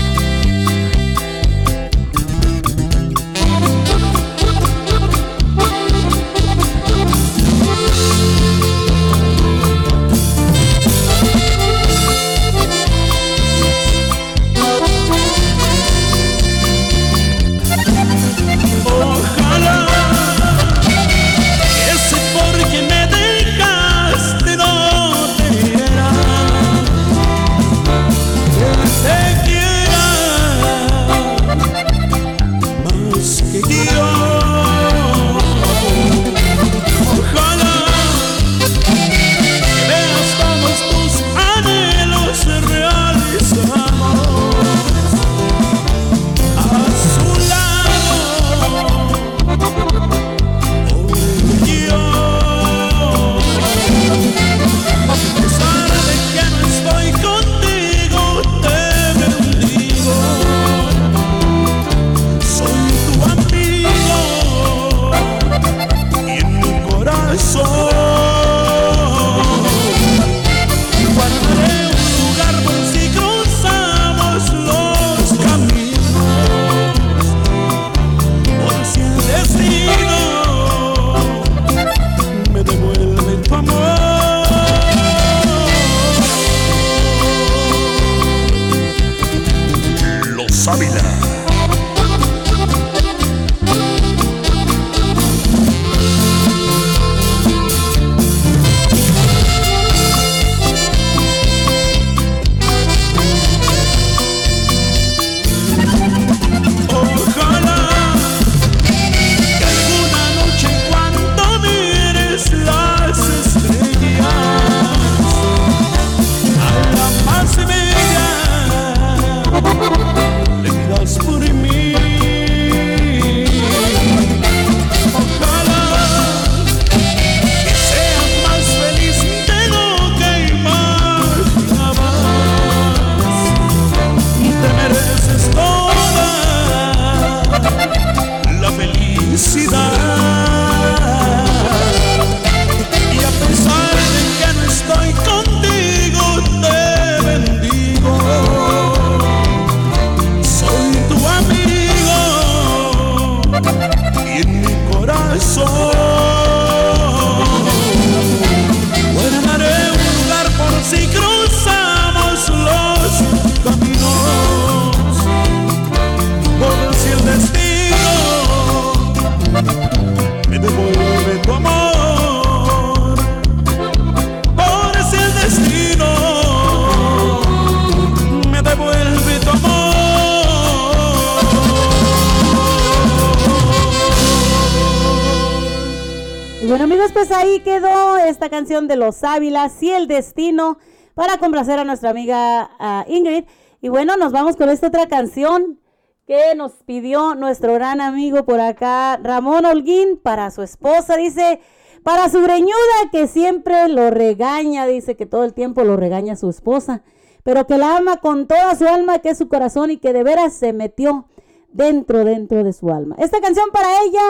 De 188.68 188.98
Los 188.98 189.24
Ávilas 189.24 189.82
y 189.82 189.92
el 189.92 190.08
destino 190.08 190.78
para 191.14 191.38
complacer 191.38 191.80
a 191.80 191.86
nuestra 191.86 192.10
amiga 192.10 193.06
Ingrid. 193.08 193.46
Y 193.80 193.88
bueno, 193.88 194.18
nos 194.18 194.34
vamos 194.34 194.58
con 194.58 194.70
esta 194.70 194.88
otra 194.88 195.08
canción 195.08 195.80
que 196.26 196.54
nos 196.56 196.74
pidió 196.86 197.34
nuestro 197.34 197.74
gran 197.76 198.02
amigo 198.02 198.44
por 198.44 198.60
acá, 198.60 199.18
Ramón 199.24 199.66
Holguín, 199.66 200.18
para 200.18 200.52
su 200.52 200.64
esposa. 200.64 201.16
Dice, 201.16 201.62
para 202.04 202.28
su 202.28 202.42
greñuda 202.42 203.10
que 203.10 203.28
siempre 203.28 203.88
lo 203.88 204.10
regaña, 204.10 204.86
dice 204.86 205.16
que 205.16 205.26
todo 205.26 205.46
el 205.46 205.54
tiempo 205.54 205.86
lo 205.86 205.96
regaña 205.96 206.36
su 206.36 206.50
esposa, 206.50 207.04
pero 207.44 207.66
que 207.68 207.78
la 207.78 207.96
ama 207.96 208.18
con 208.18 208.48
toda 208.48 208.76
su 208.76 208.86
alma, 208.86 209.20
que 209.20 209.30
es 209.30 209.38
su 209.38 209.48
corazón 209.48 209.92
y 209.92 209.98
que 209.98 210.12
de 210.12 210.24
veras 210.24 210.54
se 210.54 210.74
metió 210.74 211.26
dentro, 211.72 212.26
dentro 212.26 212.66
de 212.66 212.74
su 212.74 212.90
alma. 212.90 213.16
Esta 213.18 213.40
canción 213.40 213.70
para 213.72 214.04
ella, 214.04 214.22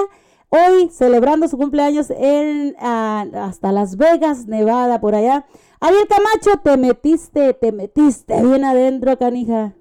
hoy 0.50 0.90
celebrando 0.90 1.48
su 1.48 1.58
cumpleaños 1.58 2.10
en 2.10 2.76
ah, 2.80 3.26
hasta 3.34 3.72
Las 3.72 3.98
Vegas, 3.98 4.48
Nevada, 4.48 5.00
por 5.00 5.16
allá. 5.16 5.46
Ariel 5.80 6.08
Camacho, 6.08 6.60
te 6.64 6.78
metiste, 6.78 7.54
te 7.54 7.72
metiste 7.72 8.42
bien 8.42 8.66
adentro, 8.66 9.18
canija. 9.18 9.74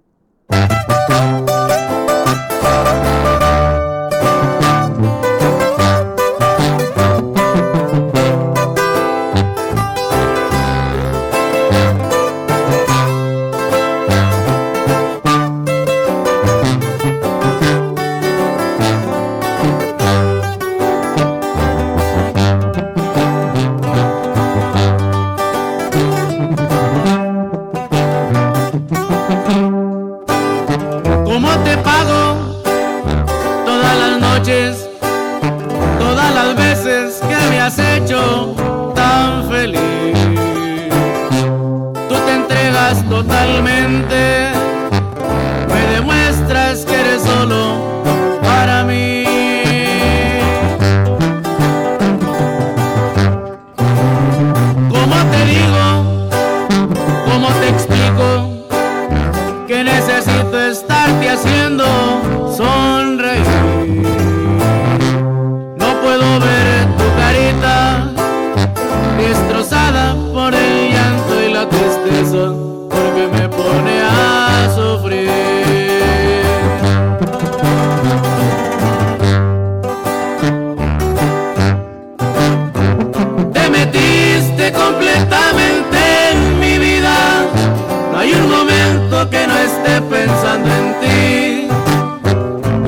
totalmente 43.23 44.16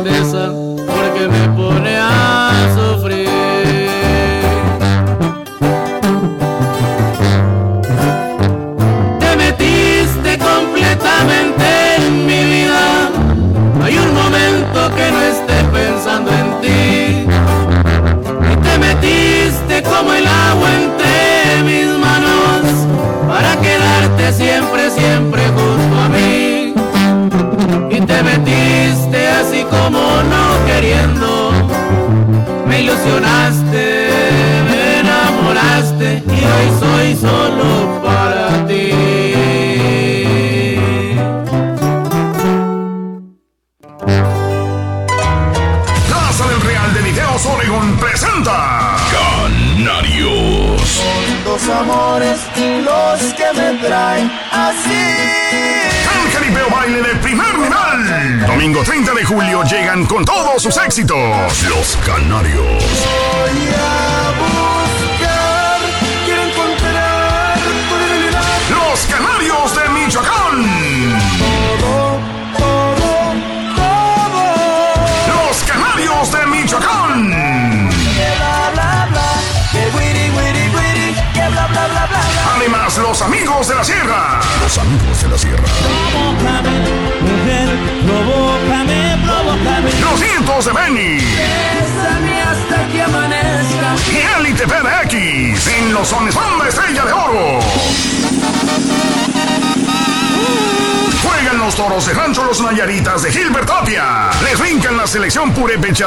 oro. 0.00 0.35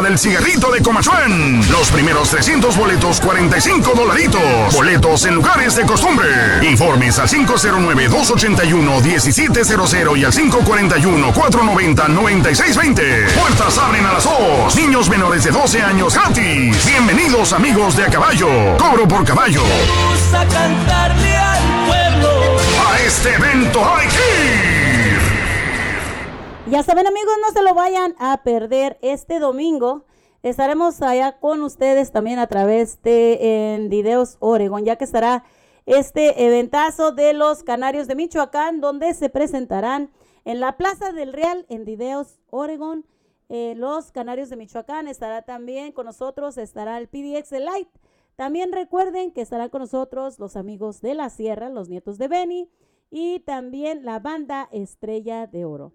Del 0.10 0.18
cigarrito 0.18 0.72
de 0.72 0.82
Comachuén. 0.82 1.62
Los 1.70 1.92
primeros 1.92 2.32
300 2.32 2.76
boletos, 2.76 3.22
45 3.22 3.94
dolaritos. 3.96 4.74
Boletos 4.74 5.24
en 5.26 5.36
lugares 5.36 5.76
de 5.76 5.86
costumbre. 5.86 6.28
Informes 6.64 7.20
al 7.20 7.30
509-281-1700 7.30 10.18
y 10.18 10.26
al 10.26 10.34
541-490-9620. 10.34 13.30
Puertas 13.40 13.78
abren 13.78 14.08
a 14.08 14.14
las 14.14 14.24
2. 14.24 14.76
Niños 14.78 15.08
menores 15.10 15.44
de 15.44 15.52
12 15.52 15.84
años 15.84 16.16
gratis. 16.16 16.88
Bienvenidos 16.88 17.54
amigos 17.54 17.96
de 17.96 18.06
a 18.06 18.10
caballo. 18.10 18.50
Cobro 18.80 19.08
por 19.08 19.24
caballo. 19.24 19.62
a 20.34 20.44
cantarle 20.48 21.38
al 21.38 21.86
pueblo. 21.86 22.58
A 22.92 23.00
este 23.06 23.36
evento 23.36 23.96
hay 23.96 24.08
que. 24.08 24.69
Ya 26.70 26.84
saben 26.84 27.08
amigos, 27.08 27.34
no 27.42 27.52
se 27.52 27.64
lo 27.64 27.74
vayan 27.74 28.14
a 28.20 28.44
perder 28.44 29.00
este 29.02 29.40
domingo. 29.40 30.06
Estaremos 30.44 31.02
allá 31.02 31.40
con 31.40 31.64
ustedes 31.64 32.12
también 32.12 32.38
a 32.38 32.46
través 32.46 33.02
de 33.02 33.74
en 33.74 33.90
Videos 33.90 34.38
Oregon, 34.40 34.86
ya 34.86 34.96
que 34.96 35.04
estará 35.04 35.46
este 35.88 36.46
eventazo 36.46 37.12
de 37.12 37.34
los 37.34 37.64
Canarios 37.64 38.08
de 38.08 38.14
Michoacán, 38.14 38.82
donde 38.82 39.16
se 39.16 39.30
presentarán 39.30 40.12
en 40.46 40.60
la 40.60 40.78
Plaza 40.78 41.12
del 41.12 41.34
Real 41.34 41.66
en 41.70 41.86
Videos 41.86 42.40
Oregon. 42.52 43.04
Eh, 43.50 43.74
los 43.76 44.12
Canarios 44.12 44.52
de 44.52 44.56
Michoacán 44.56 45.08
estará 45.08 45.42
también 45.42 45.92
con 45.92 46.06
nosotros, 46.06 46.60
estará 46.60 47.00
el 47.00 47.08
PDX 47.08 47.52
Light. 47.52 47.90
También 48.36 48.72
recuerden 48.72 49.32
que 49.32 49.42
estarán 49.42 49.70
con 49.70 49.82
nosotros 49.82 50.38
los 50.38 50.56
amigos 50.56 51.02
de 51.02 51.16
la 51.16 51.32
Sierra, 51.32 51.70
los 51.70 51.90
nietos 51.90 52.20
de 52.20 52.28
Beni 52.28 52.70
y 53.10 53.40
también 53.40 54.06
la 54.06 54.20
banda 54.20 54.70
Estrella 54.72 55.48
de 55.48 55.66
Oro. 55.66 55.94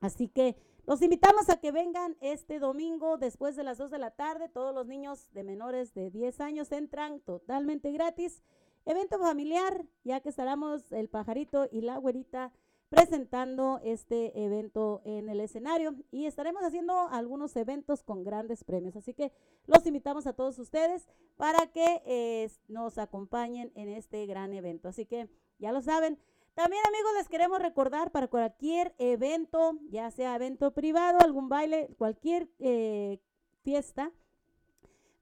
Así 0.00 0.28
que 0.28 0.56
los 0.86 1.02
invitamos 1.02 1.48
a 1.50 1.60
que 1.60 1.72
vengan 1.72 2.16
este 2.20 2.58
domingo 2.58 3.18
después 3.18 3.54
de 3.54 3.64
las 3.64 3.78
2 3.78 3.90
de 3.90 3.98
la 3.98 4.10
tarde. 4.10 4.48
Todos 4.48 4.74
los 4.74 4.86
niños 4.86 5.30
de 5.32 5.44
menores 5.44 5.94
de 5.94 6.10
10 6.10 6.40
años 6.40 6.72
entran 6.72 7.20
totalmente 7.20 7.92
gratis. 7.92 8.42
Evento 8.86 9.18
familiar, 9.18 9.84
ya 10.04 10.20
que 10.20 10.30
estaremos 10.30 10.90
el 10.90 11.08
pajarito 11.08 11.68
y 11.70 11.82
la 11.82 11.98
güerita 11.98 12.52
presentando 12.88 13.78
este 13.84 14.44
evento 14.44 15.00
en 15.04 15.28
el 15.28 15.40
escenario 15.40 15.94
y 16.10 16.26
estaremos 16.26 16.64
haciendo 16.64 17.08
algunos 17.08 17.54
eventos 17.54 18.02
con 18.02 18.24
grandes 18.24 18.64
premios. 18.64 18.96
Así 18.96 19.14
que 19.14 19.32
los 19.66 19.86
invitamos 19.86 20.26
a 20.26 20.32
todos 20.32 20.58
ustedes 20.58 21.06
para 21.36 21.68
que 21.68 22.02
eh, 22.04 22.50
nos 22.66 22.98
acompañen 22.98 23.70
en 23.76 23.88
este 23.88 24.26
gran 24.26 24.52
evento. 24.54 24.88
Así 24.88 25.06
que 25.06 25.28
ya 25.58 25.70
lo 25.70 25.82
saben. 25.82 26.18
También 26.60 26.82
amigos 26.86 27.12
les 27.16 27.26
queremos 27.26 27.58
recordar 27.58 28.10
para 28.10 28.28
cualquier 28.28 28.94
evento, 28.98 29.78
ya 29.88 30.10
sea 30.10 30.36
evento 30.36 30.74
privado, 30.74 31.18
algún 31.22 31.48
baile, 31.48 31.88
cualquier 31.96 32.50
eh, 32.58 33.18
fiesta, 33.62 34.12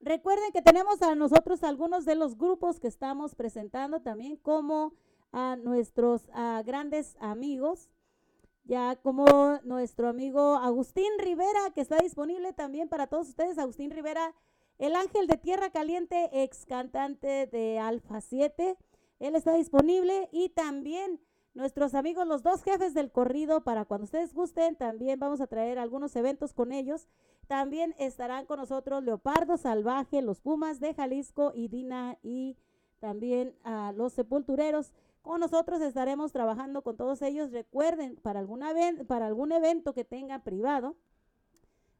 Recuerden 0.01 0.51
que 0.53 0.63
tenemos 0.63 1.01
a 1.03 1.15
nosotros 1.15 1.63
algunos 1.63 2.05
de 2.05 2.17
los 2.17 2.37
grupos 2.37 2.81
que 2.81 2.89
estamos 2.89 3.37
presentando 3.37 4.01
también 4.01 4.37
como 4.37 4.95
a 5.31 5.55
nuestros 5.57 6.27
grandes 6.65 7.17
amigos, 7.21 7.89
ya 8.65 8.97
como 8.97 9.61
nuestro 9.63 10.09
amigo 10.09 10.57
Agustín 10.57 11.11
Rivera, 11.19 11.71
que 11.73 11.83
está 11.83 11.99
disponible 11.99 12.53
también 12.53 12.89
para 12.89 13.07
todos 13.07 13.29
ustedes. 13.29 13.59
Agustín 13.59 13.93
Rivera, 13.93 14.35
el 14.79 14.97
ángel 14.97 15.29
de 15.29 15.37
Tierra 15.37 15.71
Caliente, 15.71 16.31
ex 16.33 16.67
cantante 16.67 17.47
de 17.47 17.79
Alfa 17.79 18.21
7. 18.21 18.77
Él 19.21 19.37
está 19.37 19.55
disponible 19.55 20.29
y 20.33 20.49
también 20.49 21.21
nuestros 21.59 21.95
amigos, 21.95 22.25
los 22.25 22.45
dos 22.45 22.63
jefes 22.63 22.95
del 22.95 23.11
corrido, 23.11 23.63
para 23.65 23.85
cuando 23.85 24.05
ustedes 24.05 24.33
gusten, 24.33 24.77
también 24.77 25.19
vamos 25.19 25.41
a 25.41 25.49
traer 25.49 25.81
algunos 25.81 26.15
eventos 26.15 26.53
con 26.53 26.71
ellos. 26.71 27.09
También 27.49 27.97
estarán 27.99 28.47
con 28.47 28.61
nosotros 28.61 29.03
Leopardo 29.03 29.57
Salvaje, 29.57 30.23
los 30.23 30.41
Pumas 30.41 30.79
de 30.79 30.95
Jalisco 30.95 31.51
y 31.53 31.67
Dina 31.67 32.17
y 32.23 32.57
también 33.01 33.57
a 33.65 33.91
los 33.91 34.13
Sepultureros. 34.13 34.93
Con 35.21 35.41
nosotros 35.41 35.81
estaremos 35.81 36.31
trabajando 36.31 36.83
con 36.83 36.97
todos 36.97 37.23
ellos. 37.23 37.51
Recuerden, 37.51 38.15
para, 38.23 38.39
alguna 38.39 38.71
para 39.09 39.27
algún 39.27 39.51
evento 39.51 39.95
que 39.95 40.05
tengan 40.05 40.43
privado, 40.43 40.95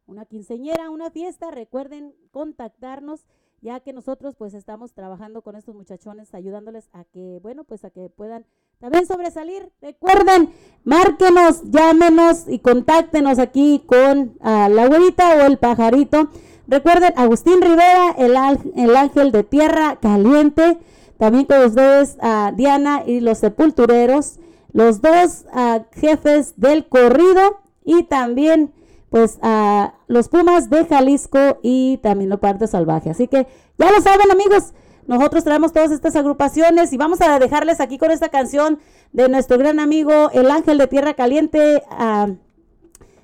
una 0.07 0.25
quinceñera, 0.25 0.89
una 0.89 1.11
fiesta, 1.11 1.51
recuerden 1.51 2.15
contactarnos 2.31 3.27
ya 3.61 3.81
que 3.81 3.93
nosotros 3.93 4.35
pues 4.37 4.55
estamos 4.55 4.93
trabajando 4.93 5.43
con 5.43 5.57
estos 5.57 5.75
muchachones, 5.75 6.35
ayudándoles 6.35 6.89
a 6.93 7.05
que, 7.05 7.41
bueno, 7.43 7.65
pues 7.65 7.85
a 7.85 7.91
que 7.91 8.09
puedan 8.09 8.45
también 8.79 9.07
sobresalir. 9.07 9.71
Recuerden, 9.81 10.51
márquenos, 10.85 11.63
llámenos 11.65 12.49
y 12.49 12.61
contáctenos 12.61 13.39
aquí 13.39 13.83
con 13.87 14.37
la 14.41 14.83
abuelita 14.85 15.37
o 15.37 15.41
el 15.47 15.59
pajarito. 15.59 16.29
Recuerden, 16.69 17.13
Agustín 17.17 17.61
Rivera, 17.61 18.11
el, 18.19 18.37
el 18.77 18.97
ángel 18.97 19.33
de 19.33 19.43
tierra 19.43 19.97
caliente. 19.97 20.79
También 21.17 21.47
con 21.47 21.65
ustedes 21.65 22.17
a 22.21 22.53
Diana 22.55 23.03
y 23.05 23.19
los 23.19 23.39
sepultureros, 23.39 24.39
los 24.73 25.01
dos 25.01 25.47
jefes 25.93 26.55
del 26.57 26.87
corrido 26.87 27.59
y 27.85 28.05
también 28.05 28.73
pues 29.11 29.39
a 29.43 29.95
los 30.07 30.29
Pumas 30.29 30.71
de 30.71 30.85
Jalisco 30.85 31.59
y 31.63 31.99
también 31.99 32.31
Leopardo 32.31 32.67
Salvaje. 32.67 33.11
Así 33.11 33.29
que 33.29 33.47
ya 33.79 33.91
lo 33.91 34.01
saben 34.01 34.31
amigos, 34.31 34.75
nosotros 35.07 35.43
traemos 35.45 35.73
todas 35.73 35.91
estas 35.91 36.17
agrupaciones 36.17 36.93
y 36.93 36.99
vamos 36.99 37.21
a 37.23 37.39
dejarles 37.39 37.81
aquí 37.81 37.97
con 37.97 38.11
esta 38.11 38.29
canción 38.29 38.79
de 39.13 39.29
nuestro 39.29 39.57
gran 39.57 39.81
amigo 39.81 40.31
El 40.33 40.51
Ángel 40.51 40.77
de 40.77 40.87
Tierra 40.87 41.15
Caliente, 41.15 41.83
a 41.91 42.29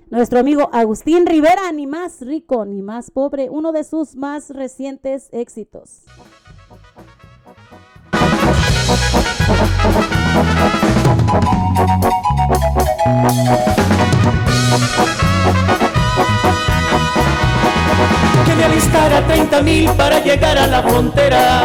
nuestro 0.09 0.39
amigo 0.39 0.71
Agustín 0.73 1.27
Rivera, 1.27 1.71
ni 1.73 1.87
más 1.87 2.21
rico 2.21 2.65
ni 2.65 2.81
más 2.83 3.11
pobre, 3.11 3.51
uno 3.51 3.73
de 3.73 3.85
sus 3.85 4.17
más 4.17 4.49
recientes 4.51 5.29
éxitos. 5.33 6.05
Me 18.57 18.65
alistara 18.65 19.27
30 19.27 19.63
mil 19.63 19.91
para 19.91 20.21
llegar 20.21 20.57
a 20.57 20.67
la 20.67 20.83
frontera. 20.83 21.65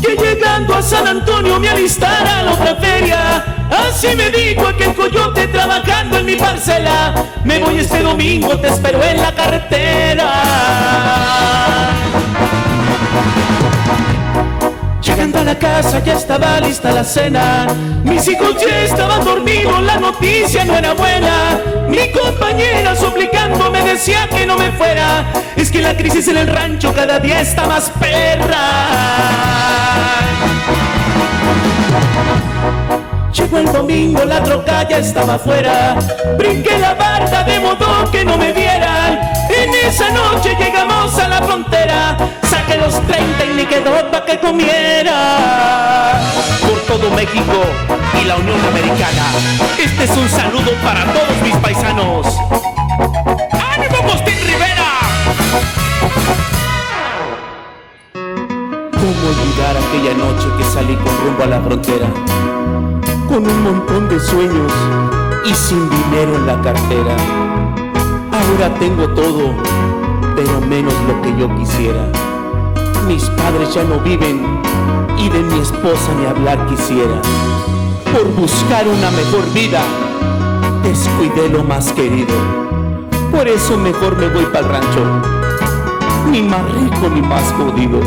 Que 0.00 0.14
llegando 0.14 0.74
a 0.74 0.82
San 0.82 1.06
Antonio 1.06 1.58
me 1.58 1.68
alistara 1.68 2.40
a 2.40 2.42
la 2.44 2.52
otra 2.52 2.76
feria. 2.76 3.44
Así 3.70 4.14
me 4.16 4.30
dijo 4.30 4.66
aquel 4.66 4.94
coyote 4.94 5.48
trabajando 5.48 6.18
en 6.18 6.26
mi 6.26 6.36
parcela. 6.36 7.14
Me 7.44 7.58
voy 7.58 7.78
este 7.78 8.02
domingo, 8.02 8.56
te 8.58 8.68
espero 8.68 9.02
en 9.02 9.20
la 9.20 9.34
carretera. 9.34 10.32
Llegando 15.20 15.44
la 15.44 15.58
casa 15.58 16.02
ya 16.02 16.14
estaba 16.14 16.58
lista 16.60 16.92
la 16.92 17.04
cena. 17.04 17.66
Mis 18.04 18.26
hijos 18.26 18.56
ya 18.58 18.84
estaban 18.84 19.22
dormidos, 19.22 19.82
la 19.82 19.98
noticia 19.98 20.64
no 20.64 20.74
era 20.74 20.94
buena. 20.94 21.60
Mi 21.88 22.10
compañera 22.10 22.96
suplicando 22.96 23.70
me 23.70 23.82
decía 23.82 24.26
que 24.30 24.46
no 24.46 24.56
me 24.56 24.72
fuera. 24.72 25.26
Es 25.56 25.70
que 25.70 25.82
la 25.82 25.94
crisis 25.94 26.26
en 26.28 26.38
el 26.38 26.46
rancho 26.46 26.94
cada 26.94 27.20
día 27.20 27.42
está 27.42 27.66
más 27.66 27.90
perra. 28.00 28.64
Llegó 33.34 33.58
el 33.58 33.66
domingo, 33.70 34.24
la 34.24 34.42
troca 34.42 34.88
ya 34.88 34.96
estaba 34.96 35.34
afuera. 35.34 35.96
Brinqué 36.38 36.78
la 36.78 36.94
barda 36.94 37.44
de 37.44 37.60
modo 37.60 38.10
que 38.10 38.24
no 38.24 38.38
me 38.38 38.54
vieran. 38.54 39.20
En 39.50 39.86
esa 39.86 40.08
noche 40.12 40.56
llegamos 40.58 41.18
a 41.18 41.28
la 41.28 41.42
frontera. 41.42 42.16
Saqué 42.60 42.76
los 42.76 43.00
30 43.06 43.44
y 43.46 43.54
ni 43.54 43.64
quedó 43.64 44.10
para 44.10 44.24
que 44.26 44.38
comiera. 44.38 46.20
Por 46.60 46.78
todo 46.80 47.10
México 47.12 47.64
y 48.20 48.24
la 48.26 48.36
Unión 48.36 48.60
Americana. 48.66 49.32
Este 49.78 50.04
es 50.04 50.10
un 50.10 50.28
saludo 50.28 50.72
para 50.84 51.04
todos 51.06 51.40
mis 51.42 51.56
paisanos. 51.56 52.26
¡Ánimo, 53.52 53.96
Agustín 53.96 54.34
Rivera! 54.46 54.90
¿Cómo 58.92 59.28
olvidar 59.30 59.76
aquella 59.78 60.14
noche 60.18 60.48
que 60.58 60.64
salí 60.64 60.96
con 60.96 61.16
rumbo 61.24 61.44
a 61.44 61.46
la 61.46 61.60
frontera? 61.62 62.08
Con 63.26 63.48
un 63.48 63.62
montón 63.62 64.08
de 64.10 64.20
sueños 64.20 64.72
y 65.46 65.54
sin 65.54 65.88
dinero 65.88 66.36
en 66.36 66.46
la 66.46 66.60
cartera. 66.60 67.16
Ahora 68.32 68.74
tengo 68.78 69.08
todo, 69.14 69.54
pero 70.36 70.60
menos 70.60 70.94
lo 71.08 71.22
que 71.22 71.34
yo 71.38 71.48
quisiera. 71.56 72.04
Mis 73.10 73.24
padres 73.30 73.74
ya 73.74 73.82
no 73.82 73.98
viven 73.98 74.40
y 75.18 75.28
de 75.30 75.42
mi 75.42 75.58
esposa 75.58 76.14
ni 76.16 76.26
hablar 76.26 76.64
quisiera. 76.68 77.20
Por 78.12 78.32
buscar 78.36 78.86
una 78.86 79.10
mejor 79.10 79.52
vida, 79.52 79.82
descuidé 80.84 81.48
lo 81.48 81.64
más 81.64 81.92
querido. 81.92 82.32
Por 83.32 83.48
eso 83.48 83.76
mejor 83.78 84.16
me 84.16 84.28
voy 84.28 84.44
para 84.44 84.60
el 84.60 84.68
rancho, 84.68 85.04
ni 86.30 86.40
más 86.42 86.62
rico 86.72 87.10
ni 87.12 87.20
más 87.20 87.52
jodido. 87.58 87.98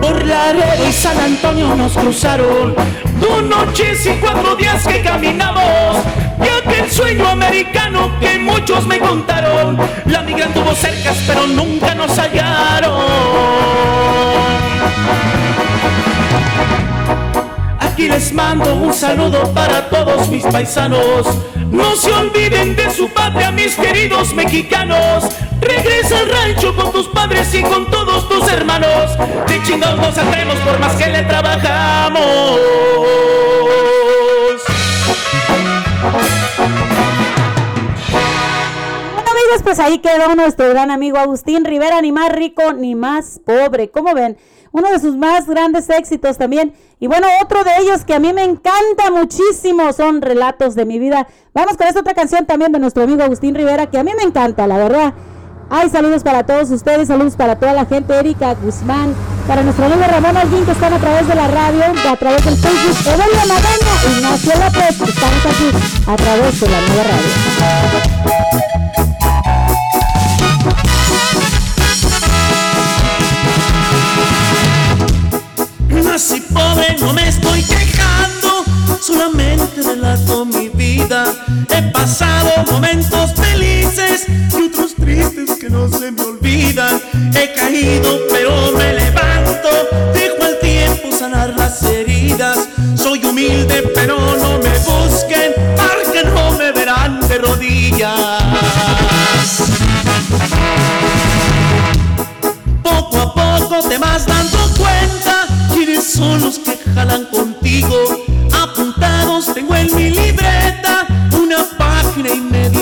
Por 0.00 0.24
Laredo 0.24 0.88
y 0.88 0.92
San 0.92 1.18
Antonio 1.18 1.74
nos 1.74 1.94
cruzaron 1.94 2.76
Dos 3.22 3.44
noches 3.44 4.04
y 4.04 4.10
cuatro 4.20 4.56
días 4.56 4.84
que 4.84 5.00
caminamos. 5.00 5.96
Y 6.40 6.68
aquel 6.68 6.90
sueño 6.90 7.28
americano 7.28 8.10
que 8.18 8.36
muchos 8.40 8.84
me 8.84 8.98
contaron. 8.98 9.78
La 10.06 10.22
migra 10.22 10.48
tuvo 10.48 10.74
cercas, 10.74 11.16
pero 11.24 11.46
nunca 11.46 11.94
nos 11.94 12.18
hallaron. 12.18 13.00
Aquí 17.78 18.08
les 18.08 18.32
mando 18.32 18.74
un 18.74 18.92
saludo 18.92 19.54
para 19.54 19.88
todos 19.88 20.28
mis 20.28 20.42
paisanos. 20.42 21.24
No 21.70 21.94
se 21.94 22.12
olviden 22.12 22.74
de 22.74 22.90
su 22.90 23.08
patria, 23.08 23.52
mis 23.52 23.76
queridos 23.76 24.34
mexicanos. 24.34 25.26
Regresa 25.62 26.18
al 26.18 26.28
rancho 26.28 26.74
con 26.74 26.92
tus 26.92 27.08
padres 27.08 27.54
y 27.54 27.62
con 27.62 27.90
todos 27.90 28.28
tus 28.28 28.50
hermanos. 28.52 29.16
De 29.46 29.62
chingados 29.62 29.98
nos 29.98 30.18
hacemos 30.18 30.56
por 30.60 30.78
más 30.80 30.94
que 30.96 31.06
le 31.08 31.22
trabajamos. 31.22 32.60
Bueno 39.14 39.30
amigos, 39.30 39.62
pues 39.62 39.78
ahí 39.78 39.98
quedó 39.98 40.34
nuestro 40.34 40.68
gran 40.68 40.90
amigo 40.90 41.18
Agustín 41.18 41.64
Rivera, 41.64 42.02
ni 42.02 42.10
más 42.10 42.30
rico 42.32 42.72
ni 42.72 42.94
más 42.94 43.40
pobre. 43.44 43.90
¿Cómo 43.90 44.14
ven? 44.14 44.36
Uno 44.72 44.90
de 44.90 44.98
sus 44.98 45.16
más 45.16 45.46
grandes 45.46 45.88
éxitos 45.90 46.38
también. 46.38 46.74
Y 46.98 47.06
bueno, 47.06 47.26
otro 47.42 47.62
de 47.62 47.70
ellos 47.82 48.04
que 48.04 48.14
a 48.14 48.18
mí 48.18 48.32
me 48.32 48.42
encanta 48.42 49.10
muchísimo 49.12 49.92
son 49.92 50.22
Relatos 50.22 50.74
de 50.74 50.86
mi 50.86 50.98
vida. 50.98 51.28
Vamos 51.54 51.76
con 51.76 51.86
esta 51.86 52.00
otra 52.00 52.14
canción 52.14 52.46
también 52.46 52.72
de 52.72 52.78
nuestro 52.78 53.04
amigo 53.04 53.22
Agustín 53.22 53.54
Rivera 53.54 53.90
que 53.90 53.98
a 53.98 54.04
mí 54.04 54.12
me 54.16 54.22
encanta, 54.22 54.66
la 54.66 54.78
verdad. 54.78 55.14
Ay, 55.74 55.88
saludos 55.88 56.22
para 56.22 56.44
todos 56.44 56.70
ustedes, 56.70 57.08
saludos 57.08 57.34
para 57.34 57.56
toda 57.56 57.72
la 57.72 57.86
gente, 57.86 58.14
Erika 58.14 58.52
Guzmán, 58.62 59.14
para 59.48 59.62
nuestro 59.62 59.86
amigo 59.86 60.02
Ramón 60.06 60.36
Alguín 60.36 60.66
que 60.66 60.72
están 60.72 60.92
a 60.92 60.98
través 60.98 61.26
de 61.26 61.34
la 61.34 61.48
radio, 61.48 61.84
a 62.10 62.16
través 62.16 62.44
del 62.44 62.58
Facebook, 62.58 62.98
Evelio 63.06 63.40
Magaña, 63.48 63.94
Ignacio 64.14 64.52
López, 64.52 65.00
estamos 65.00 65.46
aquí 65.46 65.70
a 66.06 66.16
través 66.16 66.60
de 66.60 66.68
la 66.68 66.78
nueva 66.82 67.04
radio. 67.04 67.30
Así 76.14 76.42
pobre, 76.52 76.96
no 77.00 77.14
me 77.14 77.26
estoy 77.26 77.62
quejando, 77.62 78.62
solamente 79.00 79.80
relato 79.82 80.44
mi 80.44 80.68
vida. 80.68 81.24
He 81.74 81.82
pasado 81.90 82.50
momentos 82.70 83.32
felices 83.34 84.26
y 84.28 84.66
otros 84.66 84.94
tristes 84.94 85.56
que 85.58 85.70
no 85.70 85.88
se 85.88 86.12
me 86.12 86.22
olvidan. 86.22 87.00
He 87.34 87.54
caído, 87.54 88.20
pero 88.30 88.72
me 88.76 88.92
levanto, 88.92 89.70
dejo 90.12 90.44
al 90.44 90.58
tiempo 90.60 91.16
sanar 91.16 91.54
las 91.56 91.82
heridas. 91.84 92.68
Soy 92.94 93.24
humilde, 93.24 93.90
pero 93.94 94.18
no 94.18 94.58
me 94.58 94.78
busquen, 94.80 95.52
porque 95.76 96.24
no 96.24 96.52
me 96.52 96.72
verán 96.72 97.20
de 97.26 97.38
rodillas. 97.38 98.42
Poco 102.82 103.18
a 103.18 103.34
poco 103.34 103.88
te 103.88 103.96
vas 103.96 104.26
dando 104.26 104.58
cuenta 104.76 105.46
quiénes 105.72 106.04
son 106.04 106.40
los 106.42 106.58
que 106.58 106.78
jalan 106.94 107.24
contigo. 107.26 107.51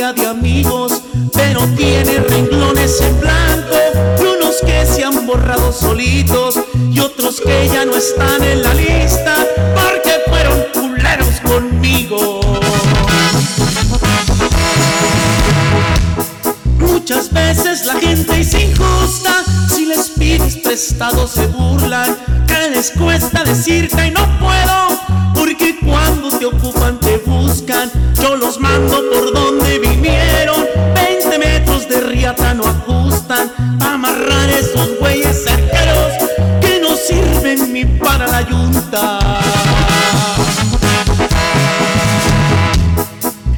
De 0.01 0.27
amigos, 0.27 1.03
pero 1.35 1.61
tiene 1.77 2.21
renglones 2.21 3.03
en 3.03 3.21
blanco 3.21 3.77
y 4.19 4.23
unos 4.23 4.57
que 4.65 4.87
se 4.87 5.05
han 5.05 5.27
borrado 5.27 5.75
solitos 5.75 6.59
y 6.91 7.01
otros 7.01 7.39
que 7.39 7.69
ya 7.71 7.85
no 7.85 7.95
están 7.95 8.43
en 8.43 8.63
la 8.63 8.73
lista 8.73 9.35
porque 9.75 10.13
fueron 10.27 10.65
culeros 10.73 11.41
conmigo. 11.41 12.41
Muchas 16.79 17.31
veces 17.31 17.85
la 17.85 17.95
gente 18.01 18.41
es 18.41 18.55
injusta, 18.55 19.45
si 19.69 19.85
les 19.85 20.09
pides 20.09 20.57
prestado 20.65 21.29
se 21.29 21.47
burlan, 21.47 22.17
que 22.47 22.71
les 22.71 22.91
cuesta 22.93 23.45
decirte 23.45 24.07
y 24.07 24.11
no 24.13 24.27
puedo, 24.39 25.35
porque 25.35 25.79
cuando 25.79 26.31
te 26.39 26.47
ocupan 26.47 26.99
te 27.01 27.19
buscan, 27.19 27.93
yo 28.15 28.35
los 28.37 28.59
mando 28.59 29.03
por 29.13 29.20
esos 34.81 34.99
güeyes 34.99 35.45
cerqueros 35.45 36.13
que 36.61 36.81
no 36.81 36.97
sirven 36.97 37.73
ni 37.73 37.85
para 37.85 38.27
la 38.27 38.43
yunta. 38.43 39.19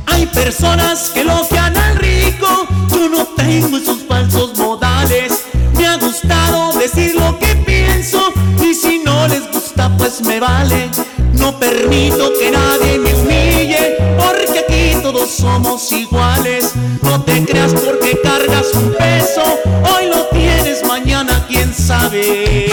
Hay 0.06 0.26
personas 0.26 1.10
que 1.10 1.24
logian 1.24 1.76
al 1.76 1.96
rico, 1.96 2.66
yo 2.90 3.08
no 3.08 3.26
tengo 3.36 3.76
esos 3.76 3.98
falsos 4.08 4.56
modales. 4.58 5.44
Me 5.76 5.86
ha 5.86 5.96
gustado 5.96 6.72
decir 6.78 7.14
lo 7.14 7.38
que 7.38 7.54
pienso 7.56 8.32
y 8.60 8.74
si 8.74 8.98
no 8.98 9.28
les 9.28 9.50
gusta 9.52 9.90
pues 9.96 10.22
me 10.22 10.40
vale. 10.40 10.90
No 11.34 11.58
permito 11.58 12.32
que 12.38 12.50
nadie 12.50 12.98
me 12.98 13.14
humille 13.14 13.96
porque 14.18 14.60
aquí 14.60 15.02
todos 15.02 15.30
somos 15.30 15.90
iguales. 15.92 16.72
No 17.12 17.20
te 17.20 17.44
creas 17.44 17.74
porque 17.74 18.18
cargas 18.22 18.72
un 18.72 18.94
peso, 18.94 19.42
hoy 19.84 20.06
lo 20.06 20.28
tienes, 20.28 20.82
mañana 20.86 21.44
quién 21.46 21.74
sabe. 21.74 22.70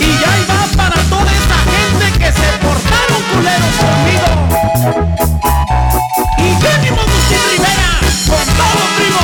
Y 0.00 0.06
ya 0.06 0.32
va 0.48 0.66
para 0.74 0.96
toda 1.02 1.30
esa 1.32 1.58
gente 1.74 2.06
que 2.18 2.32
se 2.32 2.48
portaron 2.64 3.22
culeros 3.34 3.76
conmigo. 3.84 4.28
Y 6.38 6.48
venimos 6.64 7.04
Agustín 7.04 7.42
Rivera 7.50 7.92
con 8.26 8.46
todo 8.56 8.82
primo. 8.96 9.22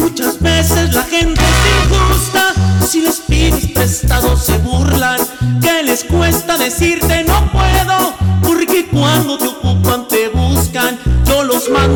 Muchas 0.00 0.34
veces 0.42 0.92
la 0.92 1.04
gente 1.04 1.40
es 1.40 1.58
injusta, 1.86 2.52
si 2.86 3.00
les 3.00 3.16
pides 3.20 3.68
prestado 3.72 4.36
se 4.36 4.58
burlan, 4.58 5.20
que 5.62 5.82
les 5.84 6.04
cuesta 6.04 6.58
decirte 6.58 7.24
no 7.24 7.50
puedo, 7.50 8.14
porque 8.42 8.86
cuando 8.90 9.38
te 9.38 9.67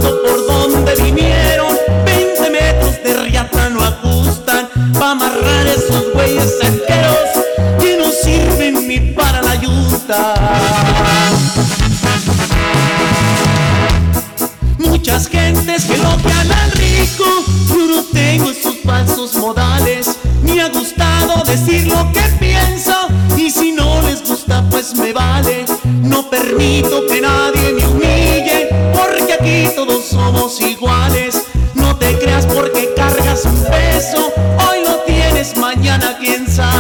por 0.01 0.47
donde 0.47 0.95
vinieron, 1.03 1.77
20 2.05 2.51
metros 2.51 3.03
de 3.05 3.15
riata 3.25 3.69
no 3.71 3.83
ajustan, 3.83 4.69
pa' 4.99 5.11
amarrar 5.13 5.67
esos 5.67 6.13
güeyes 6.13 6.55
enteros 6.63 7.29
que 7.81 7.97
no 7.99 8.11
sirven 8.11 8.89
ni 8.89 9.01
para 9.13 9.43
la 9.43 9.55
yunta. 9.57 10.35
Muchas 14.79 15.27
gentes 15.29 15.85
que 15.85 15.97
lo 15.99 16.17
que 16.19 16.33
al 16.33 16.73
rico, 16.73 17.25
yo 17.69 17.87
no 17.87 18.03
tengo 18.13 18.51
esos 18.51 18.77
falsos 18.85 19.35
modales. 19.35 20.19
Me 20.43 20.61
ha 20.61 20.69
gustado 20.69 21.43
decir 21.45 21.87
lo 21.87 22.11
que 22.13 22.23
pienso, 22.39 22.95
y 23.37 23.51
si 23.51 23.73
no 23.73 24.01
les 24.03 24.23
gusta, 24.27 24.65
pues 24.71 24.95
me 24.95 25.13
vale. 25.13 25.65
No 25.85 26.29
permito 26.29 27.07
que 27.07 27.21
nadie 27.21 27.73
me 27.73 27.87
humille, 27.87 28.12
iguales. 30.61 31.43
No 31.75 31.97
te 31.97 32.19
creas 32.19 32.47
porque 32.47 32.93
cargas 32.95 33.45
un 33.45 33.65
peso, 33.65 34.33
hoy 34.69 34.85
lo 34.87 34.99
tienes, 35.07 35.57
mañana 35.57 36.17
quién 36.19 36.47
sabe. 36.49 36.72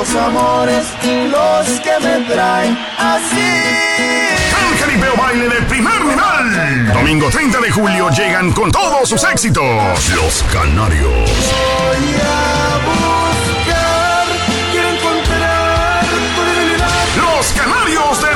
Dos 0.00 0.14
amores 0.14 0.86
los 1.30 1.80
que 1.80 2.00
me 2.00 2.24
traen 2.24 2.78
así. 2.96 3.50
Ángel 4.72 4.96
y 4.96 4.98
Peo 4.98 5.14
Baile 5.14 5.46
de 5.46 5.60
primer 5.66 6.02
nivel. 6.02 6.90
Domingo 6.94 7.28
30 7.28 7.60
de 7.60 7.70
julio 7.70 8.08
llegan 8.08 8.50
con 8.52 8.72
todos 8.72 9.10
sus 9.10 9.22
éxitos. 9.24 9.62
Los 10.14 10.42
Canarios. 10.44 11.04
Voy 11.04 12.14
a 12.16 12.80
buscar, 12.88 14.26
quiero 14.72 14.88
encontrar 14.88 16.06
tu. 16.06 17.20
Los 17.20 17.52
Canarios 17.52 18.22
de 18.22 18.29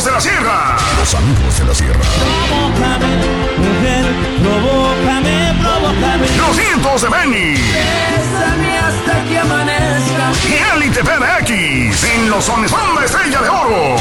amigos 0.00 0.04
de 0.04 0.12
la 0.12 0.20
sierra. 0.20 0.76
Los 0.98 1.14
amigos 1.14 1.58
de 1.58 1.64
la 1.64 1.74
sierra. 1.74 2.00
Provócame, 2.48 3.16
mujer, 3.58 4.06
provócame, 4.42 5.54
provócame. 5.60 6.26
Los 6.36 6.56
nietos 6.56 7.02
de 7.02 7.08
Benny. 7.08 7.54
Bésame 7.54 8.78
hasta 8.78 9.24
que 9.24 9.38
amanezca. 9.38 10.32
Y 10.48 10.76
Elite 10.76 11.02
PDX. 11.04 12.04
En 12.04 12.30
los 12.30 12.44
sones 12.44 12.70
Banda 12.70 13.04
Estrella 13.04 13.42
de 13.42 13.48
Oro. 13.48 13.96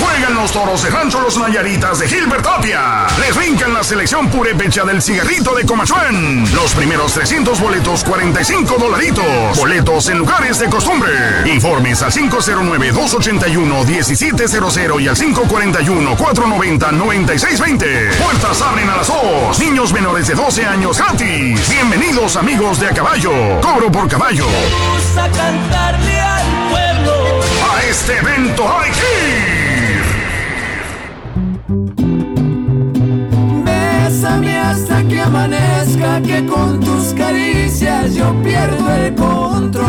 Juegan 0.00 0.34
los 0.34 0.52
toros 0.52 0.82
de 0.82 0.90
Rancho 0.90 1.20
Los 1.20 1.38
Nayaritas 1.38 1.98
de 1.98 2.08
Gilbert 2.08 2.42
Tapia. 2.42 3.06
Les 3.20 3.36
brincan 3.36 3.74
la 3.74 3.84
selección 3.84 4.28
purépecha 4.28 4.84
del 4.84 5.02
cigarrito 5.02 5.54
de 5.54 5.66
Comachuén. 5.66 6.50
Los 6.54 6.72
primeros 6.74 7.12
300 7.12 7.60
boletos, 7.60 8.02
45 8.04 8.76
dolaritos. 8.78 9.56
Boletos 9.56 10.08
en 10.08 10.16
lugares 10.18 10.58
de 10.58 10.70
costumbre. 10.70 11.12
Informes 11.46 12.02
al 12.02 12.12
509-281-1700 12.12 15.02
y 15.02 15.08
al 15.08 15.16
541-490-9620. 15.16 18.16
Puertas 18.16 18.62
abren 18.62 18.88
a 18.88 18.96
las 18.96 19.08
2. 19.08 19.58
Niños 19.58 19.92
menores 19.92 20.28
de 20.28 20.34
12 20.34 20.64
años 20.66 20.96
gratis. 20.98 21.68
Bienvenidos 21.68 22.36
amigos 22.36 22.80
de 22.80 22.86
A 22.86 22.90
Caballo. 22.90 23.60
Cobro 23.60 23.92
por 23.92 24.08
caballo. 24.08 24.46
Vamos 24.46 25.16
a 25.16 25.28
cantarle 25.30 26.20
al 26.20 26.70
pueblo. 26.70 27.40
A 27.72 27.82
este 27.84 28.18
evento 28.18 28.64
hay 28.78 28.90
que 28.90 29.49
Bésame 34.20 34.54
hasta 34.54 35.02
que 35.04 35.18
amanezca, 35.18 36.20
que 36.20 36.44
con 36.44 36.78
tus 36.78 37.14
caricias 37.14 38.14
yo 38.14 38.34
pierdo 38.42 38.92
el 38.92 39.14
control. 39.14 39.80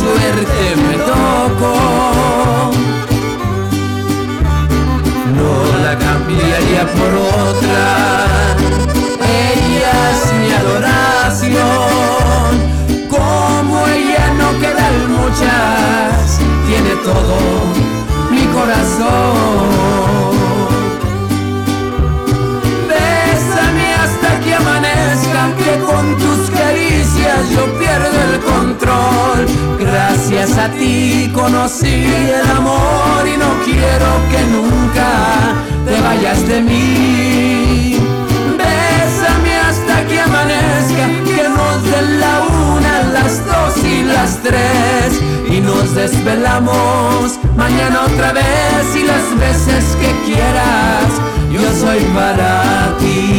Suerte 0.00 0.60
me 0.86 0.96
tocó. 1.10 1.74
No 5.38 5.52
la 5.84 5.94
cambiaría 5.98 6.82
por 6.96 7.12
otra. 7.44 7.84
Ella 9.46 9.94
es 10.12 10.22
mi 10.40 10.50
adoración. 10.62 12.50
Como 13.08 13.74
ella 13.88 14.24
no 14.40 14.48
quedan 14.62 14.96
muchas. 15.18 16.24
Tiene 16.66 16.92
todo 17.08 17.36
mi 18.30 18.44
corazón. 18.56 19.68
Bésame 22.90 23.86
hasta 24.02 24.30
que 24.40 24.50
amanezca, 24.54 25.40
que 25.58 25.72
con 25.88 26.04
tus 26.18 26.37
yo 27.54 27.78
pierdo 27.78 28.18
el 28.32 28.40
control. 28.40 29.46
Gracias 29.78 30.56
a 30.58 30.68
ti 30.70 31.30
conocí 31.34 32.04
el 32.40 32.50
amor 32.56 33.26
y 33.26 33.36
no 33.36 33.50
quiero 33.64 34.08
que 34.30 34.40
nunca 34.54 35.08
te 35.86 36.00
vayas 36.00 36.46
de 36.48 36.60
mí. 36.60 37.96
Bésame 38.58 39.56
hasta 39.68 40.06
que 40.06 40.20
amanezca, 40.20 41.06
que 41.24 41.48
nos 41.48 41.82
den 41.90 42.20
la 42.20 42.34
una, 42.42 43.02
las 43.14 43.44
dos 43.46 43.84
y 43.84 44.02
las 44.02 44.38
tres. 44.42 45.20
Y 45.50 45.60
nos 45.60 45.94
desvelamos 45.94 47.38
mañana 47.56 48.04
otra 48.04 48.32
vez 48.32 48.84
y 48.94 49.02
las 49.04 49.26
veces 49.38 49.96
que 50.00 50.10
quieras, 50.26 51.08
yo 51.50 51.62
soy 51.80 52.00
para 52.14 52.96
ti. 52.98 53.37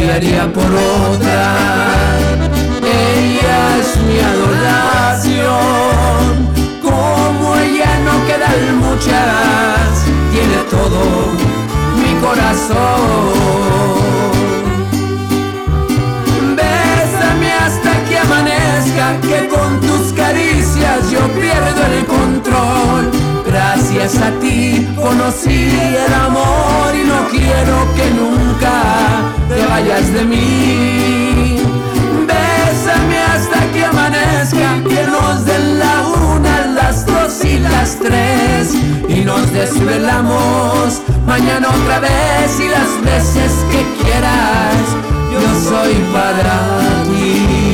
Cambiaría 0.00 0.50
por 0.52 0.64
otra. 0.64 1.56
Ella 2.82 3.76
es 3.78 3.96
mi 4.06 4.18
adoración. 4.18 5.40
Como 6.82 7.56
ella 7.56 7.98
no 8.04 8.26
quedan 8.26 8.78
muchas, 8.78 10.04
tiene 10.32 10.58
todo 10.70 11.00
mi 12.00 12.12
corazón. 12.20 13.30
Bésame 16.56 17.52
hasta 17.52 17.92
que 18.08 18.18
amanezca, 18.18 19.20
que 19.20 19.48
con 19.48 19.80
tus 19.80 20.12
caricias 20.14 21.10
yo 21.10 21.20
pierdo 21.34 21.86
el 21.86 22.06
control. 22.06 23.29
Gracias 23.52 24.16
a 24.18 24.30
ti 24.38 24.86
conocí 24.94 25.70
el 26.06 26.14
amor 26.14 26.94
y 26.94 27.04
no 27.04 27.28
quiero 27.28 27.76
que 27.96 28.08
nunca 28.10 28.74
te 29.48 29.66
vayas 29.66 30.12
de 30.12 30.24
mí. 30.24 31.56
Bésame 32.28 33.18
hasta 33.18 33.60
que 33.72 33.84
amanezca, 33.84 34.68
que 34.88 35.02
nos 35.04 35.44
den 35.46 35.80
la 35.80 36.06
una, 36.32 36.66
las 36.80 37.04
dos 37.04 37.44
y 37.44 37.58
las 37.58 37.98
tres. 37.98 38.72
Y 39.08 39.24
nos 39.24 39.52
desvelamos 39.52 41.02
mañana 41.26 41.70
otra 41.70 41.98
vez 41.98 42.60
y 42.60 42.68
las 42.68 43.02
veces 43.02 43.50
que 43.72 43.82
quieras, 44.00 44.84
yo 45.32 45.70
soy 45.70 45.94
para 46.12 47.02
ti. 47.02 47.69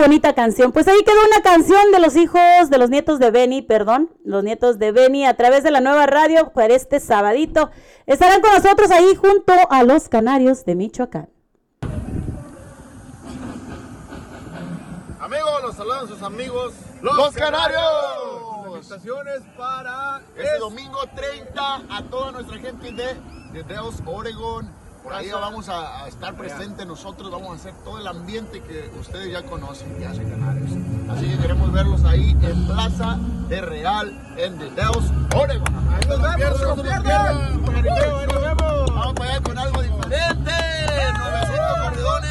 Bonita 0.00 0.34
canción. 0.34 0.72
Pues 0.72 0.88
ahí 0.88 1.02
quedó 1.04 1.18
una 1.26 1.42
canción 1.42 1.92
de 1.92 2.00
los 2.00 2.16
hijos, 2.16 2.70
de 2.70 2.78
los 2.78 2.90
nietos 2.90 3.18
de 3.18 3.30
Benny, 3.30 3.62
perdón, 3.62 4.10
los 4.24 4.42
nietos 4.42 4.78
de 4.78 4.92
Benny 4.92 5.26
a 5.26 5.36
través 5.36 5.62
de 5.62 5.70
la 5.70 5.80
nueva 5.80 6.06
radio 6.06 6.52
para 6.52 6.74
este 6.74 7.00
sabadito. 7.00 7.70
Estarán 8.06 8.40
con 8.40 8.52
nosotros 8.52 8.90
ahí 8.90 9.14
junto 9.14 9.52
a 9.68 9.82
los 9.82 10.08
canarios 10.08 10.64
de 10.64 10.74
Michoacán. 10.74 11.28
Amigos, 15.20 15.62
los 15.62 15.76
saludan 15.76 16.08
sus 16.08 16.22
amigos 16.22 16.72
Los, 17.02 17.34
Canarios. 17.34 17.82
Felicitaciones 18.64 19.42
para 19.56 20.22
este 20.34 20.58
domingo 20.58 20.98
30 21.14 21.82
a 21.88 22.02
toda 22.10 22.32
nuestra 22.32 22.58
gente 22.58 22.90
de, 22.90 23.14
de 23.52 23.62
Deos, 23.64 23.96
Oregon. 24.06 24.79
Por 25.10 25.18
ahí 25.18 25.28
vamos 25.32 25.68
a, 25.68 26.04
a 26.04 26.08
estar 26.08 26.36
presentes 26.36 26.86
nosotros, 26.86 27.32
vamos 27.32 27.50
a 27.50 27.54
hacer 27.54 27.74
todo 27.82 27.98
el 27.98 28.06
ambiente 28.06 28.60
que 28.60 28.92
ustedes 28.96 29.32
ya 29.32 29.42
conocen, 29.42 29.98
ya 29.98 30.14
son 30.14 30.30
canarios. 30.30 30.70
Así 31.10 31.28
que 31.28 31.36
queremos 31.38 31.72
verlos 31.72 32.04
ahí 32.04 32.30
en 32.40 32.66
Plaza 32.68 33.18
de 33.48 33.60
Real, 33.60 34.34
en 34.36 34.56
The 34.56 34.70
Deos, 34.70 35.10
Oregon. 35.34 35.74
Ahí 35.92 36.08
nos 36.08 36.22
vemos, 36.22 36.76
no 36.76 36.82
pierdan. 36.84 37.60
Nos 37.60 37.72
vemos. 37.72 38.94
Vamos 38.94 39.14
para 39.14 39.30
allá 39.32 39.40
con 39.40 39.58
algo 39.58 39.82
diferente. 39.82 40.52
900 41.18 41.78
corridones. 41.82 42.30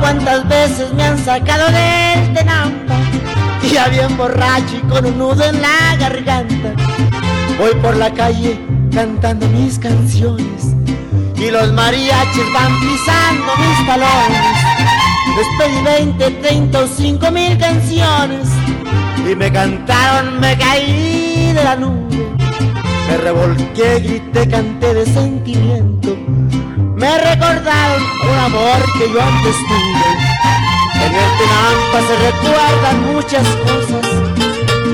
Cuántas 0.00 0.48
veces 0.48 0.92
me 0.94 1.04
han 1.04 1.18
sacado 1.18 1.66
del 1.66 2.34
tenampa? 2.34 2.94
Ya 3.72 3.88
bien 3.88 4.16
borracho 4.16 4.76
y 4.76 4.88
con 4.88 5.04
un 5.06 5.18
nudo 5.18 5.44
en 5.44 5.60
la 5.60 5.96
garganta. 5.98 6.72
Voy 7.58 7.74
por 7.82 7.96
la 7.96 8.12
calle 8.12 8.58
cantando 8.92 9.46
mis 9.48 9.78
canciones 9.78 10.74
y 11.36 11.50
los 11.50 11.72
mariachis 11.72 12.52
van 12.54 12.72
pisando 12.80 13.52
mis 13.58 13.86
talones. 13.86 14.56
Les 15.36 15.46
pedí 15.58 15.82
20, 15.84 16.30
30 16.30 16.78
o 16.78 16.86
5 16.86 17.30
mil 17.30 17.58
canciones 17.58 18.48
y 19.30 19.34
me 19.34 19.50
cantaron, 19.50 20.40
me 20.40 20.56
caí 20.56 21.52
de 21.52 21.64
la 21.64 21.76
nube. 21.76 22.06
Me 23.08 23.16
revolqué, 23.18 24.00
grité, 24.00 24.48
canté 24.48 24.94
de 24.94 25.06
sentimiento. 25.06 26.16
Me 26.96 27.18
recordaron 27.18 28.02
un 28.22 28.38
amor 28.38 28.82
que 28.96 29.12
yo 29.12 29.20
antes 29.20 29.54
tuve. 29.68 31.04
En 31.04 31.14
el 31.14 31.30
Tenampa 31.38 32.00
se 32.08 32.16
recuerdan 32.24 33.12
muchas 33.12 33.46
cosas 33.56 34.10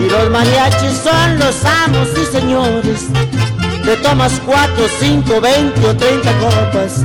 Y 0.00 0.10
los 0.10 0.28
mariachis 0.30 0.98
son 0.98 1.38
los 1.38 1.64
amos 1.64 2.08
y 2.20 2.32
señores. 2.32 3.06
Te 3.84 3.96
tomas 3.98 4.32
cuatro, 4.44 4.86
cinco, 4.98 5.40
veinte 5.40 5.86
o 5.86 5.96
treinta 5.96 6.32
copas. 6.40 7.04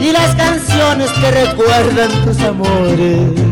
Y 0.00 0.10
las 0.10 0.34
canciones 0.34 1.08
te 1.20 1.30
recuerdan 1.30 2.10
tus 2.24 2.40
amores. 2.40 3.45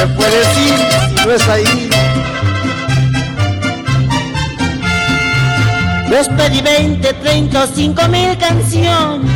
¿A 0.00 0.04
dónde 0.04 0.16
puedes 0.16 0.58
ir 0.58 0.78
si 1.18 1.26
no 1.26 1.32
es 1.34 1.48
ahí? 1.48 1.90
Les 6.08 6.28
pedí 6.28 6.62
20, 6.62 7.12
30 7.12 7.62
o 7.62 7.66
5 7.66 8.08
mil 8.08 8.38
canciones 8.38 9.30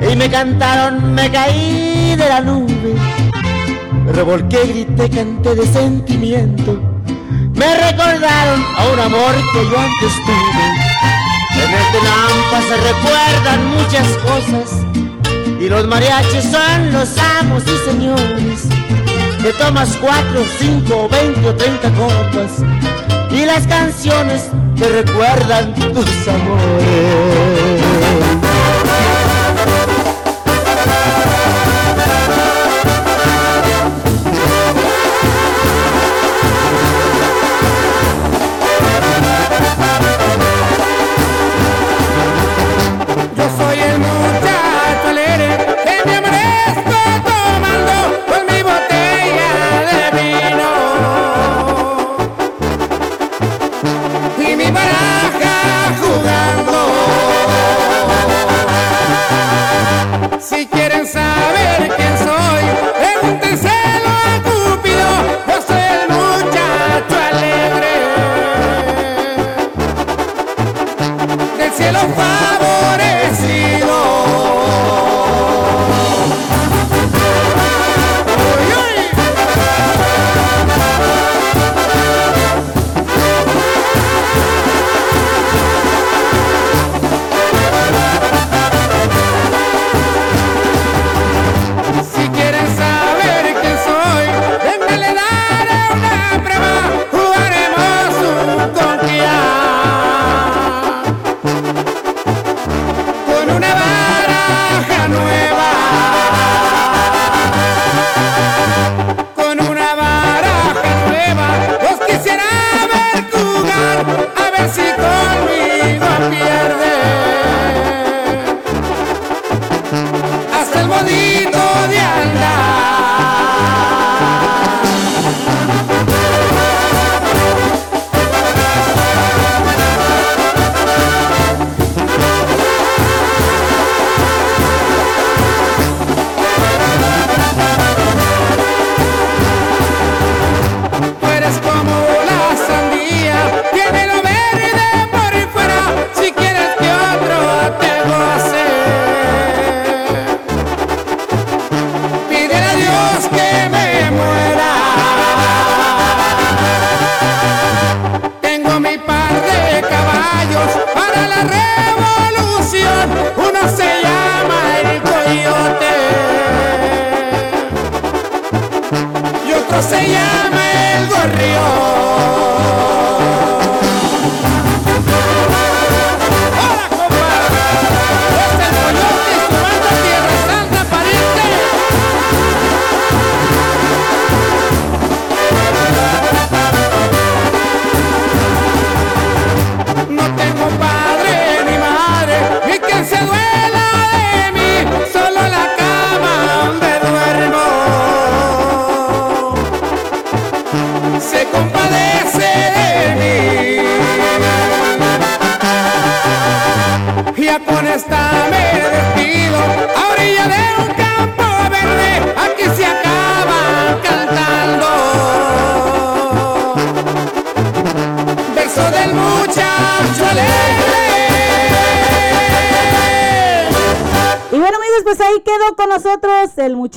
y 0.00 0.16
me 0.16 0.28
cantaron, 0.28 1.14
me 1.14 1.30
caí 1.30 2.16
de 2.16 2.28
la 2.28 2.40
nube. 2.40 2.96
Me 4.04 4.12
revolqué, 4.12 4.66
grité, 4.66 5.10
canté 5.10 5.54
de 5.54 5.66
sentimiento. 5.66 6.80
Me 7.54 7.74
recordaron 7.76 8.64
a 8.78 8.86
un 8.92 8.98
amor 8.98 9.34
que 9.52 9.64
yo 9.70 9.78
antes 9.78 10.12
tuve. 10.26 10.66
En 11.54 11.70
el 11.70 11.86
Tenampa 11.92 12.62
se 12.66 12.76
recuerdan 12.76 13.66
muchas 13.76 14.08
cosas 14.26 14.82
y 15.60 15.68
los 15.68 15.86
mariachis 15.86 16.50
son 16.50 16.92
los 16.92 17.16
amos 17.40 17.62
y 17.62 17.90
señores. 17.90 18.77
Te 19.48 19.54
tomas 19.54 19.96
4, 19.96 20.44
5, 20.58 21.08
20 21.08 21.48
o 21.48 21.54
30 21.54 21.90
copas 21.92 22.62
y 23.30 23.46
las 23.46 23.66
canciones 23.66 24.50
te 24.76 24.86
recuerdan 24.90 25.74
tus 25.74 26.28
amores. 26.28 27.78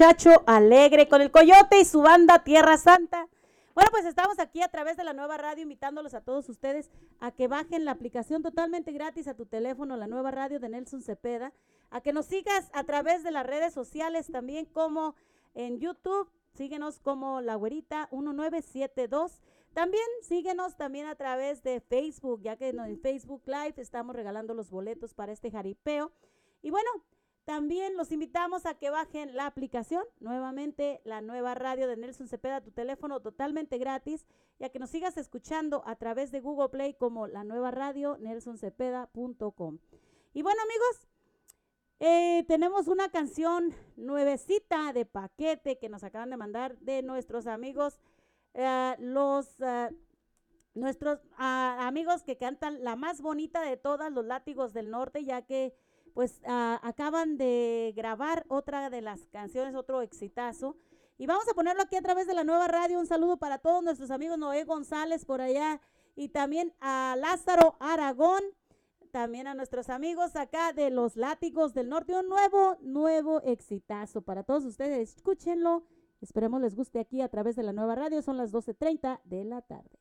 Muchacho 0.02 0.32
alegre 0.48 1.08
con 1.08 1.22
el 1.22 1.30
coyote 1.30 1.80
y 1.80 1.86
su 1.86 2.02
banda 2.02 2.44
Tierra 2.44 2.76
Santa. 2.80 3.28
Bueno, 3.76 3.92
pues 3.92 4.04
estamos 4.06 4.40
aquí 4.40 4.64
a 4.64 4.68
través 4.68 4.98
de 4.98 5.04
la 5.04 5.14
nueva 5.14 5.38
radio 5.38 5.62
invitándolos 5.62 6.16
a 6.16 6.22
todos 6.22 6.50
ustedes 6.50 6.90
a 7.20 7.32
que 7.32 7.48
bajen 7.48 7.86
la 7.86 7.92
aplicación 7.92 8.42
totalmente 8.42 8.94
gratis 8.94 9.28
a 9.28 9.36
tu 9.36 9.46
teléfono, 9.46 9.96
la 9.98 10.08
nueva 10.08 10.32
radio 10.32 10.60
de 10.60 10.70
Nelson 10.70 11.04
Cepeda, 11.04 11.54
a 11.92 12.02
que 12.02 12.14
nos 12.14 12.26
sigas 12.26 12.72
a 12.74 12.84
través 12.84 13.22
de 13.22 13.30
las 13.30 13.46
redes 13.46 13.76
sociales 13.76 14.32
también 14.32 14.66
como 14.66 15.14
en 15.54 15.80
YouTube, 15.80 16.32
síguenos 16.56 17.00
como 17.00 17.40
La 17.40 17.54
Güerita 17.54 18.10
1972. 18.12 19.40
También 19.74 20.04
síguenos 20.24 20.78
también 20.78 21.06
a 21.06 21.14
través 21.14 21.62
de 21.62 21.80
Facebook, 21.80 22.42
ya 22.42 22.56
que 22.56 22.70
en 22.70 23.00
Facebook 23.00 23.44
Live 23.46 23.76
estamos 23.78 24.16
regalando 24.16 24.56
los 24.56 24.72
boletos 24.72 25.14
para 25.14 25.32
este 25.32 25.52
jaripeo. 25.52 26.12
Y 26.64 26.72
bueno, 26.72 26.90
también 27.46 27.98
los 27.98 28.12
invitamos 28.12 28.66
a 28.66 28.76
que 28.76 28.92
bajen 28.92 29.36
la 29.36 29.48
aplicación, 29.48 30.04
nuevamente 30.20 31.02
la 31.06 31.22
nueva 31.22 31.56
radio 31.56 31.88
de 31.88 31.98
Nelson 31.98 32.28
Cepeda 32.28 32.58
a 32.58 32.64
tu 32.64 32.72
teléfono 32.72 33.20
totalmente 33.20 33.80
gratis 33.80 34.28
y 34.60 34.64
a 34.64 34.70
que 34.70 34.78
nos 34.78 34.92
sigas 34.92 35.18
escuchando 35.18 35.82
a 35.88 35.96
través 35.96 36.32
de 36.32 36.40
Google 36.40 36.70
Play 36.70 36.94
como 36.94 37.28
la 37.28 37.44
nueva 37.44 37.72
radio 37.72 38.18
nelsoncepeda.com. 38.20 39.80
Y 40.34 40.44
bueno 40.44 40.62
amigos, 40.62 41.08
eh, 42.00 42.46
tenemos 42.48 42.88
una 42.88 43.10
canción 43.10 43.74
nuevecita 43.96 44.94
de 44.94 45.06
paquete 45.06 45.80
que 45.80 45.90
nos 45.90 46.04
acaban 46.04 46.30
de 46.30 46.38
mandar 46.38 46.78
de 46.78 47.02
nuestros 47.02 47.48
amigos, 47.48 48.00
eh, 48.54 48.96
los... 49.00 49.60
Eh, 49.62 49.90
nuestros 50.74 51.20
ah, 51.38 51.80
amigos 51.82 52.24
que 52.24 52.38
cantan 52.38 52.82
la 52.82 52.96
más 52.96 53.22
bonita 53.22 53.62
de 53.62 53.76
todas, 53.76 54.10
los 54.12 54.26
látigos 54.26 54.72
del 54.72 54.90
norte, 54.90 55.26
ya 55.26 55.42
que 55.42 55.76
pues 56.14 56.42
ah, 56.46 56.80
acaban 56.84 57.38
de 57.38 57.94
grabar 57.96 58.46
otra 58.48 58.90
de 58.90 59.02
las 59.02 59.28
canciones, 59.28 59.76
otro 59.76 60.02
exitazo. 60.02 60.76
Y 61.18 61.28
vamos 61.28 61.48
a 61.50 61.54
ponerlo 61.54 61.84
aquí 61.84 61.96
a 61.96 62.02
través 62.02 62.28
de 62.28 62.34
la 62.34 62.44
nueva 62.44 62.68
radio. 62.68 63.00
Un 63.00 63.08
saludo 63.08 63.38
para 63.38 63.60
todos 63.60 63.84
nuestros 63.84 64.10
amigos 64.12 64.38
Noé 64.38 64.64
González 64.64 65.26
por 65.26 65.42
allá 65.42 65.80
y 66.16 66.30
también 66.30 66.74
a 66.80 67.16
Lázaro 67.18 67.76
Aragón, 67.80 68.42
también 69.12 69.48
a 69.48 69.54
nuestros 69.54 69.90
amigos 69.90 70.36
acá 70.36 70.74
de 70.74 70.90
Los 70.90 71.16
Látigos 71.18 71.74
del 71.74 71.90
Norte. 71.90 72.14
Un 72.14 72.28
nuevo, 72.28 72.78
nuevo 72.82 73.42
exitazo 73.42 74.22
para 74.22 74.44
todos 74.44 74.66
ustedes. 74.66 75.16
Escúchenlo. 75.16 75.84
Esperemos 76.22 76.62
les 76.62 76.76
guste 76.76 77.00
aquí 77.00 77.22
a 77.22 77.30
través 77.30 77.56
de 77.56 77.64
la 77.64 77.74
nueva 77.74 77.96
radio. 77.96 78.22
Son 78.22 78.38
las 78.38 78.52
12.30 78.52 79.22
de 79.24 79.44
la 79.44 79.62
tarde. 79.62 80.00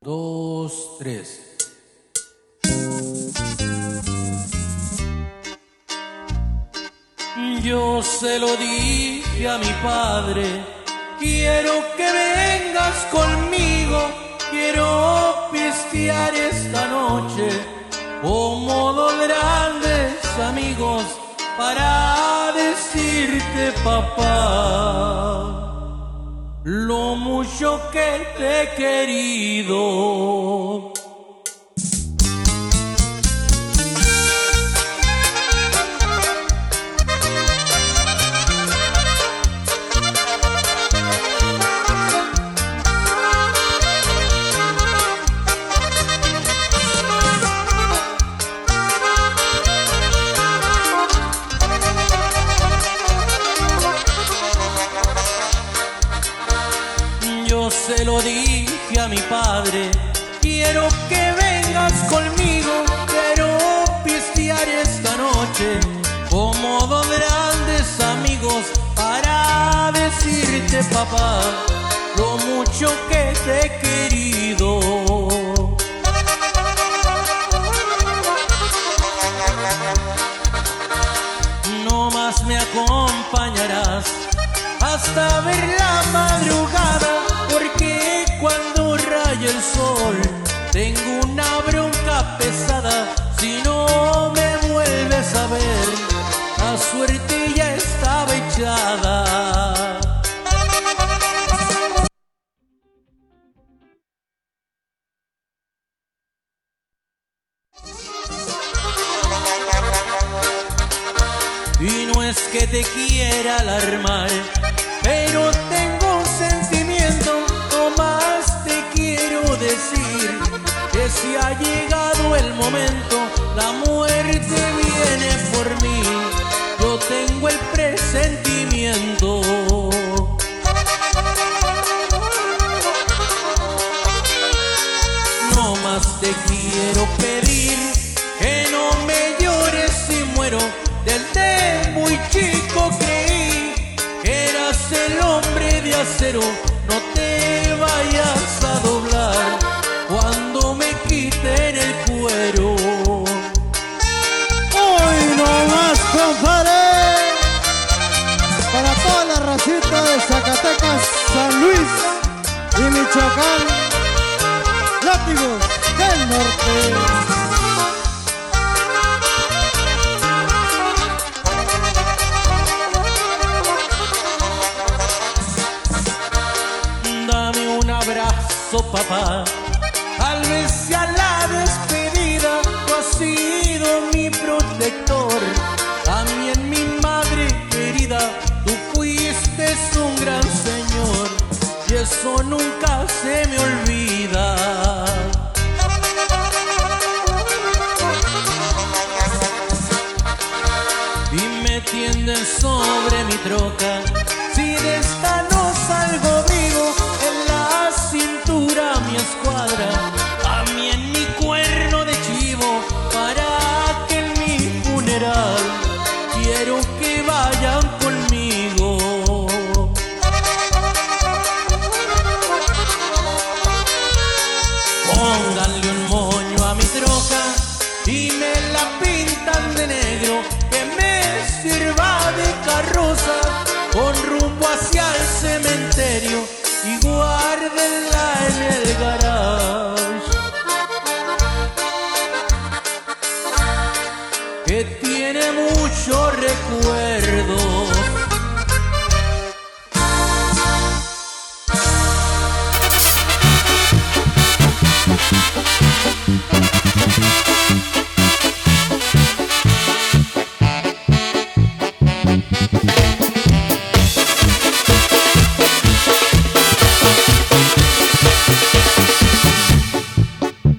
Dos, 0.00 0.96
tres. 0.98 1.56
Yo 7.36 8.00
se 8.00 8.38
lo 8.38 8.56
dije 8.56 9.48
a 9.48 9.58
mi 9.58 9.72
padre, 9.82 10.64
quiero 11.18 11.82
que 11.96 12.04
vengas 12.12 12.94
conmigo, 13.10 13.98
quiero 14.52 15.48
pistear 15.50 16.32
esta 16.32 16.86
noche, 16.86 17.48
como 18.22 18.92
dos 18.92 19.14
grandes 19.18 20.24
amigos, 20.46 21.02
para 21.58 22.52
decirte 22.54 23.72
papá, 23.82 24.22
lo 26.62 27.16
mucho 27.16 27.80
que 27.90 28.28
te 28.38 28.62
he 28.62 28.68
querido. 28.76 29.74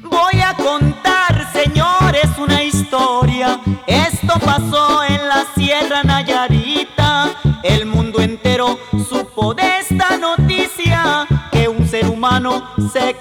Voy 0.03 0.41
a 0.41 0.53
contar, 0.55 1.51
señores, 1.53 2.29
una 2.37 2.63
historia. 2.63 3.59
Esto 3.87 4.33
pasó 4.39 5.03
en 5.03 5.27
la 5.27 5.45
Sierra 5.55 6.03
Nayarita. 6.03 7.35
El 7.63 7.85
mundo 7.85 8.21
entero 8.21 8.79
supo 9.09 9.53
de 9.53 9.79
esta 9.79 10.17
noticia 10.17 11.27
que 11.51 11.67
un 11.67 11.87
ser 11.87 12.07
humano 12.07 12.63
se 12.91 13.15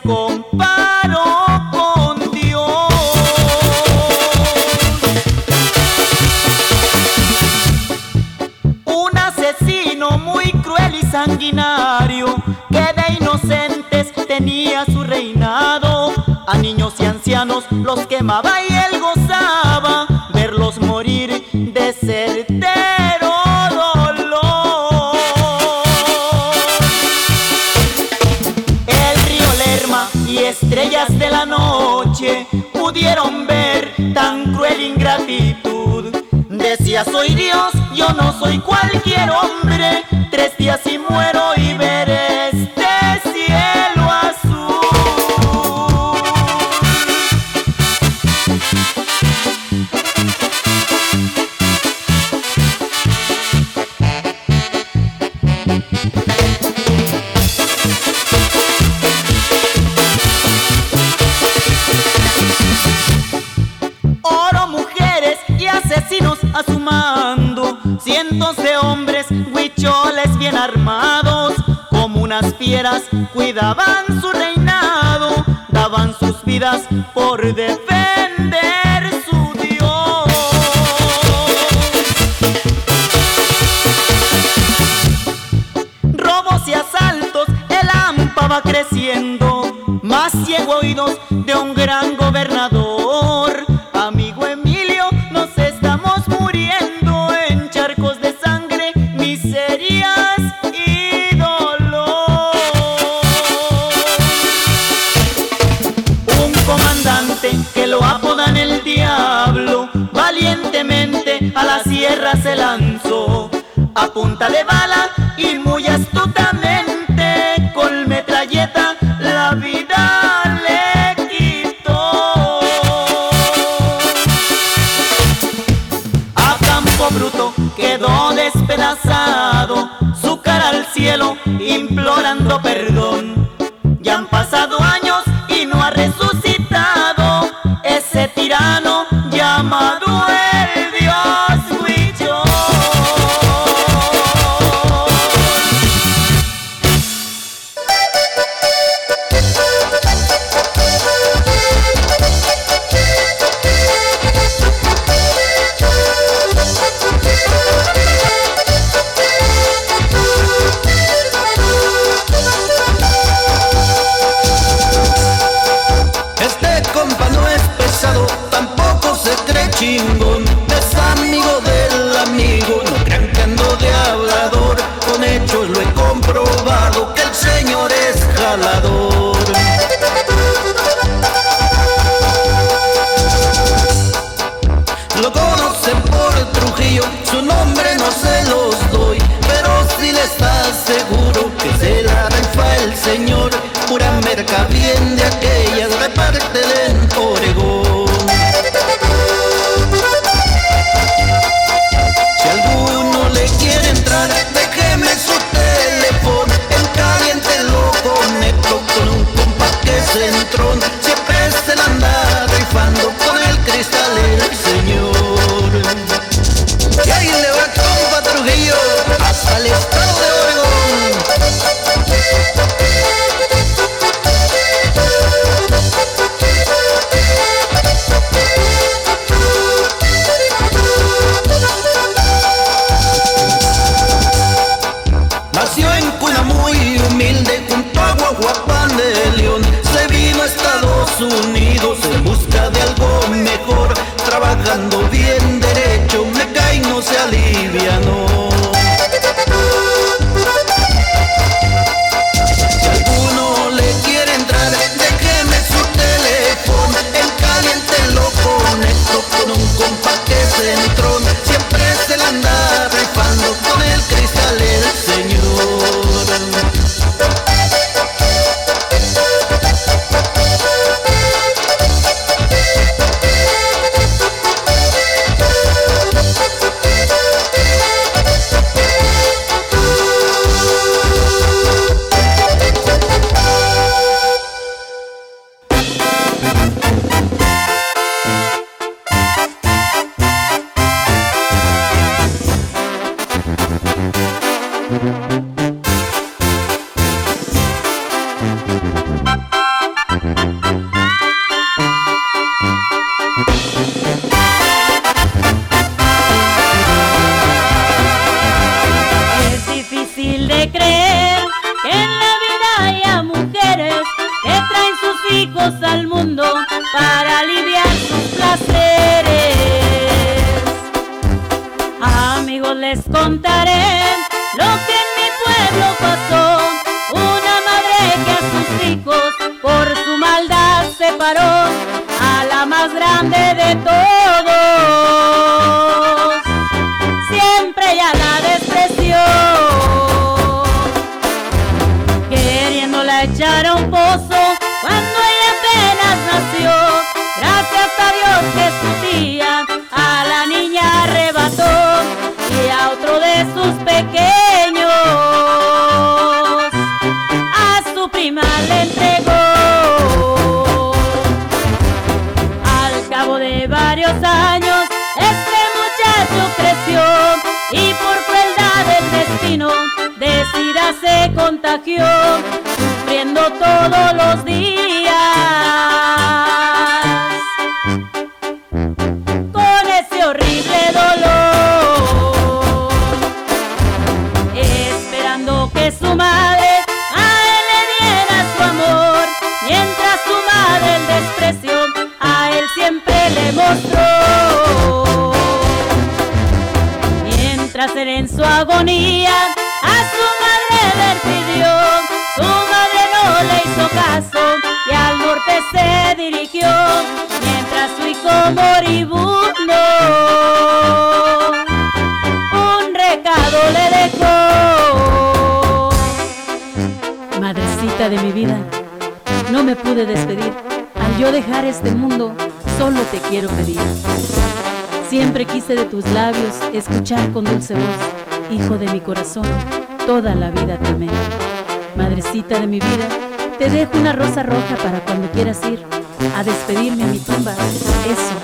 Eso, 438.06 438.36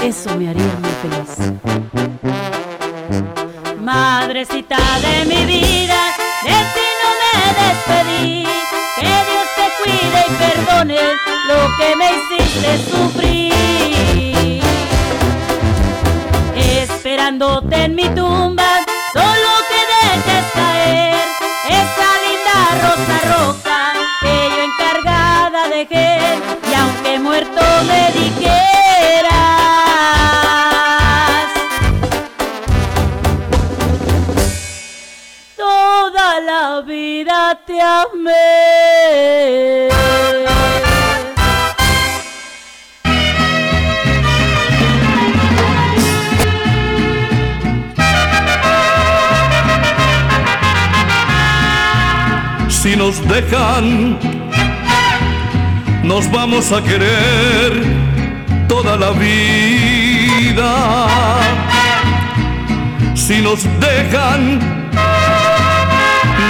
eso 0.00 0.36
me 0.36 0.50
haría 0.50 0.72
muy 0.80 0.94
feliz. 1.02 1.30
Madrecita 3.80 4.78
de 5.00 5.24
mi 5.24 5.44
vida, 5.44 6.00
de 6.44 6.56
ti 6.74 6.86
no 7.02 7.08
me 7.22 7.34
despedí. 7.62 8.46
Que 8.96 9.12
Dios 9.28 9.46
te 9.56 9.66
cuide 9.82 10.20
y 10.28 10.30
perdone 10.44 11.00
lo 11.48 11.60
que 11.76 11.88
me 11.96 12.08
hiciste 12.16 12.70
sufrir. 12.90 14.62
Esperándote 16.54 17.76
en 17.84 17.92
mi 17.96 18.08
tumba, 18.10 18.70
solo 19.12 19.50
que 19.68 19.80
dejes 19.94 20.44
caer 20.54 21.26
esa 21.68 22.08
linda 22.24 22.56
rosa 22.82 23.16
roja 23.34 23.80
que 24.20 24.34
yo 24.54 24.60
encargada 24.62 25.60
dejé. 25.68 26.38
Y 26.70 26.74
aunque 26.74 27.18
muerto 27.18 27.62
me 27.88 28.11
Si 52.82 52.96
nos 52.96 53.16
dejan, 53.28 54.18
nos 56.02 56.28
vamos 56.32 56.72
a 56.72 56.82
querer 56.82 57.82
toda 58.68 58.96
la 58.96 59.12
vida. 59.12 60.72
Si 63.14 63.40
nos 63.40 63.62
dejan, 63.78 64.81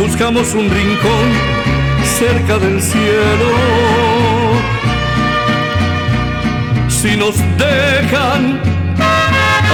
buscamos 0.00 0.54
un 0.54 0.70
rincón 0.70 1.26
cerca 2.18 2.58
del 2.58 2.80
cielo. 2.80 3.50
Si 6.88 7.16
nos 7.16 7.36
dejan, 7.58 8.60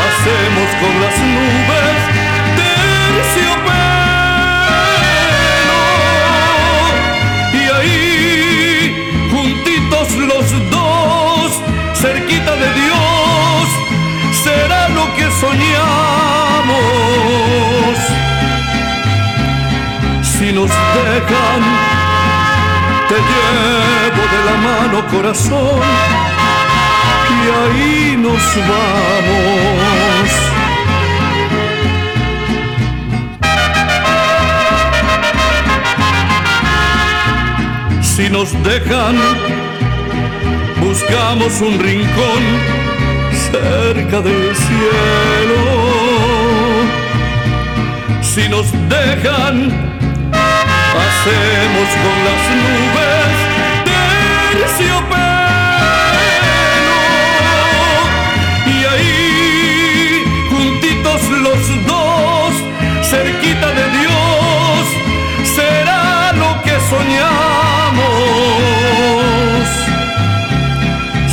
hacemos 0.05 0.69
con 0.81 0.93
las 1.03 1.17
nubes 1.35 1.99
terciopelo. 2.59 3.53
Y 7.53 7.63
ahí, 7.77 8.01
juntitos 9.31 10.09
los 10.31 10.47
dos, 10.71 11.49
cerquita 11.95 12.53
de 12.57 12.71
Dios, 12.83 13.65
será 14.45 14.89
lo 14.89 15.05
que 15.15 15.31
soñamos. 15.41 15.76
Nos 20.57 20.71
dejan, 20.71 21.63
te 23.11 23.17
llevo 23.31 24.23
de 24.35 24.41
la 24.49 24.57
mano 24.69 24.99
corazón 25.13 25.83
y 27.35 27.43
ahí 27.61 28.17
nos 28.17 28.43
vamos. 28.71 30.29
Si 38.01 38.31
nos 38.31 38.51
dejan, 38.65 39.17
buscamos 40.81 41.61
un 41.61 41.79
rincón 41.79 42.43
cerca 43.53 44.23
del 44.23 44.57
cielo. 44.57 45.61
Si 48.23 48.49
nos 48.49 48.67
dejan, 48.89 49.96
hacemos 51.05 51.89
con 52.03 52.17
las 52.27 52.43
nubes 52.63 53.57
terciopelo. 54.57 55.27
Y 58.67 58.85
ahí, 58.93 60.25
juntitos 60.51 61.23
los 61.31 61.87
dos, 61.87 62.53
cerquita 63.03 63.69
de 63.69 63.87
Dios, 63.99 64.83
será 65.55 66.33
lo 66.33 66.63
que 66.63 66.75
soñamos. 66.91 68.07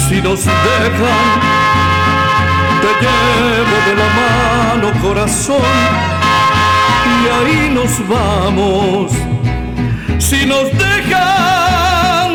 Si 0.08 0.22
nos 0.22 0.46
dejan, 0.46 1.40
te 2.82 2.92
llevo 3.04 3.76
de 3.88 3.94
la 4.02 4.10
mano 4.22 4.88
corazón 5.02 6.14
y 7.22 7.28
ahí 7.28 7.70
nos 7.70 8.08
vamos. 8.08 9.33
Si 10.34 10.48
nos 10.48 10.66
dejan, 10.72 12.34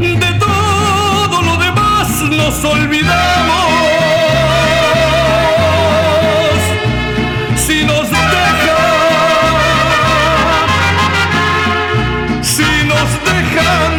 de 0.00 0.32
todo 0.38 1.42
lo 1.42 1.56
demás 1.56 2.08
nos 2.30 2.62
olvidamos. 2.62 3.68
Si 7.56 7.84
nos 7.84 8.10
dejan, 8.10 8.68
si 12.42 12.84
nos 12.86 13.08
dejan. 13.24 13.92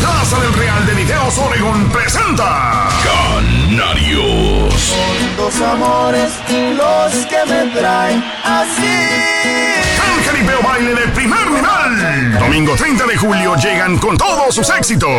Casa 0.00 0.38
del 0.38 0.54
Real 0.54 0.86
de 0.86 0.94
Videos 0.94 1.36
Oregon 1.38 1.90
presenta 1.90 2.88
Canarios. 3.02 4.94
Dos 5.36 5.60
amores 5.60 6.32
los 6.48 7.26
que 7.26 7.44
me 7.46 7.70
traen 7.78 8.24
así. 8.42 9.46
Ángel 10.16 10.42
y 10.42 10.46
Peo 10.46 10.62
Baile 10.62 10.94
de 10.94 11.08
primer 11.08 11.50
nivel. 11.50 12.38
Domingo 12.38 12.74
30 12.74 13.06
de 13.06 13.16
julio 13.18 13.54
llegan 13.56 13.98
con 13.98 14.16
todos 14.16 14.54
sus 14.54 14.70
éxitos. 14.70 15.10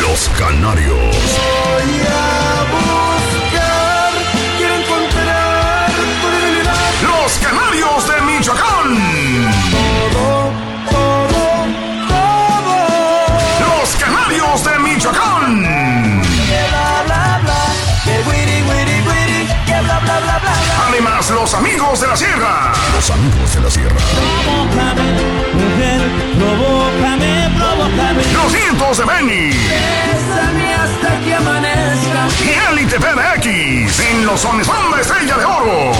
Los 0.00 0.30
Canarios. 0.38 0.96
Voy 0.98 2.06
a 2.08 2.45
amigos 21.56 22.00
de 22.00 22.06
la 22.06 22.16
sierra. 22.16 22.72
Los 22.94 23.10
amigos 23.10 23.54
de 23.54 23.60
la 23.60 23.70
sierra. 23.70 23.96
Provócame, 24.44 25.12
mujer, 25.54 26.00
provócame, 26.38 27.50
provócame. 27.56 28.22
Los 28.32 28.52
cientos 28.52 28.98
de 28.98 29.04
Benny. 29.04 29.50
Bésame 29.50 30.74
hasta 30.74 31.20
que 31.20 31.34
amanezca. 31.34 32.28
Y 32.44 32.72
Elite 32.72 32.98
PDX. 33.00 34.00
En 34.00 34.26
los 34.26 34.40
sones 34.40 34.66
banda 34.66 35.00
estrella 35.00 35.38
de 35.38 35.44
oro. 35.44 35.92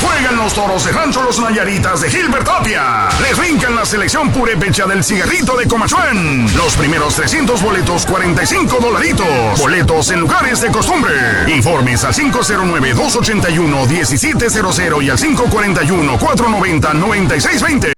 Juegan 0.00 0.36
los 0.36 0.54
toros 0.54 0.84
de 0.84 0.92
Rancho 0.92 1.20
Los 1.22 1.40
Nayaritas 1.40 2.00
de 2.00 2.08
Gilbert 2.10 2.44
Tapia. 2.44 3.08
Les 3.20 3.36
brincan 3.38 3.74
la 3.74 3.84
selección 3.84 4.30
purépecha 4.30 4.86
del 4.86 5.02
cigarrito 5.04 5.56
de 5.56 5.66
Comachuén. 5.68 6.46
Los 6.56 6.74
primeros 6.76 7.14
300 7.14 7.60
boletos, 7.62 8.06
45 8.06 8.78
dolaritos. 8.80 9.58
Boletos 9.58 10.10
en 10.10 10.20
lugares 10.20 10.60
de 10.60 10.70
costumbre. 10.70 11.14
Informes 11.48 12.04
al 12.04 12.14
509-281-1700 12.14 15.04
y 15.04 15.10
al 15.10 15.18
541-490-9620. 15.18 17.92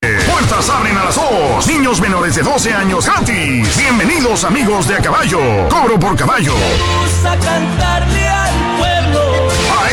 Puertas 0.00 0.70
abren 0.70 0.96
a 0.96 1.04
las 1.04 1.14
2. 1.14 1.66
Niños 1.66 2.00
menores 2.00 2.34
de 2.36 2.42
12 2.42 2.72
años 2.72 3.04
gratis. 3.06 3.76
Bienvenidos 3.76 4.44
amigos 4.44 4.86
de 4.86 4.94
a 4.94 4.98
caballo. 4.98 5.40
Cobro 5.68 5.98
por 5.98 6.16
caballo. 6.16 6.54
Vamos 6.54 7.24
a 7.24 7.36
cantarle 7.44 8.28
al 8.28 8.65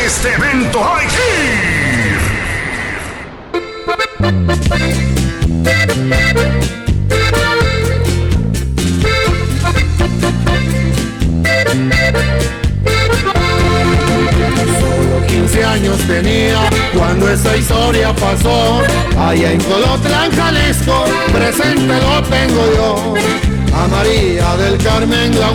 este 0.04 0.34
evento 0.34 0.82
hay. 0.84 1.06
Solo 14.80 15.26
15 15.26 15.64
años 15.64 15.98
tenía 16.06 16.58
cuando 16.96 17.30
esa 17.30 17.56
historia 17.56 18.14
pasó. 18.14 18.82
Allá 19.18 19.52
en 19.52 19.60
Colotlán, 19.62 20.30
Jalisco, 20.32 21.04
presente 21.32 21.94
lo 22.00 22.22
tengo 22.24 22.74
yo. 22.76 23.14
A 23.74 23.88
María 23.88 24.56
del 24.56 24.76
Carmen 24.78 25.38
la 25.40 25.50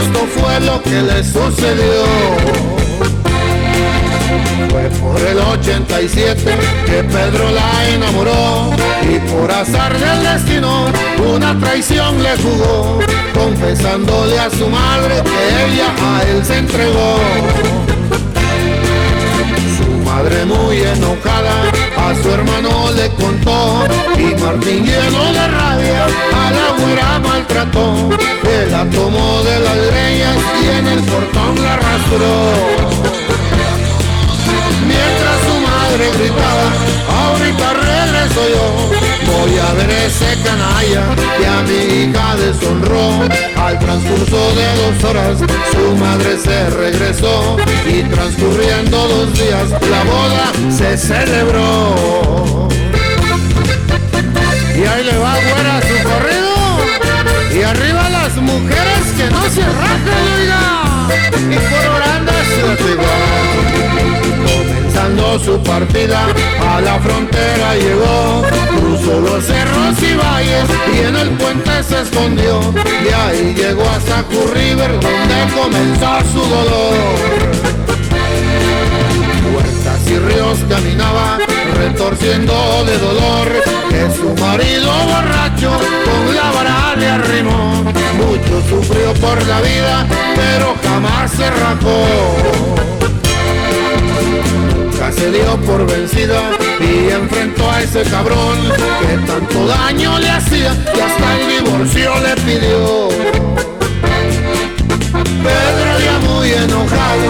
esto 0.00 0.26
fue 0.36 0.60
lo 0.60 0.82
que 0.82 1.02
le 1.02 1.24
sucedió. 1.24 2.77
Fue 4.70 4.82
por 5.00 5.20
el 5.20 5.38
87 5.38 6.42
que 6.86 7.04
Pedro 7.04 7.50
la 7.50 7.88
enamoró 7.88 8.70
y 9.02 9.18
por 9.30 9.50
azar 9.50 9.96
del 9.98 10.22
destino 10.22 10.86
una 11.34 11.58
traición 11.58 12.22
le 12.22 12.36
jugó, 12.36 12.98
confesándole 13.34 14.38
a 14.38 14.50
su 14.50 14.68
madre 14.68 15.22
que 15.22 15.72
ella 15.72 15.94
a 16.02 16.22
él 16.22 16.44
se 16.44 16.58
entregó. 16.58 17.18
Su 19.78 20.04
madre 20.04 20.44
muy 20.44 20.78
enojada 20.78 21.62
a 21.96 22.14
su 22.22 22.30
hermano 22.30 22.90
le 22.92 23.08
contó 23.10 23.84
y 24.16 24.34
Martín 24.40 24.84
lleno 24.84 25.32
de 25.32 25.48
rabia 25.48 26.06
a 26.34 26.50
la 26.50 26.84
güera 26.84 27.18
maltrató. 27.18 28.10
Él 28.44 28.70
la 28.70 28.84
tomó 28.90 29.42
de 29.42 29.60
las 29.60 29.76
greñas 29.76 30.36
y 30.62 30.78
en 30.78 30.86
el 30.86 31.00
portón 31.04 31.62
la 31.62 31.74
arrastró. 31.74 33.27
Mientras 34.86 35.38
su 35.46 35.54
madre 35.60 36.10
gritaba, 36.18 36.72
ahorita 37.08 37.74
regreso 37.74 38.48
yo. 38.54 38.90
Voy 39.32 39.58
a 39.58 39.72
ver 39.74 39.90
ese 39.90 40.36
canalla 40.42 41.14
que 41.38 41.46
a 41.46 41.62
mi 41.62 41.80
hija 42.02 42.36
deshonró. 42.36 43.22
Al 43.56 43.78
transcurso 43.78 44.54
de 44.54 44.66
dos 44.76 45.04
horas, 45.04 45.38
su 45.38 45.96
madre 45.96 46.38
se 46.38 46.70
regresó. 46.70 47.56
Y 47.86 48.02
transcurriendo 48.04 49.08
dos 49.08 49.32
días, 49.34 49.70
la 49.70 50.04
boda 50.04 50.52
se 50.70 50.96
celebró. 50.96 52.68
Y 54.76 54.84
ahí 54.86 55.04
le 55.04 55.18
va 55.18 55.34
güera 55.34 55.80
su 55.82 55.97
arriba 57.68 58.08
las 58.08 58.36
mujeres 58.36 59.04
que 59.16 59.30
no 59.30 59.42
se 59.50 59.62
rajan, 59.62 60.24
oiga. 60.34 60.62
Y 61.50 61.58
por 61.70 61.86
orando 61.96 62.32
su 62.54 62.60
Comenzando 64.46 65.38
su 65.38 65.62
partida, 65.62 66.26
a 66.60 66.80
la 66.80 66.98
frontera 66.98 67.74
llegó. 67.76 68.42
Cruzó 68.78 69.20
los 69.20 69.44
cerros 69.44 70.02
y 70.02 70.14
valles 70.16 70.64
y 70.94 70.98
en 71.06 71.16
el 71.16 71.30
puente 71.30 71.82
se 71.82 72.02
escondió. 72.02 72.60
Y 73.04 73.12
ahí 73.12 73.54
llegó 73.54 73.88
hasta 73.90 74.22
Curry 74.24 74.70
River, 74.70 75.00
donde 75.00 75.54
comenzó 75.54 76.20
su 76.32 76.40
dolor 76.40 77.77
ríos 80.18 80.58
caminaba 80.68 81.38
retorciendo 81.74 82.84
de 82.84 82.98
dolor 82.98 83.48
que 83.90 84.10
su 84.16 84.34
marido 84.40 84.90
borracho 85.06 85.70
con 86.04 86.34
la 86.34 86.50
vara 86.52 86.96
le 86.96 87.08
arrimó 87.08 87.84
mucho 88.16 88.62
sufrió 88.68 89.12
por 89.14 89.46
la 89.46 89.60
vida 89.60 90.06
pero 90.36 90.74
jamás 90.82 91.30
se 91.30 91.50
rajó 91.50 92.78
se 95.12 95.30
dio 95.30 95.56
por 95.62 95.86
vencida 95.86 96.50
y 96.80 97.10
enfrentó 97.10 97.70
a 97.70 97.82
ese 97.82 98.02
cabrón 98.02 98.58
que 99.00 99.26
tanto 99.26 99.66
daño 99.66 100.18
le 100.18 100.30
hacía 100.30 100.72
y 100.94 101.00
hasta 101.00 101.38
el 101.38 101.64
divorcio 101.64 102.12
le 102.20 102.34
pidió. 102.42 103.08
Pedro 105.42 105.98
ya 106.04 106.18
muy 106.28 106.50
enojado, 106.52 107.28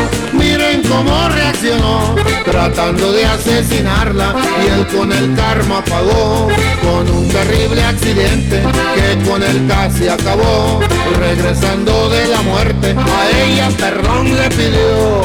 cómo 0.98 1.28
reaccionó, 1.28 2.16
tratando 2.44 3.12
de 3.12 3.24
asesinarla 3.24 4.34
y 4.62 4.66
él 4.66 4.86
con 4.88 5.10
el 5.12 5.34
karma 5.36 5.84
pagó, 5.84 6.48
con 6.82 7.08
un 7.10 7.28
terrible 7.28 7.84
accidente 7.84 8.64
que 8.94 9.18
con 9.28 9.42
él 9.42 9.66
casi 9.68 10.08
acabó, 10.08 10.80
regresando 11.18 12.08
de 12.10 12.26
la 12.26 12.42
muerte, 12.42 12.94
a 12.98 13.30
ella 13.30 13.70
perdón 13.78 14.34
le 14.34 14.50
pidió. 14.50 15.22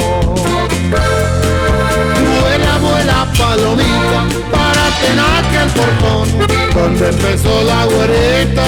Vuela, 2.42 2.78
vuela 2.80 3.28
palomita 3.38 4.26
para 4.52 4.92
que 5.50 5.58
el 5.64 5.70
portón 5.70 6.28
donde 6.74 7.10
empezó 7.10 7.64
la 7.64 7.86
güerita 7.86 8.64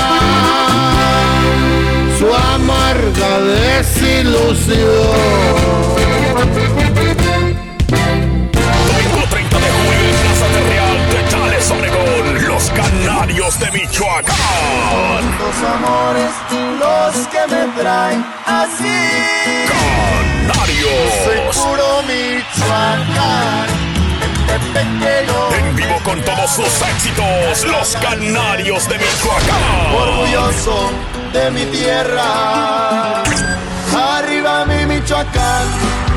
su 2.17 2.33
amarga 2.33 3.41
desilusión. 3.41 6.14
Thank 6.53 7.09
you. 7.09 7.14
Con 26.15 26.23
todos 26.23 26.51
sus 26.51 26.81
éxitos, 26.81 27.65
los 27.65 27.95
Canarios 27.97 28.87
de 28.87 28.97
Michoacán. 28.97 29.95
Orgulloso 29.95 30.91
de 31.33 31.51
mi 31.51 31.65
tierra. 31.65 33.23
Arriba 34.17 34.65
mi 34.65 34.85
Michoacán, 34.85 35.67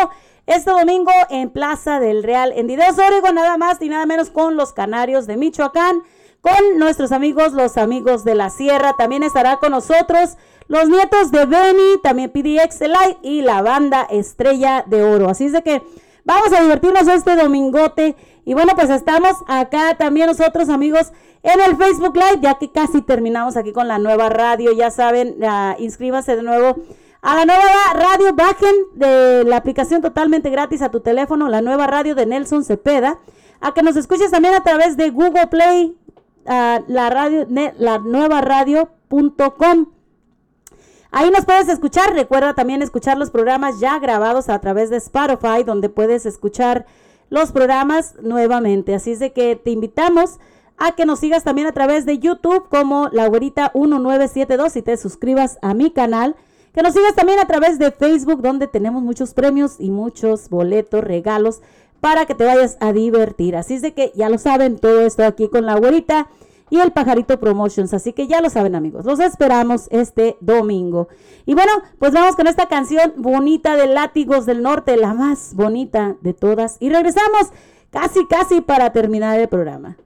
este 0.44 0.72
domingo 0.72 1.12
en 1.28 1.50
Plaza 1.50 2.00
del 2.00 2.24
Real, 2.24 2.52
en 2.56 2.66
Dideos, 2.66 2.98
Oregon, 2.98 3.36
nada 3.36 3.56
más 3.56 3.80
y 3.80 3.88
nada 3.88 4.06
menos 4.06 4.30
con 4.30 4.56
los 4.56 4.72
Canarios 4.72 5.28
de 5.28 5.36
Michoacán, 5.36 6.02
con 6.40 6.78
nuestros 6.78 7.12
amigos, 7.12 7.52
los 7.52 7.76
amigos 7.76 8.24
de 8.24 8.34
la 8.34 8.50
Sierra. 8.50 8.94
También 8.98 9.22
estará 9.22 9.58
con 9.58 9.70
nosotros 9.70 10.36
los 10.66 10.88
nietos 10.88 11.30
de 11.30 11.46
Benny, 11.46 12.00
también 12.02 12.30
PDX 12.30 12.80
Light 12.80 13.18
y 13.22 13.42
la 13.42 13.62
banda 13.62 14.08
Estrella 14.10 14.82
de 14.84 15.04
Oro. 15.04 15.28
Así 15.28 15.44
es 15.44 15.52
de 15.52 15.62
que 15.62 15.80
vamos 16.24 16.52
a 16.52 16.60
divertirnos 16.60 17.06
este 17.06 17.36
domingote. 17.36 18.16
Y 18.44 18.54
bueno, 18.54 18.72
pues 18.74 18.90
estamos 18.90 19.36
acá 19.46 19.96
también 19.96 20.26
nosotros, 20.26 20.70
amigos, 20.70 21.12
en 21.44 21.60
el 21.60 21.76
Facebook 21.76 22.16
Live, 22.16 22.40
ya 22.40 22.54
que 22.54 22.72
casi 22.72 23.00
terminamos 23.00 23.56
aquí 23.56 23.72
con 23.72 23.86
la 23.86 24.00
nueva 24.00 24.28
radio. 24.28 24.72
Ya 24.72 24.90
saben, 24.90 25.36
uh, 25.40 25.80
inscríbanse 25.80 26.34
de 26.34 26.42
nuevo 26.42 26.78
a 27.22 27.34
la 27.34 27.44
nueva 27.44 27.92
radio. 27.94 28.34
Bajen 28.34 28.74
de 28.94 29.44
la 29.44 29.56
aplicación 29.56 30.02
totalmente 30.02 30.50
gratis 30.50 30.82
a 30.82 30.90
tu 30.90 31.00
teléfono, 31.00 31.48
la 31.48 31.62
nueva 31.62 31.86
radio 31.86 32.14
de 32.14 32.26
Nelson 32.26 32.64
Cepeda. 32.64 33.18
A 33.60 33.74
que 33.74 33.82
nos 33.82 33.96
escuches 33.96 34.30
también 34.30 34.54
a 34.54 34.62
través 34.62 34.96
de 34.96 35.10
Google 35.10 35.46
Play, 35.48 35.96
uh, 36.46 36.84
la 36.86 37.10
radio, 37.10 37.46
la 37.78 37.98
nueva 37.98 38.40
radio.com. 38.40 39.86
Ahí 41.10 41.30
nos 41.30 41.44
puedes 41.44 41.68
escuchar. 41.68 42.14
Recuerda 42.14 42.54
también 42.54 42.82
escuchar 42.82 43.18
los 43.18 43.30
programas 43.30 43.80
ya 43.80 43.98
grabados 43.98 44.48
a 44.48 44.58
través 44.60 44.90
de 44.90 44.96
Spotify, 44.96 45.64
donde 45.64 45.88
puedes 45.88 46.24
escuchar 46.24 46.86
los 47.28 47.52
programas 47.52 48.14
nuevamente. 48.22 48.94
Así 48.94 49.12
es 49.12 49.18
de 49.18 49.32
que 49.32 49.56
te 49.56 49.70
invitamos 49.70 50.38
a 50.78 50.92
que 50.92 51.04
nos 51.04 51.20
sigas 51.20 51.44
también 51.44 51.66
a 51.66 51.72
través 51.72 52.06
de 52.06 52.18
YouTube 52.18 52.68
como 52.68 53.08
La 53.12 53.28
Güerita 53.28 53.72
1972 53.74 54.76
y 54.76 54.82
te 54.82 54.96
suscribas 54.96 55.58
a 55.60 55.74
mi 55.74 55.90
canal. 55.90 56.36
Que 56.74 56.82
nos 56.82 56.94
sigas 56.94 57.14
también 57.14 57.38
a 57.40 57.46
través 57.46 57.78
de 57.78 57.90
Facebook 57.90 58.42
donde 58.42 58.68
tenemos 58.68 59.02
muchos 59.02 59.34
premios 59.34 59.76
y 59.78 59.90
muchos 59.90 60.48
boletos, 60.48 61.02
regalos 61.02 61.60
para 62.00 62.26
que 62.26 62.34
te 62.34 62.44
vayas 62.44 62.76
a 62.80 62.92
divertir. 62.92 63.56
Así 63.56 63.74
es 63.74 63.82
de 63.82 63.92
que 63.92 64.12
ya 64.14 64.28
lo 64.28 64.38
saben, 64.38 64.78
todo 64.78 65.00
esto 65.00 65.24
aquí 65.24 65.48
con 65.48 65.66
La 65.66 65.76
Güerita 65.76 66.28
y 66.70 66.78
el 66.78 66.92
Pajarito 66.92 67.38
Promotions. 67.38 67.92
Así 67.92 68.12
que 68.12 68.26
ya 68.26 68.40
lo 68.40 68.48
saben 68.48 68.74
amigos, 68.74 69.04
los 69.04 69.20
esperamos 69.20 69.88
este 69.90 70.36
domingo. 70.40 71.08
Y 71.44 71.54
bueno, 71.54 71.72
pues 71.98 72.12
vamos 72.12 72.36
con 72.36 72.46
esta 72.46 72.66
canción 72.66 73.14
bonita 73.16 73.76
de 73.76 73.86
Látigos 73.86 74.46
del 74.46 74.62
Norte, 74.62 74.96
la 74.96 75.12
más 75.12 75.54
bonita 75.54 76.16
de 76.20 76.32
todas. 76.32 76.76
Y 76.80 76.90
regresamos 76.90 77.48
casi, 77.90 78.26
casi 78.26 78.60
para 78.60 78.92
terminar 78.92 79.38
el 79.38 79.48
programa. 79.48 79.96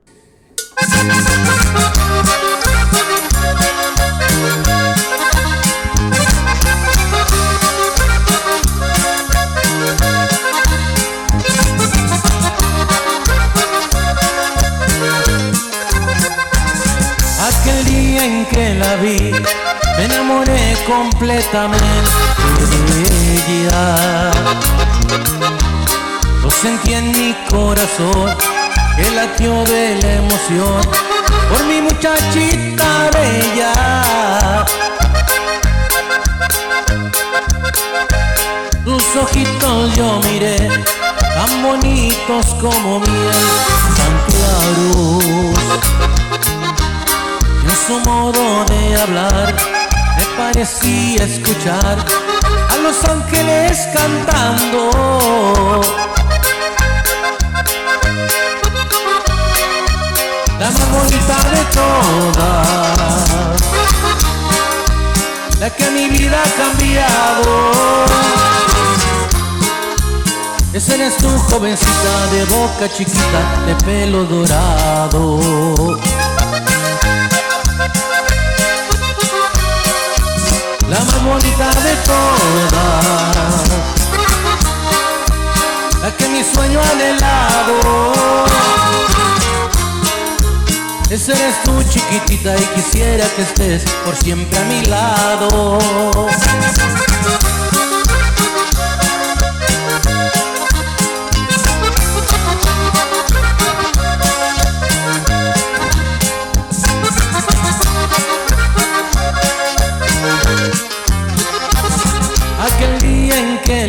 En 18.25 18.45
que 18.45 18.73
la 18.73 18.95
vi, 18.95 19.31
me 19.97 20.05
enamoré 20.05 20.75
completamente 20.87 21.79
de 22.89 23.01
ella. 23.35 24.31
Lo 26.41 26.49
sentí 26.49 26.93
en 26.93 27.11
mi 27.11 27.35
corazón, 27.49 28.35
que 28.97 29.11
latió 29.11 29.63
de 29.65 29.95
la 30.01 30.13
emoción 30.23 30.81
por 31.49 31.63
mi 31.65 31.81
muchachita 31.81 33.11
bella. 33.13 34.65
Tus 38.83 39.05
ojitos 39.23 39.95
yo 39.95 40.19
miré, 40.23 40.57
tan 41.35 41.51
bonitos 41.61 42.45
como 42.59 42.99
miel, 43.01 43.45
tan 43.97 44.13
claros 44.29 45.55
su 47.75 47.99
modo 47.99 48.65
de 48.65 49.01
hablar 49.01 49.53
me 50.17 50.25
parecía 50.37 51.23
escuchar 51.25 51.97
a 52.69 52.77
los 52.77 53.03
ángeles 53.03 53.87
cantando. 53.93 55.81
La 60.59 60.71
más 60.71 60.91
bonita 60.91 61.37
de 61.55 61.63
todas, 61.79 63.29
la 65.59 65.69
que 65.69 65.91
mi 65.91 66.09
vida 66.09 66.41
ha 66.41 66.49
cambiado. 66.57 68.05
Esa 70.73 70.95
eres 70.95 71.17
tu 71.17 71.29
jovencita 71.29 72.27
de 72.31 72.45
boca 72.45 72.89
chiquita, 72.93 73.41
de 73.65 73.75
pelo 73.85 74.23
dorado. 74.25 75.39
La 80.95 81.03
más 81.03 81.23
bonita 81.23 81.69
de 81.81 81.95
todas, 82.07 83.63
la 86.01 86.17
que 86.17 86.27
mi 86.29 86.41
sueño 86.43 86.79
anhelado. 86.91 88.13
Esa 91.09 91.33
eres 91.33 91.63
tú 91.63 91.83
chiquitita 91.89 92.55
y 92.55 92.65
quisiera 92.75 93.25
que 93.35 93.41
estés 93.41 93.83
por 94.05 94.15
siempre 94.15 94.57
a 94.57 94.63
mi 94.63 94.85
lado. 94.85 95.77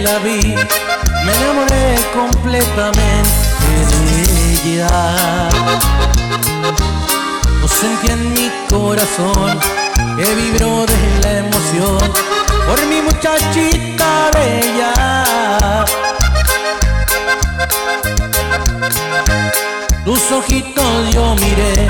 La 0.07 0.21
me 0.21 1.33
enamoré 1.37 1.97
completamente 2.15 3.29
de 3.91 4.77
ella. 4.77 5.49
Lo 7.61 7.67
sentí 7.67 8.11
en 8.11 8.33
mi 8.35 8.49
corazón, 8.69 9.59
que 10.17 10.35
vibró 10.35 10.87
de 10.87 11.01
la 11.23 11.31
emoción 11.45 11.99
por 12.67 12.79
mi 12.87 13.03
muchachita 13.03 14.31
bella. 14.35 14.93
Tus 20.05 20.31
ojitos 20.31 21.15
yo 21.15 21.35
miré, 21.35 21.89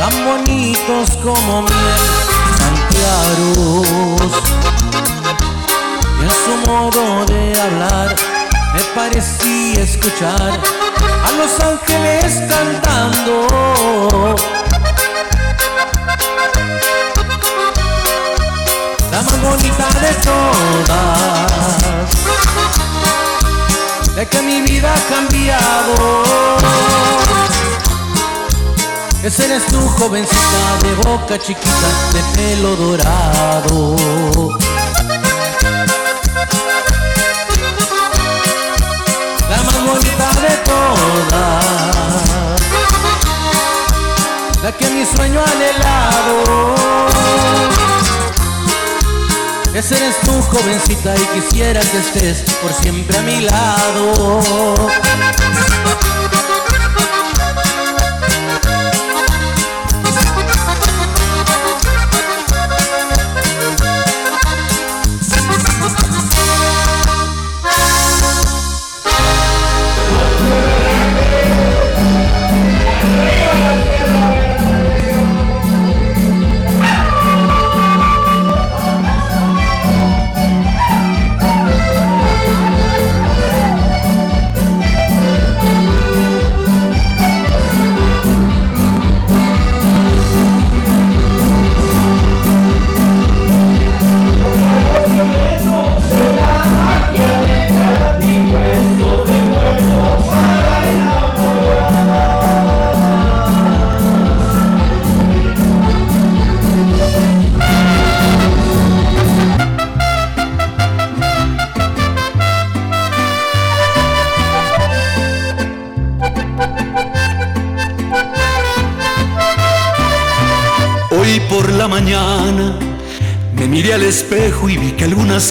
tan 0.00 0.14
bonitos 0.24 1.10
como 1.22 1.62
miel, 1.62 2.02
tan 2.58 2.74
claros 2.90 4.54
en 6.24 6.30
su 6.30 6.54
modo 6.66 7.24
de 7.26 7.60
hablar 7.60 8.16
me 8.74 8.82
parecía 8.94 9.82
escuchar 9.82 10.58
a 11.26 11.32
los 11.32 11.60
ángeles 11.60 12.42
cantando. 12.48 13.46
La 19.10 19.22
más 19.22 19.42
bonita 19.42 19.86
de 20.00 20.12
todas, 20.28 22.06
de 24.16 24.26
que 24.26 24.42
mi 24.42 24.62
vida 24.62 24.94
ha 24.94 25.02
cambiado. 25.14 25.94
Esa 29.22 29.44
eres 29.44 29.66
tu 29.66 29.80
jovencita 29.88 30.78
de 30.82 30.94
boca 30.96 31.38
chiquita, 31.38 31.88
de 32.12 32.22
pelo 32.34 32.76
dorado. 32.76 33.96
Bonita 39.86 40.28
de 40.40 40.56
todas, 40.64 41.74
la 44.62 44.72
que 44.72 44.90
mi 44.90 45.04
sueño 45.04 45.40
anhelado. 45.52 46.74
Ese 49.74 49.96
eres 49.96 50.20
tú, 50.20 50.32
jovencita, 50.40 51.14
y 51.16 51.40
quisiera 51.40 51.80
que 51.80 51.98
estés 51.98 52.44
por 52.62 52.72
siempre 52.72 53.18
a 53.18 53.22
mi 53.22 53.40
lado. 53.40 54.88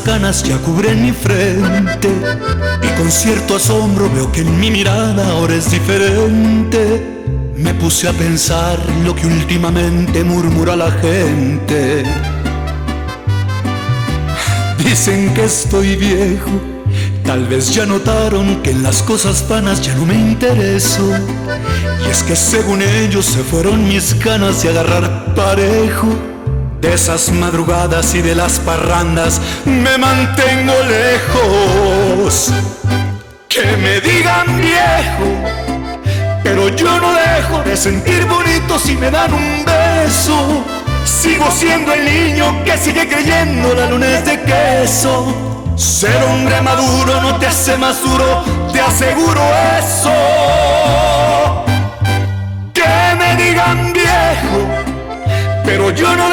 Canas 0.03 0.43
ya 0.43 0.57
cubren 0.57 1.01
mi 1.01 1.11
frente. 1.11 2.09
Y 2.81 2.87
con 2.99 3.11
cierto 3.11 3.55
asombro 3.55 4.09
veo 4.09 4.31
que 4.31 4.41
en 4.41 4.59
mi 4.59 4.69
mirada 4.69 5.29
ahora 5.29 5.55
es 5.55 5.71
diferente. 5.71 7.21
Me 7.55 7.73
puse 7.73 8.07
a 8.07 8.13
pensar 8.13 8.77
lo 9.05 9.15
que 9.15 9.25
últimamente 9.25 10.23
murmura 10.23 10.75
la 10.75 10.91
gente. 10.91 12.03
Dicen 14.77 15.33
que 15.33 15.45
estoy 15.45 15.95
viejo, 15.95 16.51
tal 17.23 17.45
vez 17.47 17.73
ya 17.73 17.85
notaron 17.85 18.61
que 18.61 18.71
en 18.71 18.83
las 18.83 19.01
cosas 19.01 19.47
vanas 19.47 19.81
ya 19.81 19.95
no 19.95 20.05
me 20.05 20.15
intereso. 20.15 21.09
Y 22.05 22.09
es 22.09 22.23
que 22.23 22.35
según 22.35 22.81
ellos 22.81 23.25
se 23.25 23.43
fueron 23.43 23.87
mis 23.87 24.19
ganas 24.19 24.61
de 24.61 24.69
agarrar 24.69 25.33
parejo. 25.33 26.32
De 26.83 26.95
esas 26.95 27.31
madrugadas 27.31 28.13
y 28.13 28.21
de 28.21 28.35
las 28.35 28.59
parrandas 28.59 29.39
me 29.63 29.97
mantengo 29.97 30.73
lejos. 30.83 32.51
Que 33.47 33.77
me 33.77 34.01
digan 34.01 34.57
viejo, 34.57 35.29
pero 36.43 36.67
yo 36.67 36.99
no 36.99 37.13
dejo 37.13 37.63
de 37.63 37.77
sentir 37.77 38.25
bonito 38.25 38.77
si 38.77 38.97
me 38.97 39.09
dan 39.09 39.33
un 39.33 39.63
beso. 39.63 40.65
Sigo 41.05 41.49
siendo 41.51 41.93
el 41.93 42.03
niño 42.03 42.61
que 42.65 42.77
sigue 42.77 43.07
creyendo 43.07 43.73
la 43.73 43.85
luna 43.85 44.17
es 44.17 44.25
de 44.25 44.41
queso. 44.41 45.73
Ser 45.77 46.21
hombre 46.25 46.59
maduro 46.59 47.21
no 47.21 47.39
te 47.39 47.47
hace 47.47 47.77
más 47.77 48.03
duro, 48.03 48.43
te 48.73 48.81
aseguro 48.81 49.41
eso. 49.79 50.11
Que 52.73 53.15
me 53.17 53.41
digan 53.41 53.93
viejo, 53.93 54.67
pero 55.63 55.89
yo 55.91 56.13
no 56.13 56.32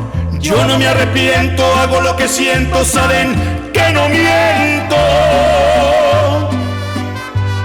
yo 0.41 0.65
no 0.65 0.77
me 0.79 0.87
arrepiento, 0.87 1.63
hago 1.75 2.01
lo 2.01 2.15
que 2.15 2.27
siento, 2.27 2.83
saben 2.83 3.35
que 3.71 3.91
no 3.93 4.09
miento. 4.09 4.95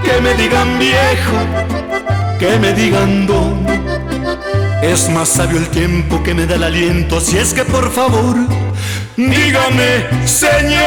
Que 0.05 0.21
me 0.21 0.35
digan 0.35 0.79
viejo, 0.79 1.37
que 2.39 2.59
me 2.59 2.73
digan 2.73 3.27
don. 3.27 3.67
Es 4.83 5.09
más 5.09 5.29
sabio 5.29 5.59
el 5.59 5.69
tiempo 5.69 6.23
que 6.23 6.35
me 6.35 6.47
da 6.47 6.57
el 6.57 6.65
aliento, 6.65 7.21
si 7.21 7.39
es 7.39 7.55
que 7.55 7.65
por 7.65 7.91
favor, 7.91 8.37
dígame, 9.17 10.07
Señor. 10.27 10.85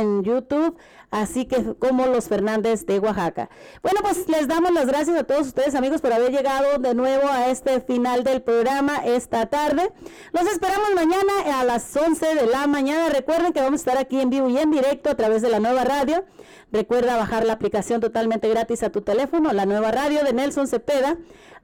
En 0.00 0.22
YouTube. 0.22 0.76
Así 1.10 1.46
que 1.46 1.74
como 1.78 2.06
los 2.06 2.28
Fernández 2.28 2.84
de 2.84 2.98
Oaxaca. 2.98 3.48
Bueno, 3.82 4.00
pues 4.02 4.28
les 4.28 4.48
damos 4.48 4.72
las 4.72 4.86
gracias 4.86 5.16
a 5.16 5.24
todos 5.24 5.46
ustedes 5.46 5.74
amigos 5.74 6.00
por 6.00 6.12
haber 6.12 6.32
llegado 6.32 6.78
de 6.78 6.94
nuevo 6.94 7.28
a 7.28 7.48
este 7.48 7.80
final 7.80 8.24
del 8.24 8.42
programa 8.42 8.96
esta 9.04 9.46
tarde. 9.46 9.92
Los 10.32 10.46
esperamos 10.46 10.94
mañana 10.94 11.60
a 11.60 11.64
las 11.64 11.96
11 11.96 12.34
de 12.34 12.46
la 12.46 12.66
mañana. 12.66 13.08
Recuerden 13.08 13.52
que 13.52 13.60
vamos 13.60 13.80
a 13.80 13.82
estar 13.82 13.98
aquí 13.98 14.20
en 14.20 14.30
vivo 14.30 14.48
y 14.48 14.58
en 14.58 14.70
directo 14.70 15.08
a 15.08 15.14
través 15.14 15.42
de 15.42 15.48
la 15.48 15.60
nueva 15.60 15.84
radio. 15.84 16.24
Recuerda 16.72 17.16
bajar 17.16 17.46
la 17.46 17.52
aplicación 17.52 18.00
totalmente 18.00 18.48
gratis 18.48 18.82
a 18.82 18.90
tu 18.90 19.00
teléfono, 19.02 19.52
la 19.52 19.64
nueva 19.64 19.92
radio 19.92 20.24
de 20.24 20.32
Nelson 20.32 20.66
Cepeda 20.66 21.16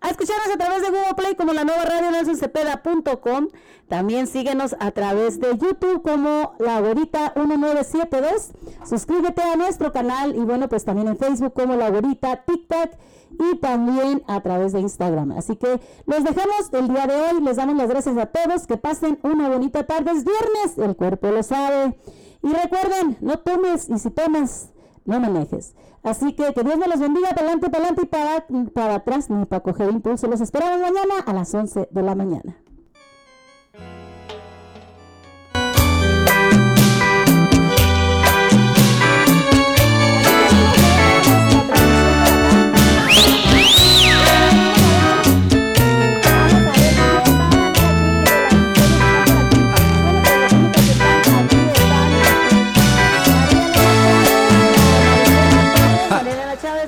a 0.02 0.10
escucharnos 0.10 0.48
a 0.52 0.59
través 0.59 0.82
de 0.82 0.90
Google 0.90 1.14
Play 1.16 1.31
como 1.43 1.55
la 1.55 1.64
nueva 1.64 1.82
radio 1.82 2.12
nelsoncepeda.com. 2.12 3.48
También 3.89 4.28
síguenos 4.28 4.77
a 4.78 4.93
través 4.93 5.40
de 5.40 5.48
YouTube 5.59 6.01
como 6.01 6.55
la 6.60 6.77
abuelita 6.77 7.32
1972. 7.35 8.52
Suscríbete 8.89 9.43
a 9.43 9.56
nuestro 9.56 9.90
canal 9.90 10.36
y 10.36 10.39
bueno, 10.39 10.69
pues 10.69 10.85
también 10.85 11.09
en 11.09 11.16
Facebook 11.16 11.52
como 11.52 11.74
la 11.74 11.86
abuelita 11.86 12.44
TikTok 12.44 12.93
y 13.40 13.56
también 13.56 14.23
a 14.28 14.40
través 14.40 14.73
de 14.73 14.81
Instagram. 14.82 15.32
Así 15.32 15.56
que 15.56 15.81
los 16.06 16.23
dejamos 16.23 16.73
el 16.74 16.86
día 16.86 17.09
de 17.09 17.16
hoy. 17.16 17.43
Les 17.43 17.56
damos 17.56 17.74
las 17.74 17.89
gracias 17.89 18.16
a 18.16 18.27
todos. 18.27 18.69
Que 18.69 18.77
pasen 18.77 19.19
una 19.24 19.48
bonita 19.48 19.85
tarde. 19.85 20.12
Es 20.12 20.24
viernes, 20.24 20.78
el 20.78 20.94
cuerpo 20.94 21.27
lo 21.32 21.43
sabe. 21.43 21.98
Y 22.44 22.52
recuerden, 22.52 23.16
no 23.20 23.40
tomes 23.40 23.89
y 23.89 23.98
si 23.98 24.10
tomas, 24.10 24.70
no 25.05 25.19
manejes. 25.19 25.74
Así 26.03 26.33
que 26.35 26.53
que 26.53 26.62
Dios 26.65 26.77
me 26.77 26.89
los 26.89 26.99
bendiga, 26.99 27.29
para 27.31 27.43
adelante, 27.43 27.70
para 27.70 27.85
adelante 27.85 28.03
y 28.03 28.07
para, 28.07 28.47
para 28.73 28.95
atrás, 28.97 29.31
ni 29.31 29.45
para 29.47 29.62
coger 29.62 29.91
impulso. 29.91 30.27
Los 30.27 30.41
esperamos 30.41 30.81
mañana 30.81 31.20
a 31.24 31.33
las 31.33 31.55
11 31.55 31.89
de 31.91 32.03
la 32.03 32.15
mañana. 32.15 32.57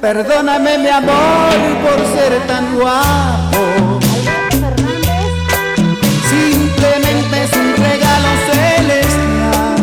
Perdóname 0.04 0.76
mi 0.76 0.88
amor 0.88 1.56
por 1.82 1.98
ser 2.14 2.38
tan 2.46 2.74
guapo. 2.74 3.98
Simplemente 6.28 7.44
es 7.44 7.52
un 7.56 7.68
regalo 7.82 8.28
celestial. 8.50 9.80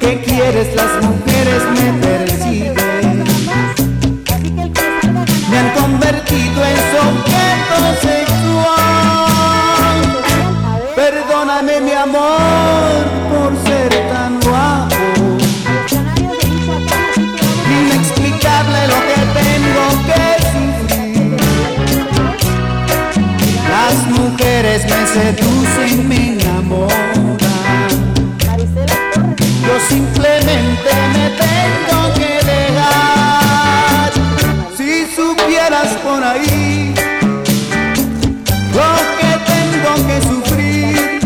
¿Qué 0.00 0.12
quieres? 0.22 0.74
Las 0.74 0.92
mujeres 1.04 1.62
me 1.76 1.86
persiguen. 2.04 2.74
Me 5.50 5.56
han 5.56 5.70
convertido 5.70 6.64
en 6.64 6.76
su 6.90 7.29
me 25.14 25.22
seducen, 25.22 26.08
me 26.08 26.32
enamoran. 26.34 26.90
Yo 29.66 29.80
simplemente 29.88 30.90
me 31.14 31.30
tengo 31.44 32.14
que 32.14 32.32
dejar. 32.46 34.10
Si 34.76 35.06
supieras 35.14 35.88
por 36.04 36.22
ahí 36.22 36.94
lo 38.74 38.90
que 39.18 39.30
tengo 39.52 39.92
que 40.06 40.16
sufrir 40.28 41.20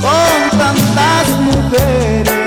con 0.00 0.58
tantas 0.58 1.28
mujeres 1.40 2.39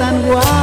tan 0.00 0.16
guapo 0.24 0.59